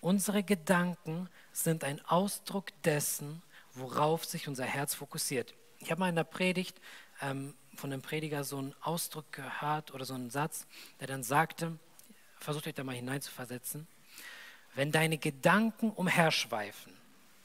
Unsere 0.00 0.42
Gedanken 0.42 1.28
sind 1.52 1.84
ein 1.84 2.04
Ausdruck 2.06 2.70
dessen, 2.82 3.42
worauf 3.74 4.24
sich 4.24 4.48
unser 4.48 4.64
Herz 4.64 4.94
fokussiert. 4.94 5.54
Ich 5.78 5.90
habe 5.90 6.00
mal 6.00 6.08
in 6.08 6.16
der 6.16 6.24
Predigt 6.24 6.80
ähm, 7.20 7.54
von 7.74 7.92
einem 7.92 8.02
Prediger 8.02 8.44
so 8.44 8.58
einen 8.58 8.74
Ausdruck 8.80 9.30
gehört 9.32 9.92
oder 9.92 10.04
so 10.04 10.14
einen 10.14 10.30
Satz, 10.30 10.66
der 11.00 11.06
dann 11.06 11.22
sagte, 11.22 11.78
versucht 12.38 12.66
euch 12.66 12.74
da 12.74 12.84
mal 12.84 12.94
hineinzuversetzen, 12.94 13.86
wenn 14.74 14.92
deine 14.92 15.18
Gedanken 15.18 15.90
umherschweifen, 15.90 16.92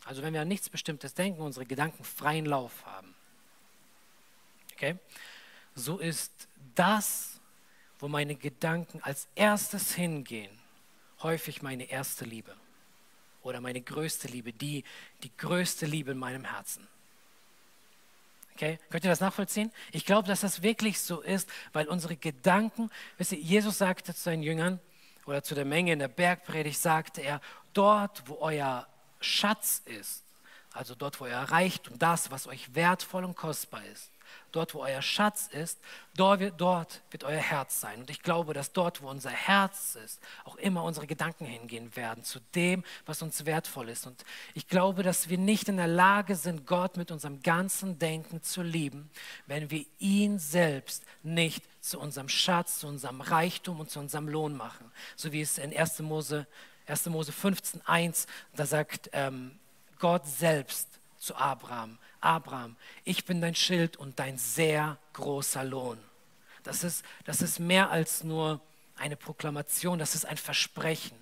also 0.06 0.22
wenn 0.22 0.34
wir 0.34 0.42
an 0.42 0.48
nichts 0.48 0.70
Bestimmtes 0.70 1.14
denken, 1.14 1.42
unsere 1.42 1.66
Gedanken 1.66 2.04
freien 2.04 2.46
Lauf 2.46 2.86
haben, 2.86 3.14
okay, 4.74 4.98
so 5.76 5.98
ist 5.98 6.48
das, 6.76 7.40
wo 8.00 8.08
meine 8.08 8.36
Gedanken 8.36 9.02
als 9.02 9.28
erstes 9.36 9.94
hingehen, 9.94 10.58
häufig 11.22 11.62
meine 11.62 11.86
erste 11.86 12.26
Liebe 12.26 12.56
oder 13.42 13.62
meine 13.62 13.82
größte 13.82 14.28
Liebe, 14.28 14.54
die, 14.54 14.84
die 15.24 15.36
größte 15.36 15.86
Liebe 15.86 16.12
in 16.12 16.18
meinem 16.18 16.46
Herzen. 16.46 16.88
Okay? 18.58 18.80
Könnt 18.90 19.04
ihr 19.04 19.12
das 19.12 19.20
nachvollziehen? 19.20 19.72
Ich 19.92 20.04
glaube, 20.04 20.28
dass 20.28 20.42
das 20.42 20.64
wirklich 20.64 21.00
so 21.00 21.22
ist, 21.22 21.48
weil 21.74 21.88
unsere 21.88 22.16
Gedanken, 22.16 22.90
wisst 23.20 23.34
ihr, 23.34 23.38
Jesus 23.38 23.78
sagte 23.78 24.16
zu 24.16 24.22
seinen 24.24 24.42
Jüngern 24.42 24.80
oder 25.28 25.44
zu 25.44 25.54
der 25.54 25.64
Menge 25.64 25.94
in 25.94 26.00
der 26.00 26.08
Bergpredigt, 26.08 26.80
sagte 26.80 27.22
er, 27.22 27.40
dort, 27.74 28.28
wo 28.28 28.40
euer 28.40 28.88
Schatz 29.20 29.84
ist, 29.86 30.24
also 30.74 30.96
dort, 30.96 31.20
wo 31.20 31.26
euer 31.26 31.44
Reichtum, 31.44 32.00
das, 32.00 32.32
was 32.32 32.48
euch 32.48 32.74
wertvoll 32.74 33.26
und 33.26 33.36
kostbar 33.36 33.86
ist, 33.94 34.10
dort 34.52 34.74
wo 34.74 34.82
euer 34.82 35.02
Schatz 35.02 35.48
ist, 35.48 35.80
dort 36.16 36.40
wird, 36.40 37.24
euer 37.24 37.40
Herz 37.40 37.80
sein. 37.80 38.00
Und 38.00 38.10
ich 38.10 38.22
glaube, 38.22 38.54
dass 38.54 38.74
dort, 38.74 39.02
wo 39.02 39.10
unser 39.10 39.30
Herz 39.30 39.96
ist, 40.04 40.20
auch 40.46 40.56
immer 40.56 40.84
unsere 40.84 41.08
Gedanken 41.08 41.46
hingehen 41.46 41.96
werden, 41.96 42.24
zu 42.24 42.40
dem, 42.56 42.84
was 43.06 43.22
uns 43.22 43.46
wertvoll 43.46 43.90
ist. 43.90 44.08
Und 44.08 44.24
ich 44.54 44.68
glaube, 44.68 45.04
dass 45.04 45.30
wir 45.30 45.38
nicht 45.38 45.70
in 45.70 45.78
der 45.78 45.88
Lage 45.88 46.36
sind, 46.36 46.66
Gott 46.66 46.98
mit 46.98 47.12
unserem 47.12 47.42
ganzen 47.42 48.00
Denken 48.00 48.42
zu 48.42 48.62
lieben, 48.62 49.10
wenn 49.46 49.70
wir 49.70 49.86
ihn 50.00 50.40
selbst 50.40 51.04
nicht 51.24 51.64
zu 51.82 52.00
unserem 52.00 52.30
Schatz, 52.30 52.80
zu 52.80 52.88
unserem 52.88 53.22
Reichtum 53.22 53.80
und 53.80 53.90
zu 53.90 54.00
unserem 54.00 54.28
Lohn 54.28 54.56
machen. 54.56 54.92
So 55.16 55.32
wie 55.32 55.42
es 55.42 55.58
in 55.58 55.76
1. 55.76 56.00
Mose, 56.00 56.48
1. 56.88 57.06
Mose 57.08 57.32
15, 57.32 57.82
1, 57.86 58.28
da 58.56 58.66
sagt 58.66 59.10
ähm, 59.14 59.58
Gott 60.00 60.26
selbst 60.26 60.88
zu 61.18 61.36
Abraham, 61.36 61.98
Abraham, 62.22 62.76
ich 63.04 63.26
bin 63.26 63.42
dein 63.42 63.56
Schild 63.56 63.98
und 63.98 64.20
dein 64.20 64.38
sehr 64.38 64.98
großer 65.14 65.64
Lohn. 65.64 65.98
Das 66.64 66.84
ist, 66.84 67.06
das 67.26 67.42
ist 67.42 67.60
mehr 67.60 67.90
als 67.92 68.24
nur 68.24 68.60
eine 68.98 69.16
Proklamation, 69.16 70.00
das 70.00 70.16
ist 70.16 70.26
ein 70.26 70.38
Versprechen. 70.38 71.18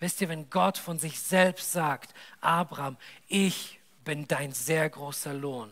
Wisst 0.00 0.20
ihr, 0.20 0.28
wenn 0.28 0.50
Gott 0.50 0.78
von 0.78 0.98
sich 0.98 1.20
selbst 1.20 1.72
sagt, 1.72 2.14
Abraham, 2.40 2.96
ich 3.28 3.78
bin 4.04 4.26
dein 4.26 4.52
sehr 4.52 4.90
großer 4.90 5.32
Lohn. 5.32 5.70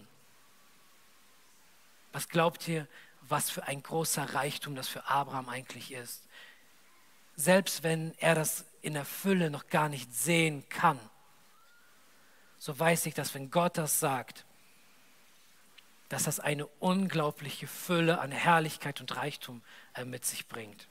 Was 2.12 2.28
glaubt 2.28 2.68
ihr, 2.68 2.86
was 3.22 3.50
für 3.50 3.64
ein 3.64 3.82
großer 3.82 4.34
Reichtum 4.34 4.76
das 4.76 4.88
für 4.88 5.06
Abraham 5.06 5.48
eigentlich 5.48 5.92
ist? 5.92 6.22
Selbst 7.34 7.82
wenn 7.82 8.14
er 8.18 8.34
das 8.34 8.64
in 8.82 8.94
der 8.94 9.04
Fülle 9.04 9.50
noch 9.50 9.68
gar 9.68 9.88
nicht 9.88 10.14
sehen 10.14 10.68
kann, 10.68 10.98
so 12.58 12.78
weiß 12.78 13.06
ich, 13.06 13.14
dass 13.14 13.34
wenn 13.34 13.50
Gott 13.50 13.78
das 13.78 13.98
sagt, 13.98 14.44
dass 16.10 16.24
das 16.24 16.40
eine 16.40 16.66
unglaubliche 16.66 17.66
Fülle 17.66 18.20
an 18.20 18.32
Herrlichkeit 18.32 19.00
und 19.00 19.16
Reichtum 19.16 19.62
äh, 19.94 20.04
mit 20.04 20.26
sich 20.26 20.48
bringt. 20.48 20.88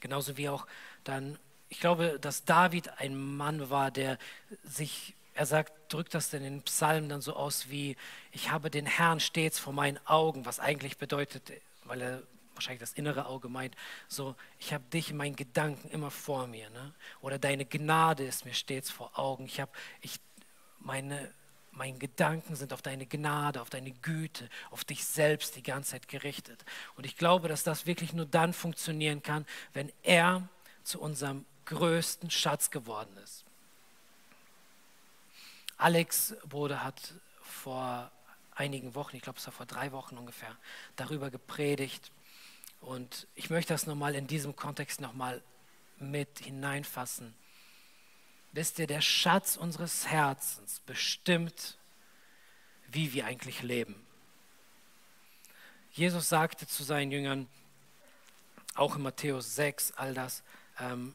Genauso 0.00 0.36
wie 0.36 0.48
auch 0.48 0.66
dann, 1.04 1.38
ich 1.68 1.80
glaube, 1.80 2.18
dass 2.20 2.44
David 2.44 2.88
ein 3.00 3.16
Mann 3.36 3.68
war, 3.68 3.90
der 3.90 4.16
sich, 4.62 5.14
er 5.34 5.44
sagt, 5.44 5.92
drückt 5.92 6.14
das 6.14 6.32
in 6.32 6.44
den 6.44 6.62
Psalmen 6.62 7.08
dann 7.08 7.20
so 7.20 7.34
aus 7.34 7.68
wie, 7.68 7.96
ich 8.30 8.50
habe 8.50 8.70
den 8.70 8.86
Herrn 8.86 9.18
stets 9.18 9.58
vor 9.58 9.72
meinen 9.72 9.98
Augen, 10.06 10.46
was 10.46 10.60
eigentlich 10.60 10.98
bedeutet, 10.98 11.52
weil 11.84 12.00
er 12.00 12.22
wahrscheinlich 12.54 12.80
das 12.80 12.92
innere 12.92 13.26
Auge 13.26 13.48
meint, 13.48 13.74
so, 14.06 14.36
ich 14.60 14.72
habe 14.72 14.84
dich 14.84 15.10
in 15.10 15.16
meinen 15.16 15.36
Gedanken 15.36 15.88
immer 15.88 16.12
vor 16.12 16.46
mir. 16.46 16.70
Ne? 16.70 16.94
Oder 17.22 17.40
deine 17.40 17.66
Gnade 17.66 18.24
ist 18.24 18.44
mir 18.44 18.54
stets 18.54 18.88
vor 18.88 19.18
Augen. 19.18 19.46
Ich 19.46 19.58
habe, 19.58 19.72
ich, 20.00 20.20
meine 20.78 21.34
meine 21.76 21.98
Gedanken 21.98 22.56
sind 22.56 22.72
auf 22.72 22.80
deine 22.80 23.06
Gnade, 23.06 23.60
auf 23.60 23.70
deine 23.70 23.92
Güte, 23.92 24.48
auf 24.70 24.84
dich 24.84 25.04
selbst 25.04 25.56
die 25.56 25.62
ganze 25.62 25.92
Zeit 25.92 26.08
gerichtet. 26.08 26.64
Und 26.96 27.04
ich 27.04 27.16
glaube, 27.16 27.48
dass 27.48 27.62
das 27.62 27.86
wirklich 27.86 28.12
nur 28.14 28.26
dann 28.26 28.52
funktionieren 28.52 29.22
kann, 29.22 29.46
wenn 29.74 29.92
er 30.02 30.48
zu 30.84 31.00
unserem 31.00 31.44
größten 31.66 32.30
Schatz 32.30 32.70
geworden 32.70 33.14
ist. 33.22 33.44
Alex 35.76 36.34
Bode 36.48 36.82
hat 36.82 37.14
vor 37.42 38.10
einigen 38.54 38.94
Wochen, 38.94 39.16
ich 39.16 39.22
glaube 39.22 39.38
es 39.38 39.46
war 39.46 39.52
vor 39.52 39.66
drei 39.66 39.92
Wochen 39.92 40.16
ungefähr, 40.16 40.56
darüber 40.96 41.30
gepredigt. 41.30 42.10
Und 42.80 43.26
ich 43.34 43.50
möchte 43.50 43.74
das 43.74 43.86
nochmal 43.86 44.14
in 44.14 44.26
diesem 44.26 44.56
Kontext 44.56 45.00
nochmal 45.00 45.42
mit 45.98 46.38
hineinfassen 46.38 47.34
Wisst 48.52 48.78
ihr, 48.78 48.86
der 48.86 49.00
Schatz 49.00 49.56
unseres 49.56 50.06
Herzens 50.06 50.80
bestimmt, 50.86 51.76
wie 52.88 53.12
wir 53.12 53.26
eigentlich 53.26 53.62
leben. 53.62 54.06
Jesus 55.92 56.28
sagte 56.28 56.66
zu 56.66 56.84
seinen 56.84 57.10
Jüngern, 57.10 57.48
auch 58.74 58.96
in 58.96 59.02
Matthäus 59.02 59.54
6, 59.56 59.92
all 59.92 60.14
das, 60.14 60.42
ähm, 60.78 61.14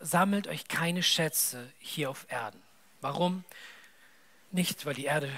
sammelt 0.00 0.48
euch 0.48 0.66
keine 0.66 1.02
Schätze 1.02 1.72
hier 1.78 2.10
auf 2.10 2.26
Erden. 2.28 2.60
Warum? 3.00 3.44
Nicht, 4.50 4.84
weil 4.86 4.94
die 4.94 5.04
Erde, 5.04 5.30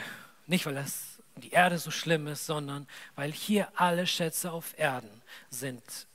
nicht 0.47 0.67
weil 0.67 0.75
das, 0.75 1.23
die 1.37 1.51
Erde 1.51 1.79
so 1.79 1.91
schlimm 1.91 2.27
ist, 2.27 2.47
sondern 2.47 2.87
weil 3.17 3.33
hier 3.33 3.69
alle 3.79 4.07
Schätze 4.07 4.51
auf 4.53 4.79
Erden 4.79 5.23
sind 5.51 6.07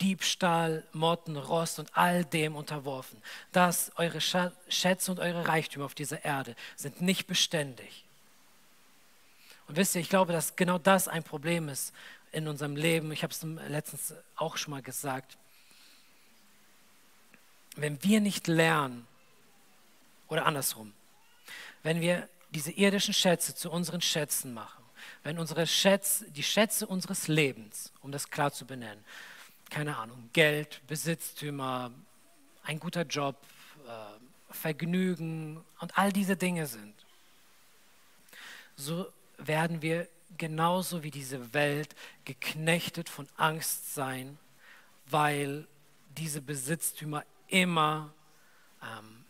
Diebstahl, 0.00 0.84
Motten, 0.92 1.36
Rost 1.36 1.78
und 1.78 1.96
all 1.96 2.24
dem 2.24 2.56
unterworfen. 2.56 3.22
Dass 3.52 3.92
eure 3.96 4.20
Schätze 4.20 5.10
und 5.10 5.20
eure 5.20 5.48
Reichtümer 5.48 5.84
auf 5.84 5.94
dieser 5.94 6.24
Erde 6.24 6.54
sind 6.76 7.00
nicht 7.00 7.26
beständig. 7.26 8.04
Und 9.68 9.76
wisst 9.76 9.94
ihr, 9.94 10.00
ich 10.00 10.08
glaube, 10.08 10.32
dass 10.32 10.56
genau 10.56 10.78
das 10.78 11.08
ein 11.08 11.22
Problem 11.22 11.68
ist 11.68 11.92
in 12.32 12.48
unserem 12.48 12.76
Leben. 12.76 13.10
Ich 13.12 13.22
habe 13.22 13.32
es 13.32 13.42
letztens 13.68 14.14
auch 14.36 14.56
schon 14.56 14.72
mal 14.72 14.82
gesagt. 14.82 15.36
Wenn 17.76 18.02
wir 18.02 18.20
nicht 18.20 18.46
lernen, 18.46 19.06
oder 20.28 20.46
andersrum, 20.46 20.92
wenn 21.82 22.00
wir 22.00 22.28
diese 22.50 22.72
irdischen 22.72 23.14
Schätze 23.14 23.54
zu 23.54 23.70
unseren 23.70 24.00
Schätzen 24.00 24.54
machen, 24.54 24.82
wenn 25.22 25.38
unsere 25.38 25.66
Schätze, 25.66 26.30
die 26.30 26.42
Schätze 26.42 26.86
unseres 26.86 27.28
Lebens, 27.28 27.92
um 28.00 28.12
das 28.12 28.30
klar 28.30 28.52
zu 28.52 28.66
benennen, 28.66 29.04
keine 29.70 29.96
Ahnung, 29.96 30.30
Geld, 30.32 30.80
Besitztümer, 30.86 31.92
ein 32.62 32.78
guter 32.78 33.02
Job, 33.02 33.36
äh, 33.86 34.52
Vergnügen 34.52 35.62
und 35.80 35.98
all 35.98 36.12
diese 36.12 36.36
Dinge 36.36 36.66
sind, 36.66 36.94
so 38.76 39.06
werden 39.38 39.82
wir 39.82 40.08
genauso 40.38 41.02
wie 41.02 41.10
diese 41.10 41.54
Welt 41.54 41.94
geknechtet 42.24 43.08
von 43.08 43.28
Angst 43.36 43.94
sein, 43.94 44.38
weil 45.06 45.66
diese 46.16 46.40
Besitztümer 46.40 47.24
immer 47.48 48.12
ähm, 48.82 49.24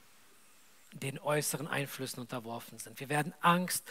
den 0.92 1.18
äußeren 1.18 1.68
Einflüssen 1.68 2.20
unterworfen 2.20 2.78
sind. 2.78 2.98
Wir 3.00 3.08
werden 3.08 3.34
Angst 3.40 3.86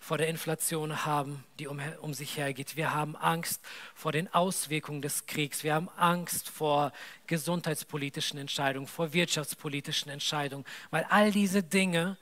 vor 0.00 0.18
der 0.18 0.28
Inflation 0.28 1.04
haben, 1.04 1.44
die 1.58 1.68
um, 1.68 1.80
um 2.00 2.14
sich 2.14 2.36
hergeht. 2.36 2.74
Wir 2.74 2.92
haben 2.92 3.14
Angst 3.16 3.60
vor 3.94 4.12
den 4.12 4.32
Auswirkungen 4.32 5.02
des 5.02 5.26
Kriegs. 5.26 5.62
Wir 5.62 5.74
haben 5.74 5.90
Angst 5.90 6.48
vor 6.48 6.92
gesundheitspolitischen 7.26 8.38
Entscheidungen, 8.38 8.86
vor 8.86 9.12
wirtschaftspolitischen 9.12 10.10
Entscheidungen, 10.10 10.64
weil 10.90 11.04
all 11.10 11.30
diese 11.30 11.62
Dinge 11.62 12.16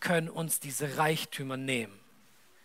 können 0.00 0.28
uns 0.28 0.58
diese 0.58 0.98
Reichtümer 0.98 1.56
nehmen. 1.56 1.98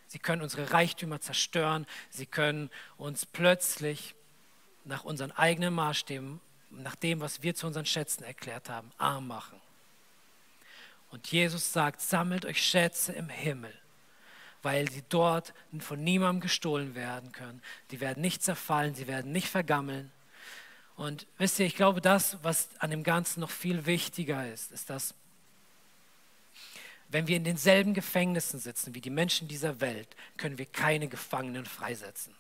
Sie 0.08 0.20
können 0.20 0.42
unsere 0.42 0.72
Reichtümer 0.72 1.22
zerstören. 1.22 1.86
Sie 2.10 2.26
können 2.26 2.70
uns 2.98 3.26
plötzlich 3.26 4.16
nach 4.84 5.04
unseren 5.04 5.32
eigenen 5.32 5.74
Maßstäben, 5.74 6.40
nach 6.72 6.96
dem, 6.96 7.20
was 7.20 7.44
wir 7.44 7.54
zu 7.54 7.68
unseren 7.68 7.86
Schätzen 7.86 8.24
erklärt 8.24 8.70
haben, 8.70 8.92
arm 8.98 9.28
machen. 9.28 9.60
Und 11.12 11.32
Jesus 11.32 11.72
sagt, 11.72 12.02
sammelt 12.02 12.46
euch 12.46 12.62
Schätze 12.62 13.14
im 13.14 13.30
Himmel, 13.30 13.74
weil 14.66 14.90
sie 14.90 15.04
dort 15.10 15.54
von 15.80 16.04
niemandem 16.04 16.42
gestohlen 16.42 16.96
werden 16.96 17.32
können. 17.32 17.62
Die 17.92 18.00
werden 18.00 18.20
nicht 18.22 18.42
zerfallen, 18.42 18.96
sie 18.96 19.06
werden 19.06 19.32
nicht 19.32 19.48
vergammeln. 19.48 20.12
Und 20.96 21.28
wisst 21.38 21.60
ihr, 21.60 21.68
ich 21.68 21.76
glaube, 21.76 22.02
das, 22.02 22.40
was 22.42 22.70
an 22.80 22.90
dem 22.90 23.04
Ganzen 23.04 23.42
noch 23.42 23.52
viel 23.52 23.86
wichtiger 23.86 24.52
ist, 24.52 24.72
ist, 24.72 24.90
dass 24.90 25.14
wenn 27.10 27.28
wir 27.28 27.38
in 27.38 27.44
denselben 27.44 27.94
Gefängnissen 27.94 28.60
sitzen 28.60 28.96
wie 28.96 29.02
die 29.02 29.12
Menschen 29.12 29.48
dieser 29.48 29.82
Welt, 29.82 30.08
können 30.36 30.58
wir 30.58 30.66
keine 30.66 31.08
Gefangenen 31.10 31.68
freisetzen. 31.68 32.34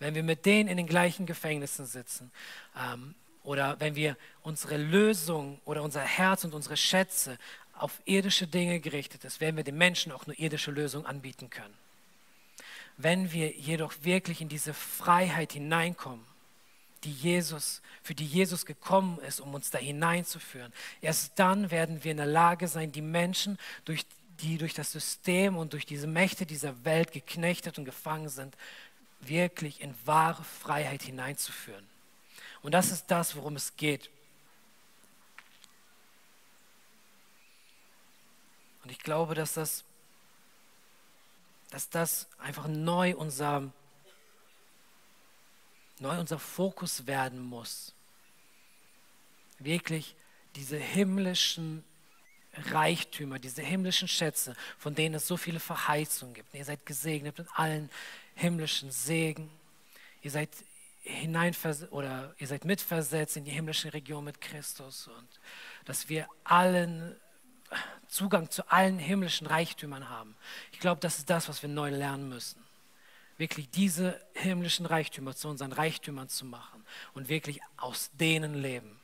Wenn 0.00 0.16
wir 0.16 0.24
mit 0.24 0.44
denen 0.46 0.68
in 0.68 0.78
den 0.78 0.88
gleichen 0.88 1.26
Gefängnissen 1.26 1.86
sitzen 1.86 2.32
ähm, 2.76 3.14
oder 3.44 3.78
wenn 3.78 3.94
wir 3.94 4.16
unsere 4.42 4.78
Lösung 4.78 5.60
oder 5.64 5.84
unser 5.84 6.00
Herz 6.00 6.42
und 6.42 6.54
unsere 6.54 6.76
Schätze 6.76 7.38
auf 7.72 8.00
irdische 8.04 8.46
Dinge 8.46 8.80
gerichtet 8.80 9.24
ist, 9.24 9.40
werden 9.40 9.56
wir 9.56 9.64
den 9.64 9.78
Menschen 9.78 10.12
auch 10.12 10.26
nur 10.26 10.38
irdische 10.38 10.70
Lösungen 10.70 11.06
anbieten 11.06 11.50
können. 11.50 11.74
Wenn 12.96 13.32
wir 13.32 13.52
jedoch 13.52 13.94
wirklich 14.02 14.40
in 14.40 14.48
diese 14.48 14.74
Freiheit 14.74 15.52
hineinkommen, 15.52 16.24
die 17.04 17.12
Jesus, 17.12 17.82
für 18.02 18.14
die 18.14 18.26
Jesus 18.26 18.66
gekommen 18.66 19.18
ist, 19.26 19.40
um 19.40 19.54
uns 19.54 19.70
da 19.70 19.78
hineinzuführen, 19.78 20.72
erst 21.00 21.32
dann 21.38 21.70
werden 21.70 22.04
wir 22.04 22.12
in 22.12 22.18
der 22.18 22.26
Lage 22.26 22.68
sein, 22.68 22.92
die 22.92 23.02
Menschen, 23.02 23.58
durch, 23.84 24.04
die 24.40 24.58
durch 24.58 24.74
das 24.74 24.92
System 24.92 25.56
und 25.56 25.72
durch 25.72 25.86
diese 25.86 26.06
Mächte 26.06 26.46
dieser 26.46 26.84
Welt 26.84 27.12
geknechtet 27.12 27.78
und 27.78 27.84
gefangen 27.84 28.28
sind, 28.28 28.56
wirklich 29.20 29.80
in 29.80 29.94
wahre 30.04 30.44
Freiheit 30.44 31.02
hineinzuführen. 31.02 31.86
Und 32.62 32.72
das 32.72 32.92
ist 32.92 33.06
das, 33.06 33.34
worum 33.36 33.56
es 33.56 33.76
geht. 33.76 34.10
Und 38.82 38.90
ich 38.90 38.98
glaube, 38.98 39.34
dass 39.34 39.54
das, 39.54 39.84
dass 41.70 41.88
das 41.88 42.28
einfach 42.38 42.66
neu 42.66 43.16
unser, 43.16 43.72
neu 45.98 46.18
unser 46.18 46.38
Fokus 46.38 47.06
werden 47.06 47.40
muss. 47.40 47.94
Wirklich 49.58 50.16
diese 50.56 50.76
himmlischen 50.76 51.84
Reichtümer, 52.54 53.38
diese 53.38 53.62
himmlischen 53.62 54.08
Schätze, 54.08 54.54
von 54.76 54.94
denen 54.94 55.14
es 55.14 55.26
so 55.26 55.36
viele 55.36 55.60
Verheißungen 55.60 56.34
gibt. 56.34 56.54
Ihr 56.54 56.64
seid 56.64 56.84
gesegnet 56.84 57.38
mit 57.38 57.48
allen 57.54 57.88
himmlischen 58.34 58.90
Segen. 58.90 59.50
Ihr 60.22 60.30
seid 60.30 60.50
oder 61.90 62.34
ihr 62.38 62.46
seid 62.46 62.64
mitversetzt 62.64 63.36
in 63.36 63.44
die 63.44 63.50
himmlische 63.50 63.92
Region 63.92 64.22
mit 64.22 64.40
Christus 64.40 65.08
und 65.08 65.40
dass 65.84 66.08
wir 66.08 66.28
allen 66.44 67.16
Zugang 68.08 68.50
zu 68.50 68.70
allen 68.70 68.98
himmlischen 68.98 69.46
Reichtümern 69.46 70.08
haben. 70.08 70.36
Ich 70.72 70.80
glaube, 70.80 71.00
das 71.00 71.18
ist 71.18 71.30
das, 71.30 71.48
was 71.48 71.62
wir 71.62 71.68
neu 71.68 71.90
lernen 71.90 72.28
müssen. 72.28 72.62
Wirklich 73.38 73.70
diese 73.70 74.20
himmlischen 74.34 74.86
Reichtümer 74.86 75.34
zu 75.34 75.48
unseren 75.48 75.72
Reichtümern 75.72 76.28
zu 76.28 76.44
machen 76.44 76.84
und 77.14 77.28
wirklich 77.28 77.60
aus 77.76 78.10
denen 78.14 78.54
leben. 78.54 79.00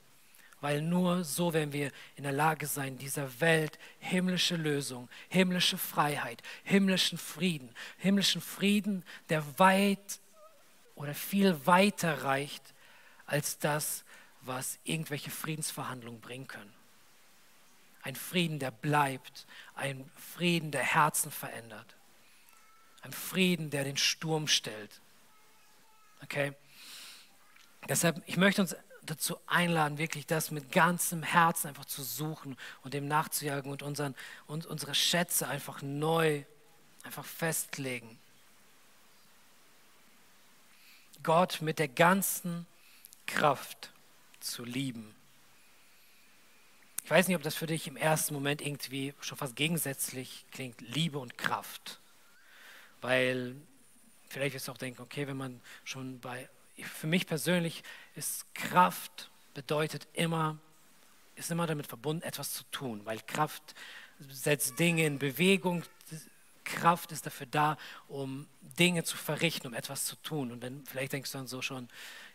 Weil 0.61 0.83
nur 0.83 1.25
so 1.25 1.55
werden 1.55 1.73
wir 1.73 1.93
in 2.17 2.25
der 2.25 2.33
Lage 2.33 2.67
sein, 2.67 2.99
dieser 2.99 3.41
Welt 3.41 3.79
himmlische 4.01 4.57
Lösung, 4.57 5.09
himmlische 5.29 5.79
Freiheit, 5.79 6.43
himmlischen 6.65 7.17
Frieden, 7.17 7.71
himmlischen 7.97 8.41
Frieden, 8.41 9.05
der 9.29 9.43
weit 9.59 10.21
oder 10.97 11.15
viel 11.15 11.65
weiter 11.65 12.25
reicht 12.25 12.75
als 13.27 13.59
das, 13.59 14.05
was 14.43 14.79
irgendwelche 14.85 15.31
Friedensverhandlungen 15.31 16.21
bringen 16.21 16.49
können. 16.49 16.78
Ein 18.09 18.17
Frieden, 18.17 18.59
der 18.59 18.71
bleibt, 18.71 19.47
ein 19.75 20.11
Frieden, 20.17 20.71
der 20.71 20.83
Herzen 20.83 21.31
verändert, 21.31 21.95
ein 23.03 23.13
Frieden, 23.13 23.69
der 23.69 23.85
den 23.85 23.99
Sturm 23.99 24.49
stellt. 24.49 25.03
Okay? 26.23 26.55
Deshalb, 27.87 28.23
ich 28.25 28.39
möchte 28.39 28.63
uns 28.63 28.75
dazu 29.03 29.39
einladen, 29.47 29.99
wirklich 29.99 30.25
das 30.25 30.51
mit 30.51 30.73
ganzem 30.73 31.23
Herzen 31.23 31.69
einfach 31.69 31.85
zu 31.85 32.03
suchen 32.03 32.57
und 32.83 32.95
dem 32.95 33.09
nachzujagen 33.09 33.71
und, 33.71 33.83
unseren, 33.83 34.15
und 34.47 34.65
unsere 34.65 34.95
Schätze 34.95 35.47
einfach 35.47 35.83
neu, 35.83 36.45
einfach 37.03 37.27
festlegen. 37.27 38.19
Gott 41.23 41.61
mit 41.61 41.79
der 41.79 41.89
ganzen 41.89 42.67
Kraft 43.27 43.93
zu 44.41 44.65
lieben. 44.65 45.15
Ich 47.09 47.11
weiß 47.11 47.27
nicht, 47.27 47.37
ob 47.39 47.43
das 47.43 47.55
für 47.55 47.67
dich 47.67 47.87
im 47.87 47.97
ersten 47.97 48.35
Moment 48.35 48.61
irgendwie 48.61 49.15
schon 49.23 49.39
fast 49.39 49.57
gegensätzlich 49.57 50.45
klingt, 50.51 50.79
Liebe 50.83 51.19
und 51.19 51.39
Kraft. 51.39 52.01
Weil 53.01 53.57
vielleicht 54.29 54.55
wirst 54.55 54.69
du 54.69 54.73
auch 54.73 54.77
denken, 54.77 55.01
okay, 55.01 55.27
wenn 55.27 55.39
man 55.39 55.59
schon 55.85 56.21
bei, 56.21 56.51
für 56.77 57.07
mich 57.07 57.27
persönlich 57.27 57.83
ist 58.15 58.45
Kraft 58.55 59.31
bedeutet 59.55 60.07
immer, 60.13 60.59
ist 61.35 61.51
immer 61.51 61.67
damit 61.67 61.87
verbunden, 61.87 62.23
etwas 62.25 62.53
zu 62.53 62.65
tun, 62.73 63.01
weil 63.07 63.21
Kraft 63.21 63.75
setzt 64.29 64.79
Dinge 64.79 65.07
in 65.07 65.19
Bewegung, 65.19 65.85
Kraft 66.63 67.11
ist 67.11 67.25
dafür 67.25 67.47
da, 67.47 67.79
um 68.09 68.47
Dinge 68.79 69.03
zu 69.03 69.17
verrichten, 69.17 69.69
um 69.69 69.73
etwas 69.73 70.05
zu 70.05 70.17
tun. 70.17 70.53
Und 70.53 70.61
wenn, 70.61 70.85
vielleicht 70.85 71.15
denkst 71.15 71.33
du 71.33 71.39
dann 71.39 71.47
so 71.47 71.63
schon, 71.63 71.89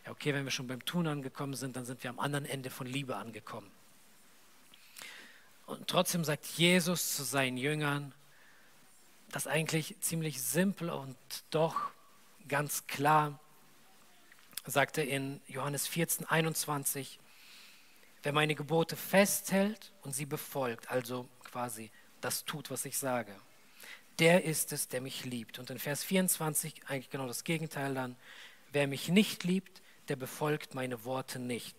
ja 0.04 0.10
okay, 0.10 0.34
wenn 0.34 0.42
wir 0.42 0.50
schon 0.50 0.66
beim 0.66 0.84
Tun 0.84 1.06
angekommen 1.06 1.54
sind, 1.54 1.76
dann 1.76 1.84
sind 1.84 2.02
wir 2.02 2.10
am 2.10 2.18
anderen 2.18 2.44
Ende 2.44 2.70
von 2.70 2.88
Liebe 2.88 3.14
angekommen. 3.14 3.70
Und 5.66 5.88
trotzdem 5.88 6.24
sagt 6.24 6.44
Jesus 6.44 7.16
zu 7.16 7.24
seinen 7.24 7.56
Jüngern, 7.56 8.14
das 9.30 9.46
eigentlich 9.46 9.96
ziemlich 10.00 10.42
simpel 10.42 10.90
und 10.90 11.16
doch 11.50 11.90
ganz 12.46 12.86
klar, 12.86 13.40
sagt 14.66 14.98
er 14.98 15.08
in 15.08 15.40
Johannes 15.48 15.86
14, 15.86 16.26
21, 16.26 17.18
wer 18.22 18.32
meine 18.32 18.54
Gebote 18.54 18.96
festhält 18.96 19.92
und 20.02 20.14
sie 20.14 20.26
befolgt, 20.26 20.90
also 20.90 21.28
quasi 21.42 21.90
das 22.20 22.44
tut, 22.44 22.70
was 22.70 22.84
ich 22.84 22.96
sage, 22.96 23.34
der 24.18 24.44
ist 24.44 24.72
es, 24.72 24.88
der 24.88 25.00
mich 25.00 25.24
liebt. 25.24 25.58
Und 25.58 25.70
in 25.70 25.78
Vers 25.78 26.04
24 26.04 26.82
eigentlich 26.86 27.10
genau 27.10 27.26
das 27.26 27.44
Gegenteil 27.44 27.94
dann. 27.94 28.16
Wer 28.72 28.86
mich 28.86 29.08
nicht 29.08 29.44
liebt, 29.44 29.82
der 30.08 30.16
befolgt 30.16 30.74
meine 30.74 31.04
Worte 31.04 31.38
nicht. 31.38 31.76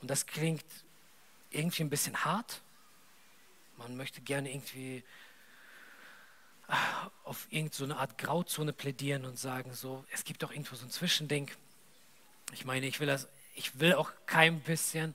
Und 0.00 0.10
das 0.10 0.26
klingt 0.26 0.64
irgendwie 1.56 1.82
ein 1.82 1.90
bisschen 1.90 2.24
hart. 2.24 2.62
Man 3.76 3.96
möchte 3.96 4.20
gerne 4.20 4.50
irgendwie 4.50 5.04
ah, 6.68 7.10
auf 7.24 7.46
irgendeine 7.50 7.94
so 7.94 7.98
Art 7.98 8.18
Grauzone 8.18 8.72
plädieren 8.72 9.24
und 9.24 9.38
sagen, 9.38 9.74
so, 9.74 10.04
es 10.12 10.24
gibt 10.24 10.42
doch 10.42 10.52
irgendwo 10.52 10.76
so 10.76 10.84
ein 10.86 10.90
Zwischending. 10.90 11.50
Ich 12.52 12.64
meine, 12.64 12.86
ich 12.86 13.00
will 13.00 13.06
das, 13.06 13.28
ich 13.54 13.80
will 13.80 13.94
auch 13.94 14.12
kein 14.26 14.60
bisschen 14.60 15.14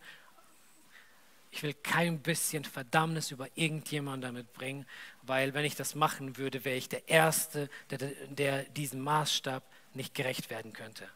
ich 1.52 1.64
will 1.64 1.74
kein 1.74 2.20
bisschen 2.20 2.64
Verdammnis 2.64 3.30
über 3.32 3.48
irgendjemanden 3.56 4.22
damit 4.22 4.54
bringen, 4.54 4.86
weil 5.22 5.54
wenn 5.54 5.66
ich 5.66 5.76
das 5.76 5.96
machen 5.96 6.38
würde, 6.38 6.64
wäre 6.64 6.78
ich 6.78 6.88
der 6.88 7.10
Erste, 7.10 7.70
der, 7.90 7.98
der 8.30 8.64
diesem 8.64 9.02
Maßstab 9.02 9.62
nicht 9.94 10.16
gerecht 10.16 10.50
werden 10.50 10.72
könnte. 10.72 11.08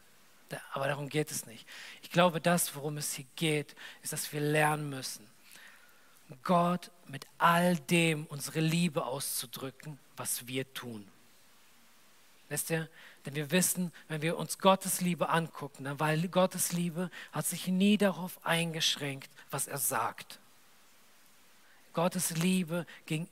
Aber 0.72 0.86
darum 0.86 1.08
geht 1.08 1.30
es 1.30 1.46
nicht. 1.46 1.66
Ich 2.02 2.10
glaube, 2.10 2.40
das, 2.40 2.74
worum 2.74 2.96
es 2.96 3.14
hier 3.14 3.26
geht, 3.36 3.74
ist, 4.02 4.12
dass 4.12 4.32
wir 4.32 4.40
lernen 4.40 4.88
müssen, 4.88 5.26
Gott 6.42 6.90
mit 7.06 7.26
all 7.38 7.76
dem 7.76 8.26
unsere 8.26 8.60
Liebe 8.60 9.04
auszudrücken, 9.04 9.98
was 10.16 10.46
wir 10.46 10.72
tun. 10.74 11.06
Wisst 12.48 12.70
ihr? 12.70 12.88
Denn 13.24 13.34
wir 13.34 13.50
wissen, 13.50 13.92
wenn 14.08 14.22
wir 14.22 14.36
uns 14.36 14.58
Gottes 14.58 15.00
Liebe 15.00 15.28
angucken, 15.28 15.84
dann, 15.84 15.98
weil 15.98 16.28
Gottes 16.28 16.72
Liebe 16.72 17.10
hat 17.32 17.46
sich 17.46 17.66
nie 17.66 17.96
darauf 17.96 18.44
eingeschränkt, 18.44 19.30
was 19.50 19.66
er 19.66 19.78
sagt. 19.78 20.38
Gottes 21.92 22.30
Liebe 22.36 22.86
ging, 23.06 23.28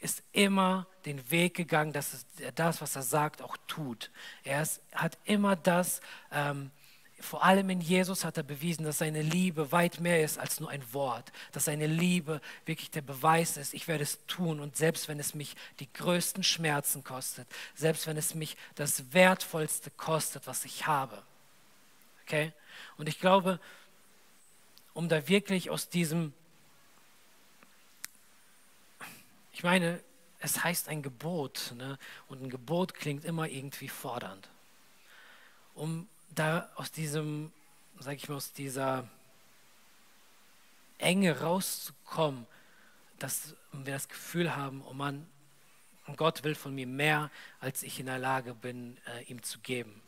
ist 0.00 0.22
immer 0.32 0.86
den 1.06 1.30
Weg 1.30 1.54
gegangen, 1.54 1.92
dass 1.92 2.24
er 2.38 2.52
das, 2.52 2.80
was 2.80 2.96
er 2.96 3.02
sagt, 3.02 3.42
auch 3.42 3.56
tut. 3.66 4.10
Er 4.44 4.62
ist, 4.62 4.80
hat 4.92 5.18
immer 5.24 5.56
das, 5.56 6.00
ähm, 6.32 6.70
vor 7.20 7.44
allem 7.44 7.68
in 7.68 7.80
Jesus 7.80 8.24
hat 8.24 8.38
er 8.38 8.42
bewiesen, 8.42 8.84
dass 8.84 8.98
seine 8.98 9.20
Liebe 9.20 9.72
weit 9.72 10.00
mehr 10.00 10.24
ist 10.24 10.38
als 10.38 10.58
nur 10.58 10.70
ein 10.70 10.82
Wort, 10.92 11.32
dass 11.52 11.66
seine 11.66 11.86
Liebe 11.86 12.40
wirklich 12.64 12.90
der 12.90 13.02
Beweis 13.02 13.56
ist, 13.58 13.74
ich 13.74 13.88
werde 13.88 14.04
es 14.04 14.24
tun 14.26 14.58
und 14.58 14.76
selbst 14.76 15.06
wenn 15.06 15.20
es 15.20 15.34
mich 15.34 15.54
die 15.80 15.92
größten 15.92 16.42
Schmerzen 16.42 17.04
kostet, 17.04 17.46
selbst 17.74 18.06
wenn 18.06 18.16
es 18.16 18.34
mich 18.34 18.56
das 18.74 19.12
Wertvollste 19.12 19.90
kostet, 19.90 20.46
was 20.46 20.64
ich 20.64 20.86
habe. 20.86 21.22
Okay? 22.24 22.52
Und 22.96 23.08
ich 23.08 23.20
glaube, 23.20 23.60
um 24.94 25.08
da 25.08 25.28
wirklich 25.28 25.68
aus 25.68 25.90
diesem, 25.90 26.32
ich 29.52 29.62
meine, 29.62 30.00
es 30.40 30.64
heißt 30.64 30.88
ein 30.88 31.02
Gebot 31.02 31.74
ne? 31.76 31.98
und 32.28 32.42
ein 32.42 32.50
Gebot 32.50 32.94
klingt 32.94 33.24
immer 33.24 33.48
irgendwie 33.48 33.88
fordernd. 33.88 34.48
Um 35.74 36.08
da 36.34 36.70
aus 36.76 36.90
diesem, 36.90 37.52
sag 37.98 38.16
ich 38.16 38.28
mal, 38.28 38.36
aus 38.36 38.52
dieser 38.52 39.08
Enge 40.98 41.40
rauszukommen, 41.40 42.46
dass 43.18 43.54
wir 43.72 43.92
das 43.92 44.08
Gefühl 44.08 44.56
haben, 44.56 44.82
oh 44.88 44.92
Mann, 44.92 45.26
Gott 46.16 46.42
will 46.42 46.54
von 46.54 46.74
mir 46.74 46.86
mehr, 46.86 47.30
als 47.60 47.82
ich 47.82 48.00
in 48.00 48.06
der 48.06 48.18
Lage 48.18 48.54
bin, 48.54 48.96
äh, 49.06 49.22
ihm 49.24 49.42
zu 49.42 49.60
geben. 49.60 50.02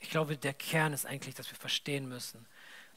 Ich 0.00 0.08
glaube, 0.10 0.36
der 0.36 0.54
Kern 0.54 0.92
ist 0.92 1.04
eigentlich, 1.06 1.34
dass 1.34 1.50
wir 1.50 1.58
verstehen 1.58 2.08
müssen, 2.08 2.46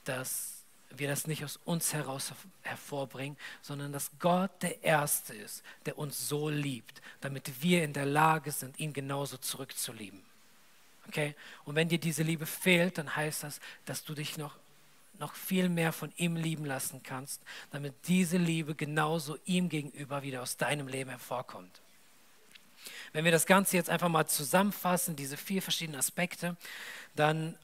dass 0.03 0.56
wir 0.89 1.07
das 1.07 1.27
nicht 1.27 1.43
aus 1.43 1.59
uns 1.65 1.93
heraus 1.93 2.33
hervorbringen, 2.61 3.37
sondern 3.61 3.91
dass 3.91 4.11
Gott 4.19 4.51
der 4.61 4.83
Erste 4.83 5.33
ist, 5.35 5.63
der 5.85 5.97
uns 5.97 6.27
so 6.27 6.49
liebt, 6.49 7.01
damit 7.21 7.61
wir 7.61 7.83
in 7.83 7.93
der 7.93 8.05
Lage 8.05 8.51
sind, 8.51 8.79
ihn 8.79 8.93
genauso 8.93 9.37
zurückzulieben. 9.37 10.21
Okay? 11.07 11.35
Und 11.65 11.75
wenn 11.75 11.89
dir 11.89 11.99
diese 11.99 12.23
Liebe 12.23 12.45
fehlt, 12.45 12.97
dann 12.97 13.15
heißt 13.15 13.43
das, 13.43 13.59
dass 13.85 14.03
du 14.03 14.13
dich 14.13 14.37
noch, 14.37 14.55
noch 15.19 15.35
viel 15.35 15.69
mehr 15.69 15.91
von 15.91 16.11
ihm 16.17 16.35
lieben 16.35 16.65
lassen 16.65 17.01
kannst, 17.03 17.41
damit 17.71 17.93
diese 18.07 18.37
Liebe 18.37 18.75
genauso 18.75 19.37
ihm 19.45 19.69
gegenüber 19.69 20.23
wieder 20.23 20.41
aus 20.41 20.57
deinem 20.57 20.87
Leben 20.87 21.09
hervorkommt. 21.09 21.81
Wenn 23.13 23.25
wir 23.25 23.31
das 23.31 23.45
Ganze 23.45 23.75
jetzt 23.77 23.89
einfach 23.89 24.09
mal 24.09 24.27
zusammenfassen, 24.27 25.15
diese 25.15 25.37
vier 25.37 25.61
verschiedenen 25.61 25.99
Aspekte, 25.99 26.55
dann 27.15 27.57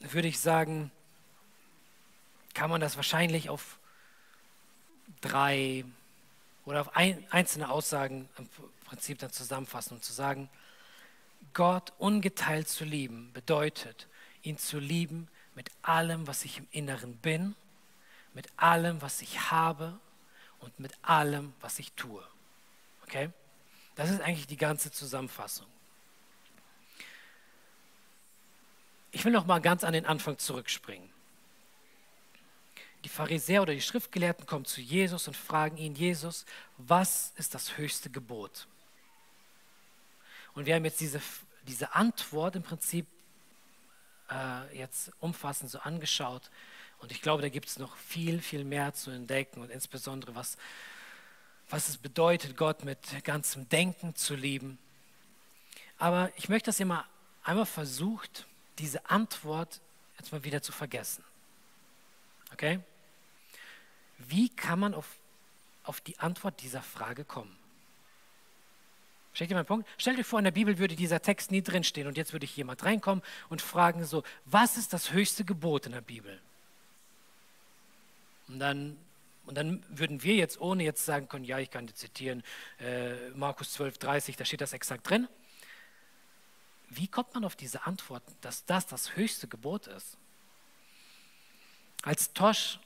würde 0.00 0.28
ich 0.28 0.40
sagen, 0.40 0.90
kann 2.54 2.70
man 2.70 2.80
das 2.80 2.96
wahrscheinlich 2.96 3.48
auf 3.48 3.78
drei 5.20 5.84
oder 6.64 6.82
auf 6.82 6.96
ein, 6.96 7.24
einzelne 7.30 7.70
Aussagen 7.70 8.28
im 8.38 8.48
Prinzip 8.84 9.18
dann 9.18 9.30
zusammenfassen, 9.30 9.96
um 9.96 10.02
zu 10.02 10.12
sagen, 10.12 10.48
Gott 11.54 11.92
ungeteilt 11.98 12.68
zu 12.68 12.84
lieben 12.84 13.32
bedeutet, 13.32 14.06
ihn 14.42 14.58
zu 14.58 14.78
lieben 14.78 15.28
mit 15.54 15.70
allem, 15.82 16.26
was 16.26 16.44
ich 16.44 16.58
im 16.58 16.66
Inneren 16.70 17.16
bin, 17.16 17.54
mit 18.34 18.48
allem, 18.56 19.02
was 19.02 19.20
ich 19.22 19.50
habe 19.50 19.98
und 20.60 20.78
mit 20.78 20.92
allem, 21.02 21.52
was 21.60 21.78
ich 21.78 21.92
tue. 21.92 22.22
Okay? 23.02 23.30
Das 23.96 24.10
ist 24.10 24.20
eigentlich 24.20 24.46
die 24.46 24.56
ganze 24.56 24.92
Zusammenfassung. 24.92 25.66
Ich 29.10 29.24
will 29.24 29.32
noch 29.32 29.46
mal 29.46 29.60
ganz 29.60 29.82
an 29.82 29.92
den 29.92 30.06
Anfang 30.06 30.38
zurückspringen. 30.38 31.10
Die 33.04 33.08
Pharisäer 33.08 33.62
oder 33.62 33.72
die 33.72 33.80
Schriftgelehrten 33.80 34.46
kommen 34.46 34.64
zu 34.64 34.80
Jesus 34.80 35.26
und 35.26 35.36
fragen 35.36 35.76
ihn, 35.76 35.94
Jesus, 35.94 36.44
was 36.76 37.32
ist 37.36 37.54
das 37.54 37.78
höchste 37.78 38.10
Gebot? 38.10 38.66
Und 40.54 40.66
wir 40.66 40.74
haben 40.74 40.84
jetzt 40.84 41.00
diese, 41.00 41.20
diese 41.66 41.94
Antwort 41.94 42.56
im 42.56 42.62
Prinzip 42.62 43.06
äh, 44.30 44.78
jetzt 44.78 45.12
umfassend 45.20 45.70
so 45.70 45.78
angeschaut. 45.80 46.50
Und 46.98 47.12
ich 47.12 47.22
glaube, 47.22 47.42
da 47.42 47.48
gibt 47.48 47.68
es 47.68 47.78
noch 47.78 47.96
viel, 47.96 48.40
viel 48.40 48.64
mehr 48.64 48.92
zu 48.92 49.10
entdecken 49.10 49.62
und 49.62 49.70
insbesondere, 49.70 50.34
was, 50.34 50.58
was 51.68 51.88
es 51.88 51.96
bedeutet, 51.96 52.56
Gott 52.56 52.84
mit 52.84 53.24
ganzem 53.24 53.68
Denken 53.68 54.14
zu 54.14 54.34
lieben. 54.34 54.78
Aber 55.98 56.30
ich 56.36 56.48
möchte, 56.48 56.66
dass 56.66 56.80
ihr 56.80 56.86
mal 56.86 57.04
einmal 57.42 57.66
versucht, 57.66 58.46
diese 58.78 59.08
Antwort 59.08 59.80
jetzt 60.18 60.32
mal 60.32 60.44
wieder 60.44 60.62
zu 60.62 60.72
vergessen. 60.72 61.24
Okay? 62.52 62.80
Wie 64.28 64.48
kann 64.48 64.78
man 64.78 64.94
auf, 64.94 65.18
auf 65.84 66.00
die 66.00 66.18
Antwort 66.18 66.60
dieser 66.62 66.82
Frage 66.82 67.24
kommen? 67.24 67.56
Versteht 69.30 69.50
ihr 69.50 69.56
meinen 69.56 69.66
Punkt? 69.66 69.88
Stellt 69.96 70.18
euch 70.18 70.26
vor, 70.26 70.40
in 70.40 70.44
der 70.44 70.50
Bibel 70.50 70.78
würde 70.78 70.96
dieser 70.96 71.22
Text 71.22 71.50
nie 71.50 71.62
drinstehen 71.62 72.08
und 72.08 72.16
jetzt 72.16 72.32
würde 72.32 72.44
ich 72.44 72.56
jemand 72.56 72.82
reinkommen 72.84 73.22
und 73.48 73.62
fragen 73.62 74.04
so, 74.04 74.24
was 74.44 74.76
ist 74.76 74.92
das 74.92 75.12
höchste 75.12 75.44
Gebot 75.44 75.86
in 75.86 75.92
der 75.92 76.00
Bibel? 76.00 76.40
Und 78.48 78.58
dann, 78.58 78.96
und 79.46 79.56
dann 79.56 79.84
würden 79.88 80.24
wir 80.24 80.34
jetzt, 80.34 80.60
ohne 80.60 80.82
jetzt 80.82 81.04
sagen 81.04 81.28
können, 81.28 81.44
ja, 81.44 81.58
ich 81.60 81.70
kann 81.70 81.86
zitieren, 81.94 82.42
äh, 82.80 83.30
Markus 83.30 83.72
12, 83.74 83.98
30, 83.98 84.36
da 84.36 84.44
steht 84.44 84.60
das 84.60 84.72
exakt 84.72 85.08
drin. 85.08 85.28
Wie 86.88 87.06
kommt 87.06 87.32
man 87.34 87.44
auf 87.44 87.54
diese 87.54 87.86
Antwort, 87.86 88.24
dass 88.40 88.64
das 88.64 88.88
das 88.88 89.14
höchste 89.14 89.46
Gebot 89.46 89.86
ist? 89.86 90.16
Als 92.02 92.32
Tosch 92.32 92.80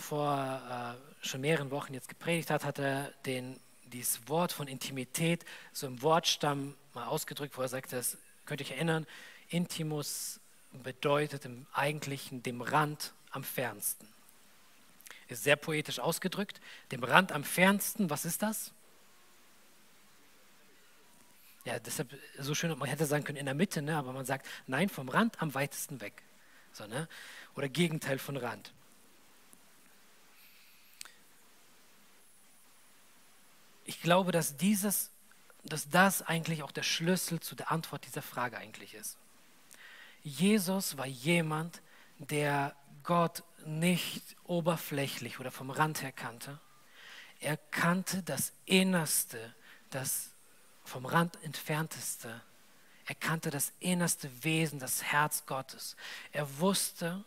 vor 0.00 0.96
äh, 1.22 1.26
schon 1.26 1.40
mehreren 1.40 1.70
Wochen 1.70 1.94
jetzt 1.94 2.08
gepredigt 2.08 2.50
hat, 2.50 2.64
hat 2.64 2.78
er 2.78 3.12
den 3.26 3.58
dieses 3.92 4.28
Wort 4.28 4.52
von 4.52 4.68
Intimität 4.68 5.44
so 5.72 5.86
im 5.86 6.02
Wortstamm 6.02 6.74
mal 6.94 7.06
ausgedrückt, 7.06 7.56
wo 7.56 7.62
er 7.62 7.68
sagt, 7.68 7.92
das 7.92 8.18
könnt 8.44 8.60
ihr 8.60 8.66
euch 8.66 8.72
erinnern, 8.72 9.06
Intimus 9.48 10.40
bedeutet 10.72 11.44
im 11.44 11.66
Eigentlichen 11.72 12.42
dem 12.42 12.60
Rand 12.60 13.12
am 13.30 13.44
fernsten. 13.44 14.06
Ist 15.28 15.44
sehr 15.44 15.56
poetisch 15.56 15.98
ausgedrückt. 15.98 16.60
Dem 16.90 17.04
Rand 17.04 17.32
am 17.32 17.44
fernsten, 17.44 18.08
was 18.08 18.24
ist 18.24 18.42
das? 18.42 18.72
Ja, 21.64 21.78
deshalb 21.78 22.14
so 22.38 22.54
schön, 22.54 22.76
man 22.78 22.88
hätte 22.88 23.04
sagen 23.04 23.24
können 23.24 23.36
in 23.36 23.44
der 23.44 23.54
Mitte, 23.54 23.82
ne? 23.82 23.96
aber 23.96 24.12
man 24.12 24.24
sagt, 24.24 24.46
nein, 24.66 24.88
vom 24.88 25.08
Rand 25.08 25.42
am 25.42 25.54
weitesten 25.54 26.00
weg. 26.00 26.22
So, 26.72 26.86
ne? 26.86 27.08
Oder 27.56 27.68
Gegenteil 27.68 28.18
von 28.18 28.36
Rand. 28.36 28.72
Ich 33.88 34.02
glaube, 34.02 34.32
dass 34.32 34.58
dieses, 34.58 35.10
dass 35.64 35.88
das 35.88 36.20
eigentlich 36.20 36.62
auch 36.62 36.72
der 36.72 36.82
Schlüssel 36.82 37.40
zu 37.40 37.54
der 37.56 37.72
Antwort 37.72 38.04
dieser 38.04 38.20
Frage 38.20 38.58
eigentlich 38.58 38.92
ist. 38.92 39.16
Jesus 40.22 40.98
war 40.98 41.06
jemand, 41.06 41.80
der 42.18 42.76
Gott 43.02 43.44
nicht 43.64 44.36
oberflächlich 44.44 45.40
oder 45.40 45.50
vom 45.50 45.70
Rand 45.70 46.02
her 46.02 46.12
kannte. 46.12 46.60
Er 47.40 47.56
kannte 47.56 48.22
das 48.22 48.52
Innerste, 48.66 49.54
das 49.88 50.32
vom 50.84 51.06
Rand 51.06 51.42
entfernteste. 51.42 52.42
Er 53.06 53.14
kannte 53.14 53.48
das 53.50 53.72
innerste 53.80 54.44
Wesen, 54.44 54.80
das 54.80 55.02
Herz 55.02 55.46
Gottes. 55.46 55.96
Er 56.32 56.58
wusste, 56.58 57.24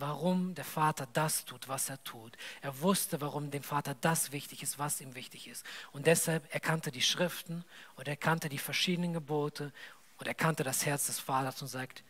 warum 0.00 0.54
der 0.54 0.64
Vater 0.64 1.06
das 1.12 1.44
tut, 1.44 1.68
was 1.68 1.88
er 1.88 2.02
tut. 2.04 2.36
Er 2.62 2.80
wusste, 2.80 3.20
warum 3.20 3.50
dem 3.50 3.62
Vater 3.62 3.94
das 4.00 4.32
wichtig 4.32 4.62
ist, 4.62 4.78
was 4.78 5.00
ihm 5.00 5.14
wichtig 5.14 5.48
ist. 5.48 5.64
Und 5.92 6.06
deshalb 6.06 6.52
erkannte 6.52 6.90
die 6.90 7.02
Schriften 7.02 7.64
und 7.96 8.08
er 8.08 8.16
kannte 8.16 8.48
die 8.48 8.58
verschiedenen 8.58 9.12
Gebote 9.12 9.72
und 10.18 10.26
er 10.26 10.34
kannte 10.34 10.64
das 10.64 10.86
Herz 10.86 11.06
des 11.06 11.18
Vaters 11.18 11.60
und 11.62 11.68
sagt, 11.68 12.02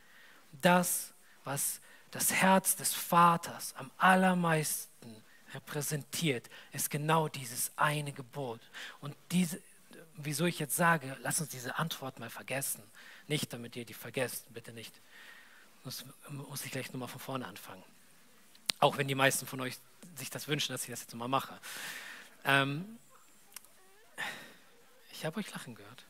das, 0.62 1.12
was 1.44 1.81
das 2.11 2.33
Herz 2.33 2.76
des 2.76 2.92
Vaters 2.92 3.74
am 3.76 3.90
allermeisten 3.96 5.22
repräsentiert, 5.55 6.48
ist 6.72 6.90
genau 6.90 7.29
dieses 7.29 7.72
eine 7.76 8.12
Gebot. 8.12 8.61
Und 9.00 9.16
diese, 9.31 9.61
wieso 10.16 10.46
ich 10.46 10.59
jetzt 10.59 10.76
sage, 10.76 11.16
lass 11.22 11.40
uns 11.40 11.50
diese 11.50 11.79
Antwort 11.79 12.18
mal 12.18 12.31
vergessen. 12.31 12.83
Nicht, 13.29 13.53
damit 13.53 13.76
ihr 13.76 13.85
die 13.85 13.94
vergesst, 13.94 14.53
bitte 14.53 14.72
nicht 14.72 15.00
muss, 15.85 16.05
muss 16.29 16.64
ich 16.64 16.71
gleich 16.71 16.93
nochmal 16.93 17.09
von 17.09 17.21
vorne 17.21 17.47
anfangen. 17.47 17.83
Auch 18.79 18.97
wenn 18.97 19.09
die 19.09 19.14
meisten 19.14 19.47
von 19.47 19.61
euch 19.61 19.79
sich 20.16 20.31
das 20.31 20.49
wünschen, 20.49 20.73
dass 20.73 20.85
ich 20.85 20.90
das 20.90 21.01
jetzt 21.01 21.14
mal 21.14 21.29
mache. 21.29 21.59
Ähm, 22.45 22.99
ich 25.12 25.25
habe 25.25 25.38
euch 25.38 25.51
lachen 25.53 25.75
gehört. 25.75 26.04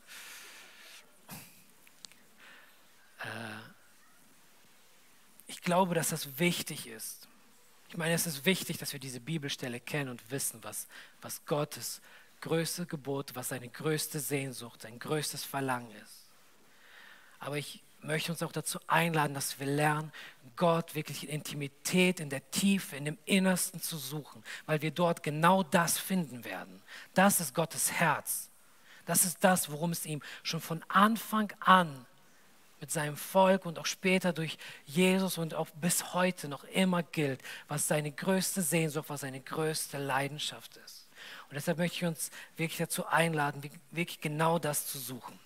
Äh, 3.19 3.71
ich 5.47 5.61
glaube, 5.61 5.95
dass 5.95 6.09
das 6.09 6.39
wichtig 6.39 6.87
ist. 6.87 7.27
Ich 7.89 7.97
meine, 7.97 8.13
es 8.13 8.25
ist 8.25 8.45
wichtig, 8.45 8.77
dass 8.77 8.93
wir 8.93 9.01
diese 9.01 9.19
Bibelstelle 9.19 9.81
kennen 9.81 10.09
und 10.09 10.31
wissen, 10.31 10.63
was, 10.63 10.87
was 11.21 11.45
Gottes 11.45 12.01
größte 12.39 12.85
Gebot, 12.85 13.35
was 13.35 13.49
seine 13.49 13.69
größte 13.69 14.19
Sehnsucht, 14.19 14.81
sein 14.81 14.97
größtes 14.97 15.43
Verlangen 15.43 15.91
ist. 15.91 16.25
Aber 17.39 17.57
ich 17.57 17.81
möchte 18.01 18.31
uns 18.31 18.43
auch 18.43 18.51
dazu 18.51 18.79
einladen, 18.87 19.33
dass 19.33 19.59
wir 19.59 19.67
lernen, 19.67 20.11
Gott 20.55 20.95
wirklich 20.95 21.23
in 21.23 21.29
Intimität, 21.29 22.19
in 22.19 22.29
der 22.29 22.49
Tiefe, 22.51 22.95
in 22.95 23.05
dem 23.05 23.17
Innersten 23.25 23.81
zu 23.81 23.97
suchen, 23.97 24.43
weil 24.65 24.81
wir 24.81 24.91
dort 24.91 25.23
genau 25.23 25.63
das 25.63 25.97
finden 25.97 26.43
werden. 26.43 26.81
Das 27.13 27.39
ist 27.39 27.55
Gottes 27.55 27.91
Herz. 27.91 28.49
Das 29.05 29.25
ist 29.25 29.43
das, 29.43 29.71
worum 29.71 29.91
es 29.91 30.05
ihm 30.05 30.21
schon 30.43 30.61
von 30.61 30.83
Anfang 30.87 31.51
an 31.59 32.05
mit 32.79 32.91
seinem 32.91 33.15
Volk 33.15 33.65
und 33.65 33.77
auch 33.77 33.85
später 33.85 34.33
durch 34.33 34.57
Jesus 34.85 35.37
und 35.37 35.53
auch 35.53 35.69
bis 35.81 36.13
heute 36.13 36.47
noch 36.47 36.63
immer 36.65 37.03
gilt, 37.03 37.41
was 37.67 37.87
seine 37.87 38.11
größte 38.11 38.61
Sehnsucht, 38.61 39.09
was 39.09 39.21
seine 39.21 39.39
größte 39.39 39.97
Leidenschaft 39.97 40.77
ist. 40.77 41.07
Und 41.49 41.55
deshalb 41.55 41.77
möchte 41.77 41.97
ich 41.97 42.05
uns 42.05 42.31
wirklich 42.57 42.77
dazu 42.77 43.05
einladen, 43.05 43.61
wirklich 43.91 44.21
genau 44.21 44.57
das 44.57 44.87
zu 44.87 44.97
suchen. 44.97 45.39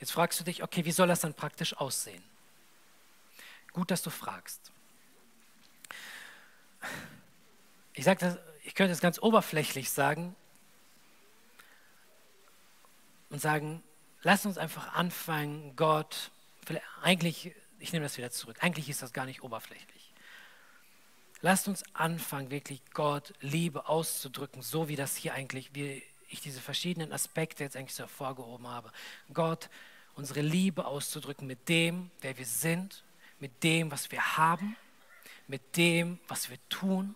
Jetzt 0.00 0.12
fragst 0.12 0.38
du 0.40 0.44
dich, 0.44 0.62
okay, 0.62 0.84
wie 0.84 0.92
soll 0.92 1.08
das 1.08 1.20
dann 1.20 1.34
praktisch 1.34 1.76
aussehen? 1.76 2.22
Gut, 3.72 3.90
dass 3.90 4.02
du 4.02 4.10
fragst. 4.10 4.72
Ich, 7.94 8.04
sag 8.04 8.18
das, 8.18 8.38
ich 8.64 8.74
könnte 8.74 8.92
es 8.92 9.00
ganz 9.00 9.18
oberflächlich 9.18 9.90
sagen 9.90 10.34
und 13.30 13.40
sagen, 13.40 13.82
lass 14.22 14.46
uns 14.46 14.58
einfach 14.58 14.94
anfangen, 14.94 15.74
Gott, 15.76 16.30
eigentlich, 17.02 17.54
ich 17.78 17.92
nehme 17.92 18.04
das 18.04 18.18
wieder 18.18 18.30
zurück, 18.30 18.58
eigentlich 18.60 18.88
ist 18.88 19.02
das 19.02 19.12
gar 19.12 19.26
nicht 19.26 19.42
oberflächlich. 19.42 20.12
Lasst 21.40 21.66
uns 21.66 21.82
anfangen, 21.92 22.50
wirklich 22.50 22.82
Gott 22.92 23.34
Liebe 23.40 23.88
auszudrücken, 23.88 24.62
so 24.62 24.88
wie 24.88 24.96
das 24.96 25.16
hier 25.16 25.34
eigentlich, 25.34 25.74
wie 25.74 26.02
ich 26.32 26.40
diese 26.40 26.60
verschiedenen 26.60 27.12
Aspekte 27.12 27.64
jetzt 27.64 27.76
eigentlich 27.76 27.94
so 27.94 28.04
hervorgehoben 28.04 28.66
habe. 28.66 28.90
Gott, 29.32 29.68
unsere 30.14 30.40
Liebe 30.40 30.84
auszudrücken 30.84 31.46
mit 31.46 31.68
dem, 31.68 32.10
wer 32.20 32.36
wir 32.36 32.46
sind, 32.46 33.04
mit 33.38 33.62
dem, 33.62 33.90
was 33.90 34.10
wir 34.10 34.36
haben, 34.36 34.76
mit 35.46 35.76
dem, 35.76 36.18
was 36.28 36.50
wir 36.50 36.58
tun 36.68 37.14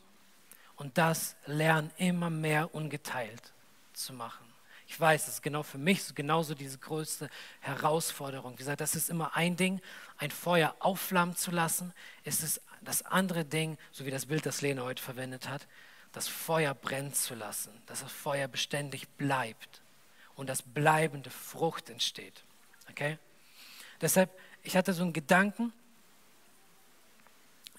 und 0.77 0.99
das 0.99 1.37
lernen 1.47 1.91
immer 1.97 2.31
mehr 2.31 2.75
ungeteilt 2.75 3.53
zu 3.93 4.13
machen. 4.13 4.45
Ich 4.89 5.01
weiß, 5.01 5.27
das 5.27 5.35
ist 5.35 5.43
genau 5.43 5.63
für 5.63 5.79
mich 5.79 6.15
genauso 6.15 6.55
diese 6.55 6.79
größte 6.79 7.29
Herausforderung. 7.61 8.53
Wie 8.53 8.59
gesagt, 8.59 8.81
das 8.81 8.95
ist 8.95 9.11
immer 9.11 9.35
ein 9.35 9.57
Ding, 9.57 9.81
ein 10.19 10.31
Feuer 10.31 10.77
aufflammen 10.79 11.35
zu 11.35 11.51
lassen. 11.51 11.93
Es 12.23 12.43
ist 12.43 12.61
das 12.83 13.03
andere 13.03 13.45
Ding, 13.45 13.79
so 13.91 14.07
wie 14.07 14.11
das 14.11 14.27
Bild, 14.27 14.47
das 14.47 14.61
Lena 14.61 14.83
heute 14.83 15.03
verwendet 15.03 15.49
hat, 15.49 15.67
das 16.17 16.29
Feuer 16.29 16.73
brennen 16.73 17.13
zu 17.13 17.35
lassen, 17.35 17.71
dass 17.85 18.01
das 18.01 18.11
Feuer 18.11 18.49
beständig 18.49 19.07
bleibt 19.19 19.83
und 20.35 20.49
dass 20.49 20.63
bleibende 20.63 21.29
Frucht 21.29 21.91
entsteht. 21.91 22.43
Okay? 22.89 23.19
Deshalb, 24.01 24.31
ich 24.63 24.79
hatte 24.79 24.95
so 24.95 25.03
einen 25.03 25.13
Gedanken, 25.13 25.75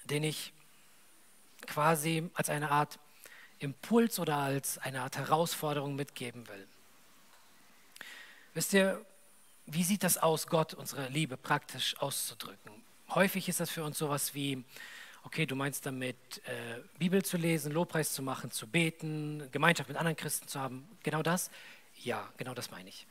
den 0.04 0.22
ich 0.22 0.52
quasi 1.66 2.30
als 2.34 2.48
eine 2.48 2.70
Art 2.70 3.00
Impuls 3.58 4.20
oder 4.20 4.36
als 4.36 4.78
eine 4.78 5.02
Art 5.02 5.18
Herausforderung 5.18 5.96
mitgeben 5.96 6.46
will. 6.46 6.68
Wisst 8.54 8.72
ihr, 8.72 9.04
wie 9.66 9.82
sieht 9.82 10.04
das 10.04 10.16
aus, 10.16 10.46
Gott 10.46 10.74
unsere 10.74 11.08
Liebe 11.08 11.36
praktisch 11.36 11.96
auszudrücken? 11.98 12.84
Häufig 13.08 13.48
ist 13.48 13.58
das 13.58 13.68
für 13.68 13.82
uns 13.82 13.98
sowas 13.98 14.32
wie, 14.32 14.64
okay, 15.28 15.44
du 15.44 15.56
meinst 15.56 15.84
damit, 15.84 16.16
äh, 16.46 16.80
Bibel 16.98 17.22
zu 17.22 17.36
lesen, 17.36 17.70
Lobpreis 17.70 18.14
zu 18.14 18.22
machen, 18.22 18.50
zu 18.50 18.66
beten, 18.66 19.46
Gemeinschaft 19.52 19.90
mit 19.90 19.98
anderen 19.98 20.16
Christen 20.16 20.48
zu 20.48 20.58
haben. 20.58 20.88
Genau 21.02 21.22
das? 21.22 21.50
Ja, 22.02 22.26
genau 22.38 22.54
das 22.54 22.70
meine 22.70 22.88
ich. 22.88 23.06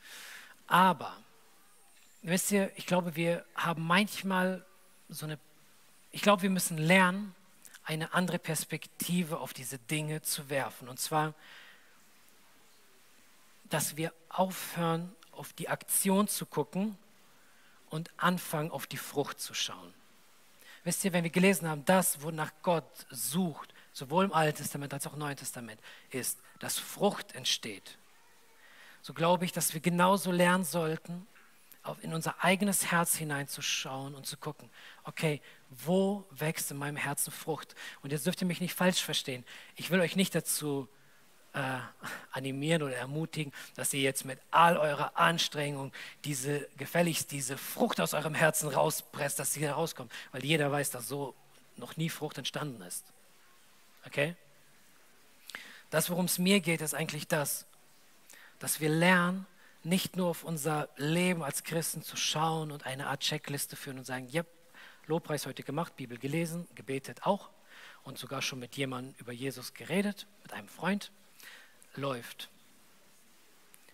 Aber, 0.66 1.16
wisst 2.22 2.50
ihr, 2.50 2.72
ich 2.74 2.86
glaube, 2.86 3.14
wir 3.14 3.44
haben 3.54 3.86
manchmal 3.86 4.66
so 5.08 5.26
eine, 5.26 5.38
ich 6.10 6.20
glaube, 6.20 6.42
wir 6.42 6.50
müssen 6.50 6.76
lernen, 6.76 7.36
eine 7.84 8.12
andere 8.12 8.40
Perspektive 8.40 9.38
auf 9.38 9.54
diese 9.54 9.78
Dinge 9.78 10.20
zu 10.20 10.50
werfen. 10.50 10.88
Und 10.88 10.98
zwar, 10.98 11.34
dass 13.66 13.96
wir 13.96 14.12
aufhören, 14.28 15.14
auf 15.30 15.52
die 15.52 15.68
Aktion 15.68 16.26
zu 16.26 16.46
gucken 16.46 16.98
und 17.90 18.10
anfangen, 18.16 18.72
auf 18.72 18.88
die 18.88 18.96
Frucht 18.96 19.38
zu 19.38 19.54
schauen. 19.54 19.94
Wisst 20.88 21.04
ihr, 21.04 21.12
wenn 21.12 21.22
wir 21.22 21.30
gelesen 21.30 21.68
haben, 21.68 21.84
das, 21.84 22.22
wonach 22.22 22.50
Gott 22.62 23.04
sucht, 23.10 23.74
sowohl 23.92 24.24
im 24.24 24.32
Alten 24.32 24.56
Testament 24.56 24.94
als 24.94 25.06
auch 25.06 25.12
im 25.12 25.18
Neuen 25.18 25.36
Testament, 25.36 25.78
ist, 26.08 26.38
dass 26.60 26.78
Frucht 26.78 27.34
entsteht. 27.34 27.98
So 29.02 29.12
glaube 29.12 29.44
ich, 29.44 29.52
dass 29.52 29.74
wir 29.74 29.82
genauso 29.82 30.32
lernen 30.32 30.64
sollten, 30.64 31.26
in 32.00 32.14
unser 32.14 32.42
eigenes 32.42 32.90
Herz 32.90 33.14
hineinzuschauen 33.16 34.14
und 34.14 34.24
zu 34.24 34.38
gucken, 34.38 34.70
okay, 35.04 35.42
wo 35.68 36.26
wächst 36.30 36.70
in 36.70 36.78
meinem 36.78 36.96
Herzen 36.96 37.32
Frucht? 37.32 37.74
Und 38.00 38.10
jetzt 38.10 38.24
dürft 38.24 38.40
ihr 38.40 38.46
mich 38.46 38.62
nicht 38.62 38.72
falsch 38.72 39.02
verstehen. 39.02 39.44
Ich 39.76 39.90
will 39.90 40.00
euch 40.00 40.16
nicht 40.16 40.34
dazu 40.34 40.88
äh, 41.58 41.80
animieren 42.30 42.82
oder 42.82 42.94
ermutigen, 42.94 43.52
dass 43.74 43.92
ihr 43.92 44.00
jetzt 44.00 44.24
mit 44.24 44.38
all 44.52 44.76
eurer 44.76 45.16
Anstrengung 45.16 45.92
diese 46.24 46.68
gefälligst 46.76 47.32
diese 47.32 47.58
Frucht 47.58 48.00
aus 48.00 48.14
eurem 48.14 48.34
Herzen 48.34 48.68
rauspresst, 48.68 49.40
dass 49.40 49.54
sie 49.54 49.62
herauskommt, 49.62 50.12
weil 50.30 50.44
jeder 50.44 50.70
weiß, 50.70 50.90
dass 50.90 51.08
so 51.08 51.34
noch 51.76 51.96
nie 51.96 52.10
Frucht 52.10 52.38
entstanden 52.38 52.80
ist. 52.82 53.12
Okay? 54.06 54.36
Das, 55.90 56.10
worum 56.10 56.26
es 56.26 56.38
mir 56.38 56.60
geht, 56.60 56.80
ist 56.80 56.94
eigentlich 56.94 57.26
das, 57.26 57.66
dass 58.60 58.80
wir 58.80 58.88
lernen, 58.88 59.46
nicht 59.82 60.16
nur 60.16 60.28
auf 60.28 60.44
unser 60.44 60.88
Leben 60.96 61.42
als 61.42 61.64
Christen 61.64 62.02
zu 62.02 62.16
schauen 62.16 62.70
und 62.70 62.86
eine 62.86 63.08
Art 63.08 63.20
Checkliste 63.20 63.74
führen 63.74 63.98
und 63.98 64.04
sagen, 64.04 64.28
ja, 64.28 64.42
Lobpreis 65.06 65.46
heute 65.46 65.62
gemacht, 65.62 65.96
Bibel 65.96 66.18
gelesen, 66.18 66.68
gebetet 66.74 67.24
auch 67.24 67.48
und 68.04 68.18
sogar 68.18 68.42
schon 68.42 68.58
mit 68.58 68.76
jemandem 68.76 69.14
über 69.18 69.32
Jesus 69.32 69.74
geredet, 69.74 70.26
mit 70.42 70.52
einem 70.52 70.68
Freund, 70.68 71.10
läuft. 71.98 72.48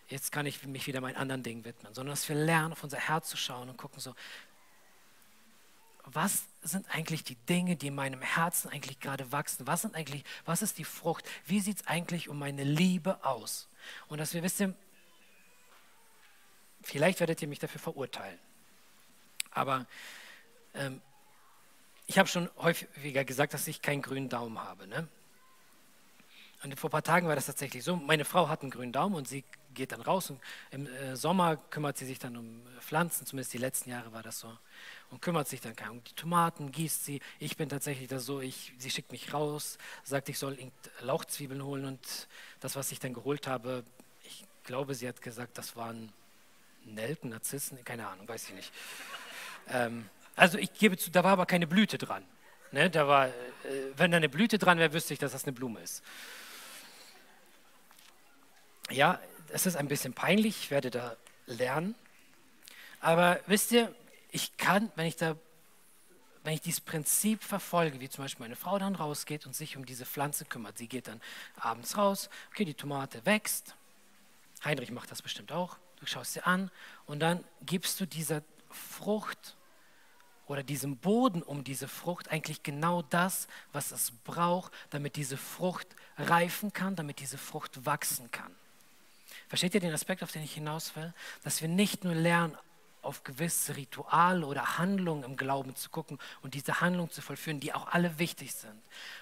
Jetzt 0.09 0.33
kann 0.33 0.47
ich 0.47 0.65
mich 0.65 0.87
wieder 0.87 1.01
meinen 1.01 1.17
anderen 1.17 1.43
Dingen 1.43 1.65
widmen, 1.65 1.95
sondern 1.95 2.13
dass 2.13 2.29
wir 2.29 2.37
lernen, 2.37 2.73
auf 2.73 2.85
unser 2.85 2.99
Herz 2.99 3.29
zu 3.29 3.37
schauen 3.37 3.69
und 3.69 3.77
gucken 3.77 4.01
so, 4.01 4.15
was 6.07 6.45
sind 6.63 6.87
eigentlich 6.95 7.25
die 7.25 7.37
Dinge, 7.49 7.77
die 7.77 7.87
in 7.87 7.95
meinem 7.95 8.21
Herzen 8.21 8.71
eigentlich 8.71 9.01
gerade 9.01 9.33
wachsen? 9.33 9.67
Was 9.67 9.83
sind 9.83 9.95
eigentlich, 9.95 10.23
was 10.45 10.61
ist 10.61 10.77
die 10.77 10.85
Frucht? 10.85 11.25
Wie 11.47 11.61
sieht 11.61 11.79
es 11.79 11.87
eigentlich 11.87 12.29
um 12.29 12.39
meine 12.39 12.63
Liebe 12.63 13.25
aus? 13.25 13.69
Und 14.09 14.19
dass 14.19 14.35
wir 14.35 14.43
wissen, 14.43 14.77
Vielleicht 16.85 17.21
werdet 17.21 17.41
ihr 17.41 17.49
mich 17.49 17.59
dafür 17.59 17.81
verurteilen. 17.81 18.39
Aber 19.51 19.87
ähm, 20.75 21.01
ich 22.07 22.19
habe 22.19 22.29
schon 22.29 22.51
häufiger 22.59 23.25
gesagt, 23.25 23.55
dass 23.55 23.67
ich 23.67 23.81
keinen 23.81 24.03
grünen 24.03 24.29
Daumen 24.29 24.59
habe. 24.59 24.87
Ne? 24.87 25.09
Vor 26.77 26.89
ein 26.89 26.93
paar 26.93 27.03
Tagen 27.03 27.29
war 27.29 27.35
das 27.35 27.47
tatsächlich 27.47 27.85
so. 27.85 27.97
Meine 27.97 28.25
Frau 28.25 28.49
hat 28.49 28.63
einen 28.63 28.71
grünen 28.71 28.93
Daumen 28.93 29.15
und 29.15 29.29
sie 29.29 29.45
geht 29.75 29.93
dann 29.93 30.01
raus 30.01 30.31
und 30.31 30.41
im 30.71 30.87
äh, 30.87 31.17
Sommer 31.17 31.57
kümmert 31.57 31.99
sie 31.99 32.07
sich 32.07 32.19
dann 32.19 32.37
um 32.37 32.63
Pflanzen, 32.81 33.27
zumindest 33.27 33.53
die 33.53 33.59
letzten 33.59 33.91
Jahre 33.91 34.13
war 34.13 34.23
das 34.23 34.41
so. 34.41 34.57
Und 35.11 35.21
kümmert 35.21 35.49
sich 35.49 35.61
dann 35.61 35.75
um 35.91 36.03
die 36.03 36.15
Tomaten, 36.15 36.73
gießt 36.73 37.05
sie. 37.05 37.21
Ich 37.39 37.57
bin 37.57 37.69
tatsächlich 37.69 38.09
da 38.09 38.19
so, 38.19 38.41
ich, 38.41 38.73
sie 38.79 38.91
schickt 38.91 39.13
mich 39.13 39.33
raus, 39.35 39.79
sagt, 40.05 40.29
ich 40.29 40.39
soll 40.39 40.57
Lauchzwiebeln 41.01 41.63
holen 41.63 41.85
und 41.85 42.29
das, 42.61 42.77
was 42.77 42.93
ich 42.93 43.01
dann 43.01 43.13
geholt 43.13 43.47
habe, 43.47 43.85
ich 44.25 44.45
glaube, 44.65 44.95
sie 44.95 45.09
hat 45.09 45.21
gesagt, 45.21 45.59
das 45.59 45.77
waren 45.77 46.13
Nelken, 46.85 47.31
Narzissen, 47.31 47.85
keine 47.85 48.07
Ahnung, 48.09 48.29
weiß 48.29 48.49
ich 48.49 48.55
nicht. 48.55 48.73
Ähm, 49.69 50.09
also 50.37 50.59
ich 50.59 50.73
gebe 50.73 50.97
zu, 50.97 51.11
da 51.11 51.25
war 51.25 51.33
aber 51.33 51.47
keine 51.47 51.67
Blüte 51.67 51.99
dran. 51.99 52.25
Ne? 52.73 52.91
Da 52.91 53.07
war, 53.07 53.29
äh, 53.29 53.33
wenn 53.97 54.11
da 54.11 54.17
eine 54.17 54.29
Blüte 54.29 54.59
dran 54.59 54.79
wäre, 54.79 54.93
wüsste 54.93 55.15
ich, 55.15 55.21
dass 55.21 55.33
das 55.33 55.45
eine 55.45 55.53
Blume 55.53 55.81
ist. 55.81 56.03
Ja, 58.91 59.21
es 59.49 59.67
ist 59.67 59.77
ein 59.77 59.89
bisschen 59.89 60.15
peinlich, 60.15 60.57
ich 60.65 60.71
werde 60.71 60.91
da 60.91 61.17
lernen. 61.47 61.95
Aber 63.01 63.41
wisst 63.47 63.73
ihr, 63.73 63.95
ich 64.31 64.57
kann, 64.57 64.91
wenn 64.97 65.07
ich 65.07 65.17
da, 65.17 65.37
wenn 66.43 66.55
ich 66.55 66.61
dieses 66.61 66.81
Prinzip 66.81 67.43
verfolge, 67.43 68.01
wie 68.01 68.09
zum 68.09 68.25
Beispiel 68.25 68.45
meine 68.45 68.57
Frau 68.57 68.79
dann 68.79 68.95
rausgeht 68.95 69.47
und 69.47 69.55
sich 69.55 69.77
um 69.77 69.87
diese 69.87 70.07
Pflanze 70.07 70.45
kümmert, 70.45 70.79
sie 70.79 70.89
geht 70.89 71.09
dann 71.09 71.21
abends 71.57 71.97
raus, 71.97 72.29
okay, 72.51 72.65
die 72.65 72.75
Tomate 72.75 73.25
wächst. 73.25 73.75
Heinrich 74.65 74.91
macht 74.91 75.11
das 75.11 75.23
bestimmt 75.23 75.53
auch 75.53 75.79
du 76.05 76.11
schaust 76.11 76.35
sie 76.35 76.43
an 76.43 76.71
und 77.07 77.21
dann 77.21 77.45
gibst 77.63 78.01
du 78.01 78.07
dieser 78.07 78.43
Frucht 78.71 79.57
oder 80.47 80.63
diesem 80.63 80.99
Boden 80.99 81.43
um 81.43 81.65
diese 81.65 81.89
Frucht 81.89 82.31
eigentlich 82.31 82.63
genau 82.63 83.03
das, 83.03 83.49
was 83.73 83.93
es 83.93 84.11
braucht, 84.25 84.73
damit 84.91 85.17
diese 85.17 85.37
Frucht 85.39 85.89
reifen 86.19 86.73
kann, 86.73 86.97
damit 86.97 87.21
diese 87.21 87.39
Frucht 87.39 87.87
wachsen 87.87 88.31
kann. 88.31 88.55
Versteht 89.49 89.75
ihr 89.75 89.81
den 89.81 89.93
Aspekt, 89.93 90.23
auf 90.23 90.33
den 90.33 90.43
ich 90.43 90.55
hinaus 90.55 90.97
will? 90.97 91.13
Dass 91.43 91.61
wir 91.61 91.69
nicht 91.69 92.05
nur 92.05 92.15
lernen, 92.15 92.57
auf 93.03 93.23
gewisse 93.23 93.77
Rituale 93.77 94.47
oder 94.47 94.79
Handlungen 94.79 95.25
im 95.25 95.37
Glauben 95.37 95.77
zu 95.77 95.91
gucken 95.91 96.19
und 96.43 96.55
diese 96.55 96.81
Handlungen 96.81 97.11
zu 97.11 97.21
vollführen, 97.21 97.61
die 97.61 97.75
auch 97.75 97.89
alle 97.89 98.19
wichtig 98.19 98.55
sind, 98.55 98.81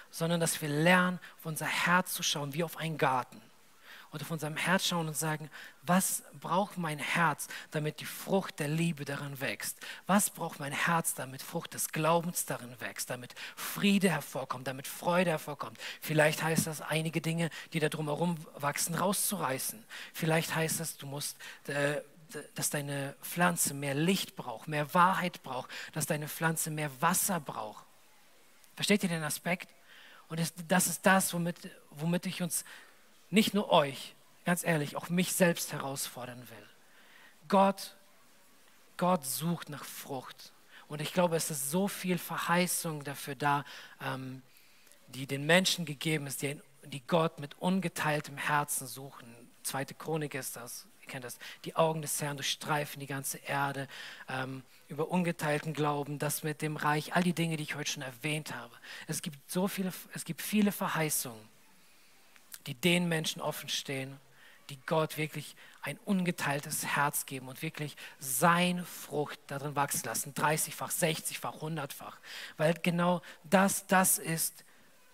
sondern 0.09 0.39
dass 0.39 0.61
wir 0.61 0.69
lernen, 0.69 1.19
auf 1.39 1.45
unser 1.45 1.65
Herz 1.65 2.13
zu 2.13 2.23
schauen, 2.23 2.53
wie 2.53 2.63
auf 2.63 2.77
einen 2.77 2.97
Garten 2.97 3.41
und 4.13 4.21
auf 4.21 4.31
unserem 4.31 4.55
Herz 4.55 4.85
schauen 4.85 5.07
und 5.07 5.17
sagen, 5.17 5.49
was 5.81 6.23
braucht 6.39 6.77
mein 6.77 6.99
Herz, 6.99 7.47
damit 7.71 7.99
die 7.99 8.05
Frucht 8.05 8.59
der 8.59 8.67
Liebe 8.67 9.05
darin 9.05 9.41
wächst? 9.41 9.77
Was 10.05 10.29
braucht 10.29 10.59
mein 10.59 10.71
Herz, 10.71 11.15
damit 11.15 11.41
Frucht 11.41 11.73
des 11.73 11.91
Glaubens 11.91 12.45
darin 12.45 12.79
wächst, 12.79 13.09
damit 13.09 13.33
Friede 13.55 14.09
hervorkommt, 14.09 14.67
damit 14.67 14.87
Freude 14.87 15.31
hervorkommt? 15.31 15.79
Vielleicht 15.99 16.43
heißt 16.43 16.67
das, 16.67 16.79
einige 16.79 17.21
Dinge, 17.21 17.49
die 17.73 17.79
da 17.79 17.89
drumherum 17.89 18.37
wachsen, 18.55 18.95
rauszureißen. 18.95 19.83
Vielleicht 20.13 20.55
heißt 20.55 20.79
es, 20.79 20.95
du 20.97 21.07
musst 21.07 21.37
äh, 21.67 22.01
dass 22.55 22.71
deine 22.71 23.15
Pflanze 23.21 23.75
mehr 23.75 23.93
Licht 23.93 24.35
braucht, 24.35 24.67
mehr 24.67 24.91
Wahrheit 24.95 25.43
braucht, 25.43 25.69
dass 25.93 26.07
deine 26.07 26.27
Pflanze 26.27 26.71
mehr 26.71 26.89
Wasser 26.99 27.39
braucht. 27.39 27.85
Versteht 28.75 29.03
ihr 29.03 29.09
den 29.09 29.23
Aspekt? 29.23 29.69
Und 30.29 30.41
das 30.67 30.87
ist 30.87 31.05
das, 31.05 31.31
womit, 31.33 31.57
womit 31.91 32.25
ich 32.25 32.41
uns, 32.41 32.65
nicht 33.33 33.55
nur 33.55 33.71
euch, 33.71 34.15
ganz 34.45 34.63
ehrlich, 34.63 34.95
auch 34.95 35.09
mich 35.09 35.33
selbst 35.33 35.73
herausfordern 35.73 36.39
will. 36.49 36.69
Gott, 37.47 37.95
Gott 38.95 39.25
sucht 39.25 39.69
nach 39.69 39.83
Frucht. 39.83 40.53
Und 40.87 41.01
ich 41.01 41.13
glaube, 41.13 41.35
es 41.35 41.49
ist 41.49 41.71
so 41.71 41.87
viel 41.87 42.19
Verheißung 42.19 43.03
dafür 43.03 43.33
da, 43.33 43.65
ähm, 43.99 44.43
die 45.07 45.25
den 45.25 45.47
Menschen 45.47 45.85
gegeben 45.85 46.27
ist, 46.27 46.43
die, 46.43 46.61
die 46.83 47.01
Gott 47.07 47.39
mit 47.39 47.59
ungeteiltem 47.59 48.37
Herzen 48.37 48.85
suchen. 48.85 49.27
Zweite 49.63 49.95
Chronik 49.95 50.35
ist 50.35 50.55
das, 50.55 50.85
ihr 51.01 51.07
kennt 51.07 51.25
das. 51.25 51.39
Die 51.65 51.75
Augen 51.75 52.03
des 52.03 52.21
Herrn 52.21 52.37
durchstreifen 52.37 52.99
die 52.99 53.07
ganze 53.07 53.39
Erde. 53.39 53.87
Ähm, 54.29 54.63
über 54.89 55.09
ungeteilten 55.09 55.73
Glauben, 55.73 56.19
das 56.19 56.43
mit 56.43 56.61
dem 56.61 56.75
Reich, 56.77 57.15
all 57.15 57.23
die 57.23 57.33
Dinge, 57.33 57.57
die 57.57 57.63
ich 57.63 57.75
heute 57.75 57.89
schon 57.89 58.03
erwähnt 58.03 58.53
habe. 58.53 58.75
Es 59.07 59.23
gibt 59.23 59.49
so 59.49 59.67
viele, 59.67 59.91
es 60.13 60.23
gibt 60.23 60.43
viele 60.43 60.71
Verheißungen, 60.71 61.52
die 62.67 62.75
den 62.75 63.07
Menschen 63.07 63.41
offen 63.41 63.69
stehen, 63.69 64.19
die 64.69 64.79
Gott 64.85 65.17
wirklich 65.17 65.55
ein 65.81 65.99
ungeteiltes 66.05 66.85
Herz 66.85 67.25
geben 67.25 67.49
und 67.49 67.61
wirklich 67.61 67.95
seine 68.19 68.85
Frucht 68.85 69.39
darin 69.47 69.75
wachsen 69.75 70.05
lassen, 70.05 70.33
30-fach, 70.33 70.91
60-fach, 70.91 71.55
100-fach, 71.61 72.17
weil 72.57 72.73
genau 72.75 73.21
das 73.43 73.85
das 73.87 74.17
ist, 74.17 74.63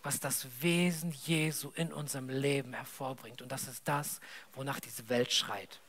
was 0.03 0.19
das 0.19 0.47
Wesen 0.61 1.11
Jesu 1.25 1.71
in 1.75 1.91
unserem 1.91 2.29
Leben 2.29 2.73
hervorbringt 2.73 3.41
und 3.41 3.51
das 3.51 3.67
ist 3.67 3.87
das, 3.87 4.21
wonach 4.53 4.79
diese 4.79 5.09
Welt 5.09 5.33
schreit. 5.33 5.79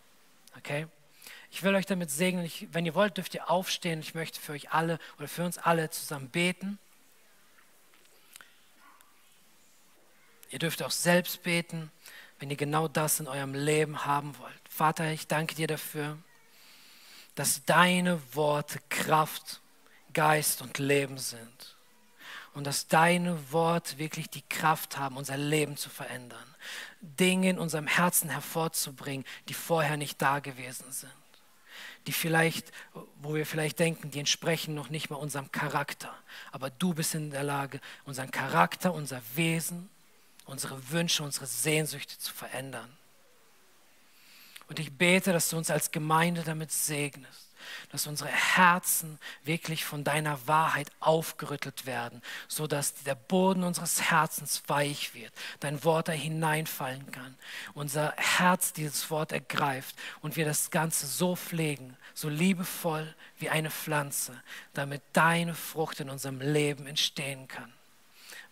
Okay? 0.57 0.87
Ich 1.51 1.63
will 1.63 1.75
euch 1.75 1.87
damit 1.87 2.11
segnen. 2.11 2.45
Ich, 2.45 2.69
wenn 2.73 2.87
ihr 2.87 2.95
wollt, 2.95 3.17
dürft 3.17 3.35
ihr 3.35 3.51
aufstehen. 3.51 4.01
Ich 4.01 4.15
möchte 4.15 4.41
für 4.41 4.53
euch 4.53 4.73
alle 4.73 4.99
oder 5.19 5.29
für 5.29 5.45
uns 5.45 5.59
alle 5.59 5.91
zusammen 5.91 6.29
beten. 6.29 6.79
Ihr 10.51 10.59
dürft 10.59 10.83
auch 10.83 10.91
selbst 10.91 11.43
beten, 11.43 11.91
wenn 12.39 12.51
ihr 12.51 12.57
genau 12.57 12.89
das 12.89 13.21
in 13.21 13.29
eurem 13.29 13.55
Leben 13.55 14.05
haben 14.05 14.37
wollt. 14.39 14.61
Vater, 14.69 15.11
ich 15.13 15.27
danke 15.27 15.55
dir 15.55 15.67
dafür, 15.67 16.19
dass 17.35 17.65
deine 17.65 18.21
Worte 18.35 18.81
Kraft, 18.89 19.61
Geist 20.13 20.63
und 20.63 20.79
Leben 20.79 21.19
sind. 21.19 21.77
Und 22.53 22.67
dass 22.67 22.89
deine 22.89 23.53
Worte 23.53 23.99
wirklich 23.99 24.29
die 24.29 24.43
Kraft 24.43 24.99
haben, 24.99 25.17
unser 25.17 25.37
Leben 25.37 25.77
zu 25.77 25.89
verändern. 25.89 26.57
Dinge 27.01 27.51
in 27.51 27.59
unserem 27.59 27.87
Herzen 27.87 28.29
hervorzubringen, 28.29 29.25
die 29.49 29.55
vorher 29.55 29.97
nicht 29.97 30.21
da 30.21 30.41
gewesen 30.41 30.91
sind 30.91 31.13
die 32.07 32.13
vielleicht, 32.13 32.73
wo 33.21 33.35
wir 33.35 33.47
vielleicht 33.47 33.79
denken, 33.79 34.11
die 34.11 34.19
entsprechen 34.21 34.75
noch 34.75 34.91
nicht 34.91 35.11
mal 35.11 35.17
unserem 35.17 35.53
Charakter. 35.53 36.13
Aber 36.51 36.71
du 36.71 36.95
bist 36.95 37.15
in 37.15 37.31
der 37.31 37.43
Lage, 37.43 37.81
unseren 38.05 38.31
Charakter, 38.31 38.95
unser 38.95 39.21
Wesen, 39.35 39.89
unsere 40.51 40.91
Wünsche, 40.91 41.23
unsere 41.23 41.47
Sehnsüchte 41.47 42.19
zu 42.19 42.33
verändern. 42.33 42.91
Und 44.69 44.79
ich 44.79 44.97
bete, 44.97 45.33
dass 45.33 45.49
du 45.51 45.57
uns 45.57 45.71
als 45.71 45.91
Gemeinde 45.91 46.43
damit 46.43 46.71
segnest 46.71 47.51
dass 47.91 48.07
unsere 48.07 48.31
Herzen 48.31 49.19
wirklich 49.45 49.85
von 49.85 50.05
deiner 50.05 50.47
Wahrheit 50.47 50.91
aufgerüttelt 51.01 51.87
werden, 51.87 52.23
sodass 52.49 52.95
der 53.03 53.15
Boden 53.15 53.65
unseres 53.65 54.11
Herzens 54.11 54.63
weich 54.67 55.15
wird, 55.15 55.33
dein 55.61 55.83
Wort 55.85 56.09
da 56.09 56.13
hineinfallen 56.13 57.11
kann, 57.11 57.37
unser 57.75 58.15
Herz 58.17 58.73
dieses 58.73 59.11
Wort 59.11 59.33
ergreift 59.33 59.97
und 60.21 60.37
wir 60.37 60.45
das 60.45 60.71
Ganze 60.71 61.07
so 61.07 61.37
pflegen, 61.37 61.97
so 62.15 62.29
liebevoll 62.29 63.15
wie 63.39 63.51
eine 63.51 63.71
Pflanze, 63.71 64.41
damit 64.75 65.03
deine 65.13 65.55
Frucht 65.55 66.01
in 66.01 66.11
unserem 66.11 66.41
Leben 66.41 66.87
entstehen 66.87 67.49
kann. 67.49 67.73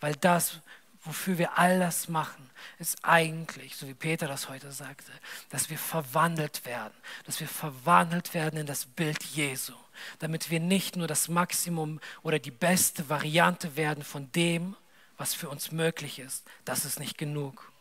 Weil 0.01 0.15
das, 0.15 0.61
wofür 1.09 1.39
wir 1.39 1.59
all 1.59 1.79
das 1.79 2.09
machen, 2.09 2.51
ist 2.79 2.99
eigentlich, 3.03 3.77
so 3.77 3.89
wie 3.89 3.95
Peter 3.95 4.29
das 4.29 4.49
heute 4.49 4.71
sagte, 4.71 5.11
dass 5.49 5.71
wir 5.71 5.79
verwandelt 5.79 6.67
werden, 6.67 6.95
dass 7.25 7.41
wir 7.41 7.49
verwandelt 7.49 8.35
werden 8.35 8.61
in 8.61 8.67
das 8.67 8.85
Bild 8.85 9.25
Jesu, 9.25 9.73
damit 10.19 10.51
wir 10.51 10.61
nicht 10.61 10.97
nur 10.97 11.07
das 11.07 11.29
Maximum 11.29 11.99
oder 12.23 12.39
die 12.39 12.51
beste 12.51 13.09
Variante 13.09 13.75
werden 13.75 14.05
von 14.05 14.31
dem, 14.33 14.77
was 15.17 15.35
für 15.35 15.49
uns 15.49 15.73
möglich 15.73 16.19
ist. 16.19 16.47
Das 16.67 16.85
ist 16.85 17.01
nicht 17.01 17.17
genug. 17.17 17.73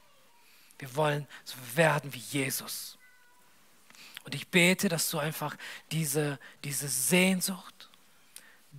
Wir 0.80 0.96
wollen 0.96 1.28
so 1.44 1.56
werden 1.76 2.14
wie 2.14 2.20
Jesus. 2.20 2.98
Und 4.24 4.36
ich 4.36 4.48
bete, 4.48 4.90
dass 4.90 5.10
du 5.10 5.20
einfach 5.20 5.56
diese, 5.92 6.40
diese 6.64 6.88
Sehnsucht, 6.88 7.87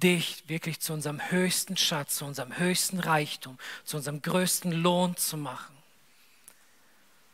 dich 0.01 0.49
wirklich 0.49 0.81
zu 0.81 0.93
unserem 0.93 1.31
höchsten 1.31 1.77
Schatz, 1.77 2.17
zu 2.17 2.25
unserem 2.25 2.57
höchsten 2.57 3.01
Reichtum, 3.01 3.59
zu 3.85 3.97
unserem 3.97 4.23
größten 4.23 4.73
Lohn 4.73 5.17
zu 5.17 5.37
machen. 5.37 5.77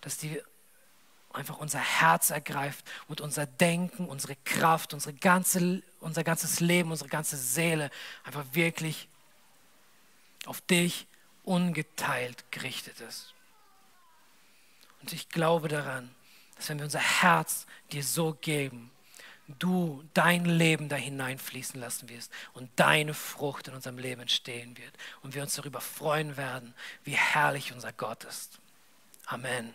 Dass 0.00 0.18
die 0.18 0.40
einfach 1.32 1.58
unser 1.58 1.80
Herz 1.80 2.30
ergreift 2.30 2.84
und 3.08 3.20
unser 3.20 3.46
Denken, 3.46 4.06
unsere 4.08 4.36
Kraft, 4.44 4.94
unsere 4.94 5.14
ganze, 5.14 5.82
unser 6.00 6.24
ganzes 6.24 6.60
Leben, 6.60 6.90
unsere 6.90 7.10
ganze 7.10 7.36
Seele 7.36 7.90
einfach 8.22 8.44
wirklich 8.52 9.08
auf 10.46 10.60
dich 10.60 11.06
ungeteilt 11.42 12.44
gerichtet 12.50 13.00
ist. 13.00 13.34
Und 15.02 15.12
ich 15.12 15.28
glaube 15.28 15.68
daran, 15.68 16.14
dass 16.56 16.68
wenn 16.68 16.78
wir 16.78 16.84
unser 16.84 17.00
Herz 17.00 17.66
dir 17.92 18.04
so 18.04 18.34
geben, 18.34 18.90
du 19.46 20.04
dein 20.14 20.44
Leben 20.44 20.88
da 20.88 20.96
hineinfließen 20.96 21.78
lassen 21.80 22.08
wirst 22.08 22.32
und 22.54 22.70
deine 22.76 23.14
Frucht 23.14 23.68
in 23.68 23.74
unserem 23.74 23.98
Leben 23.98 24.22
entstehen 24.22 24.76
wird 24.76 24.92
und 25.22 25.34
wir 25.34 25.42
uns 25.42 25.54
darüber 25.54 25.80
freuen 25.80 26.36
werden, 26.36 26.74
wie 27.04 27.16
herrlich 27.16 27.72
unser 27.72 27.92
Gott 27.92 28.24
ist. 28.24 28.58
Amen. 29.26 29.74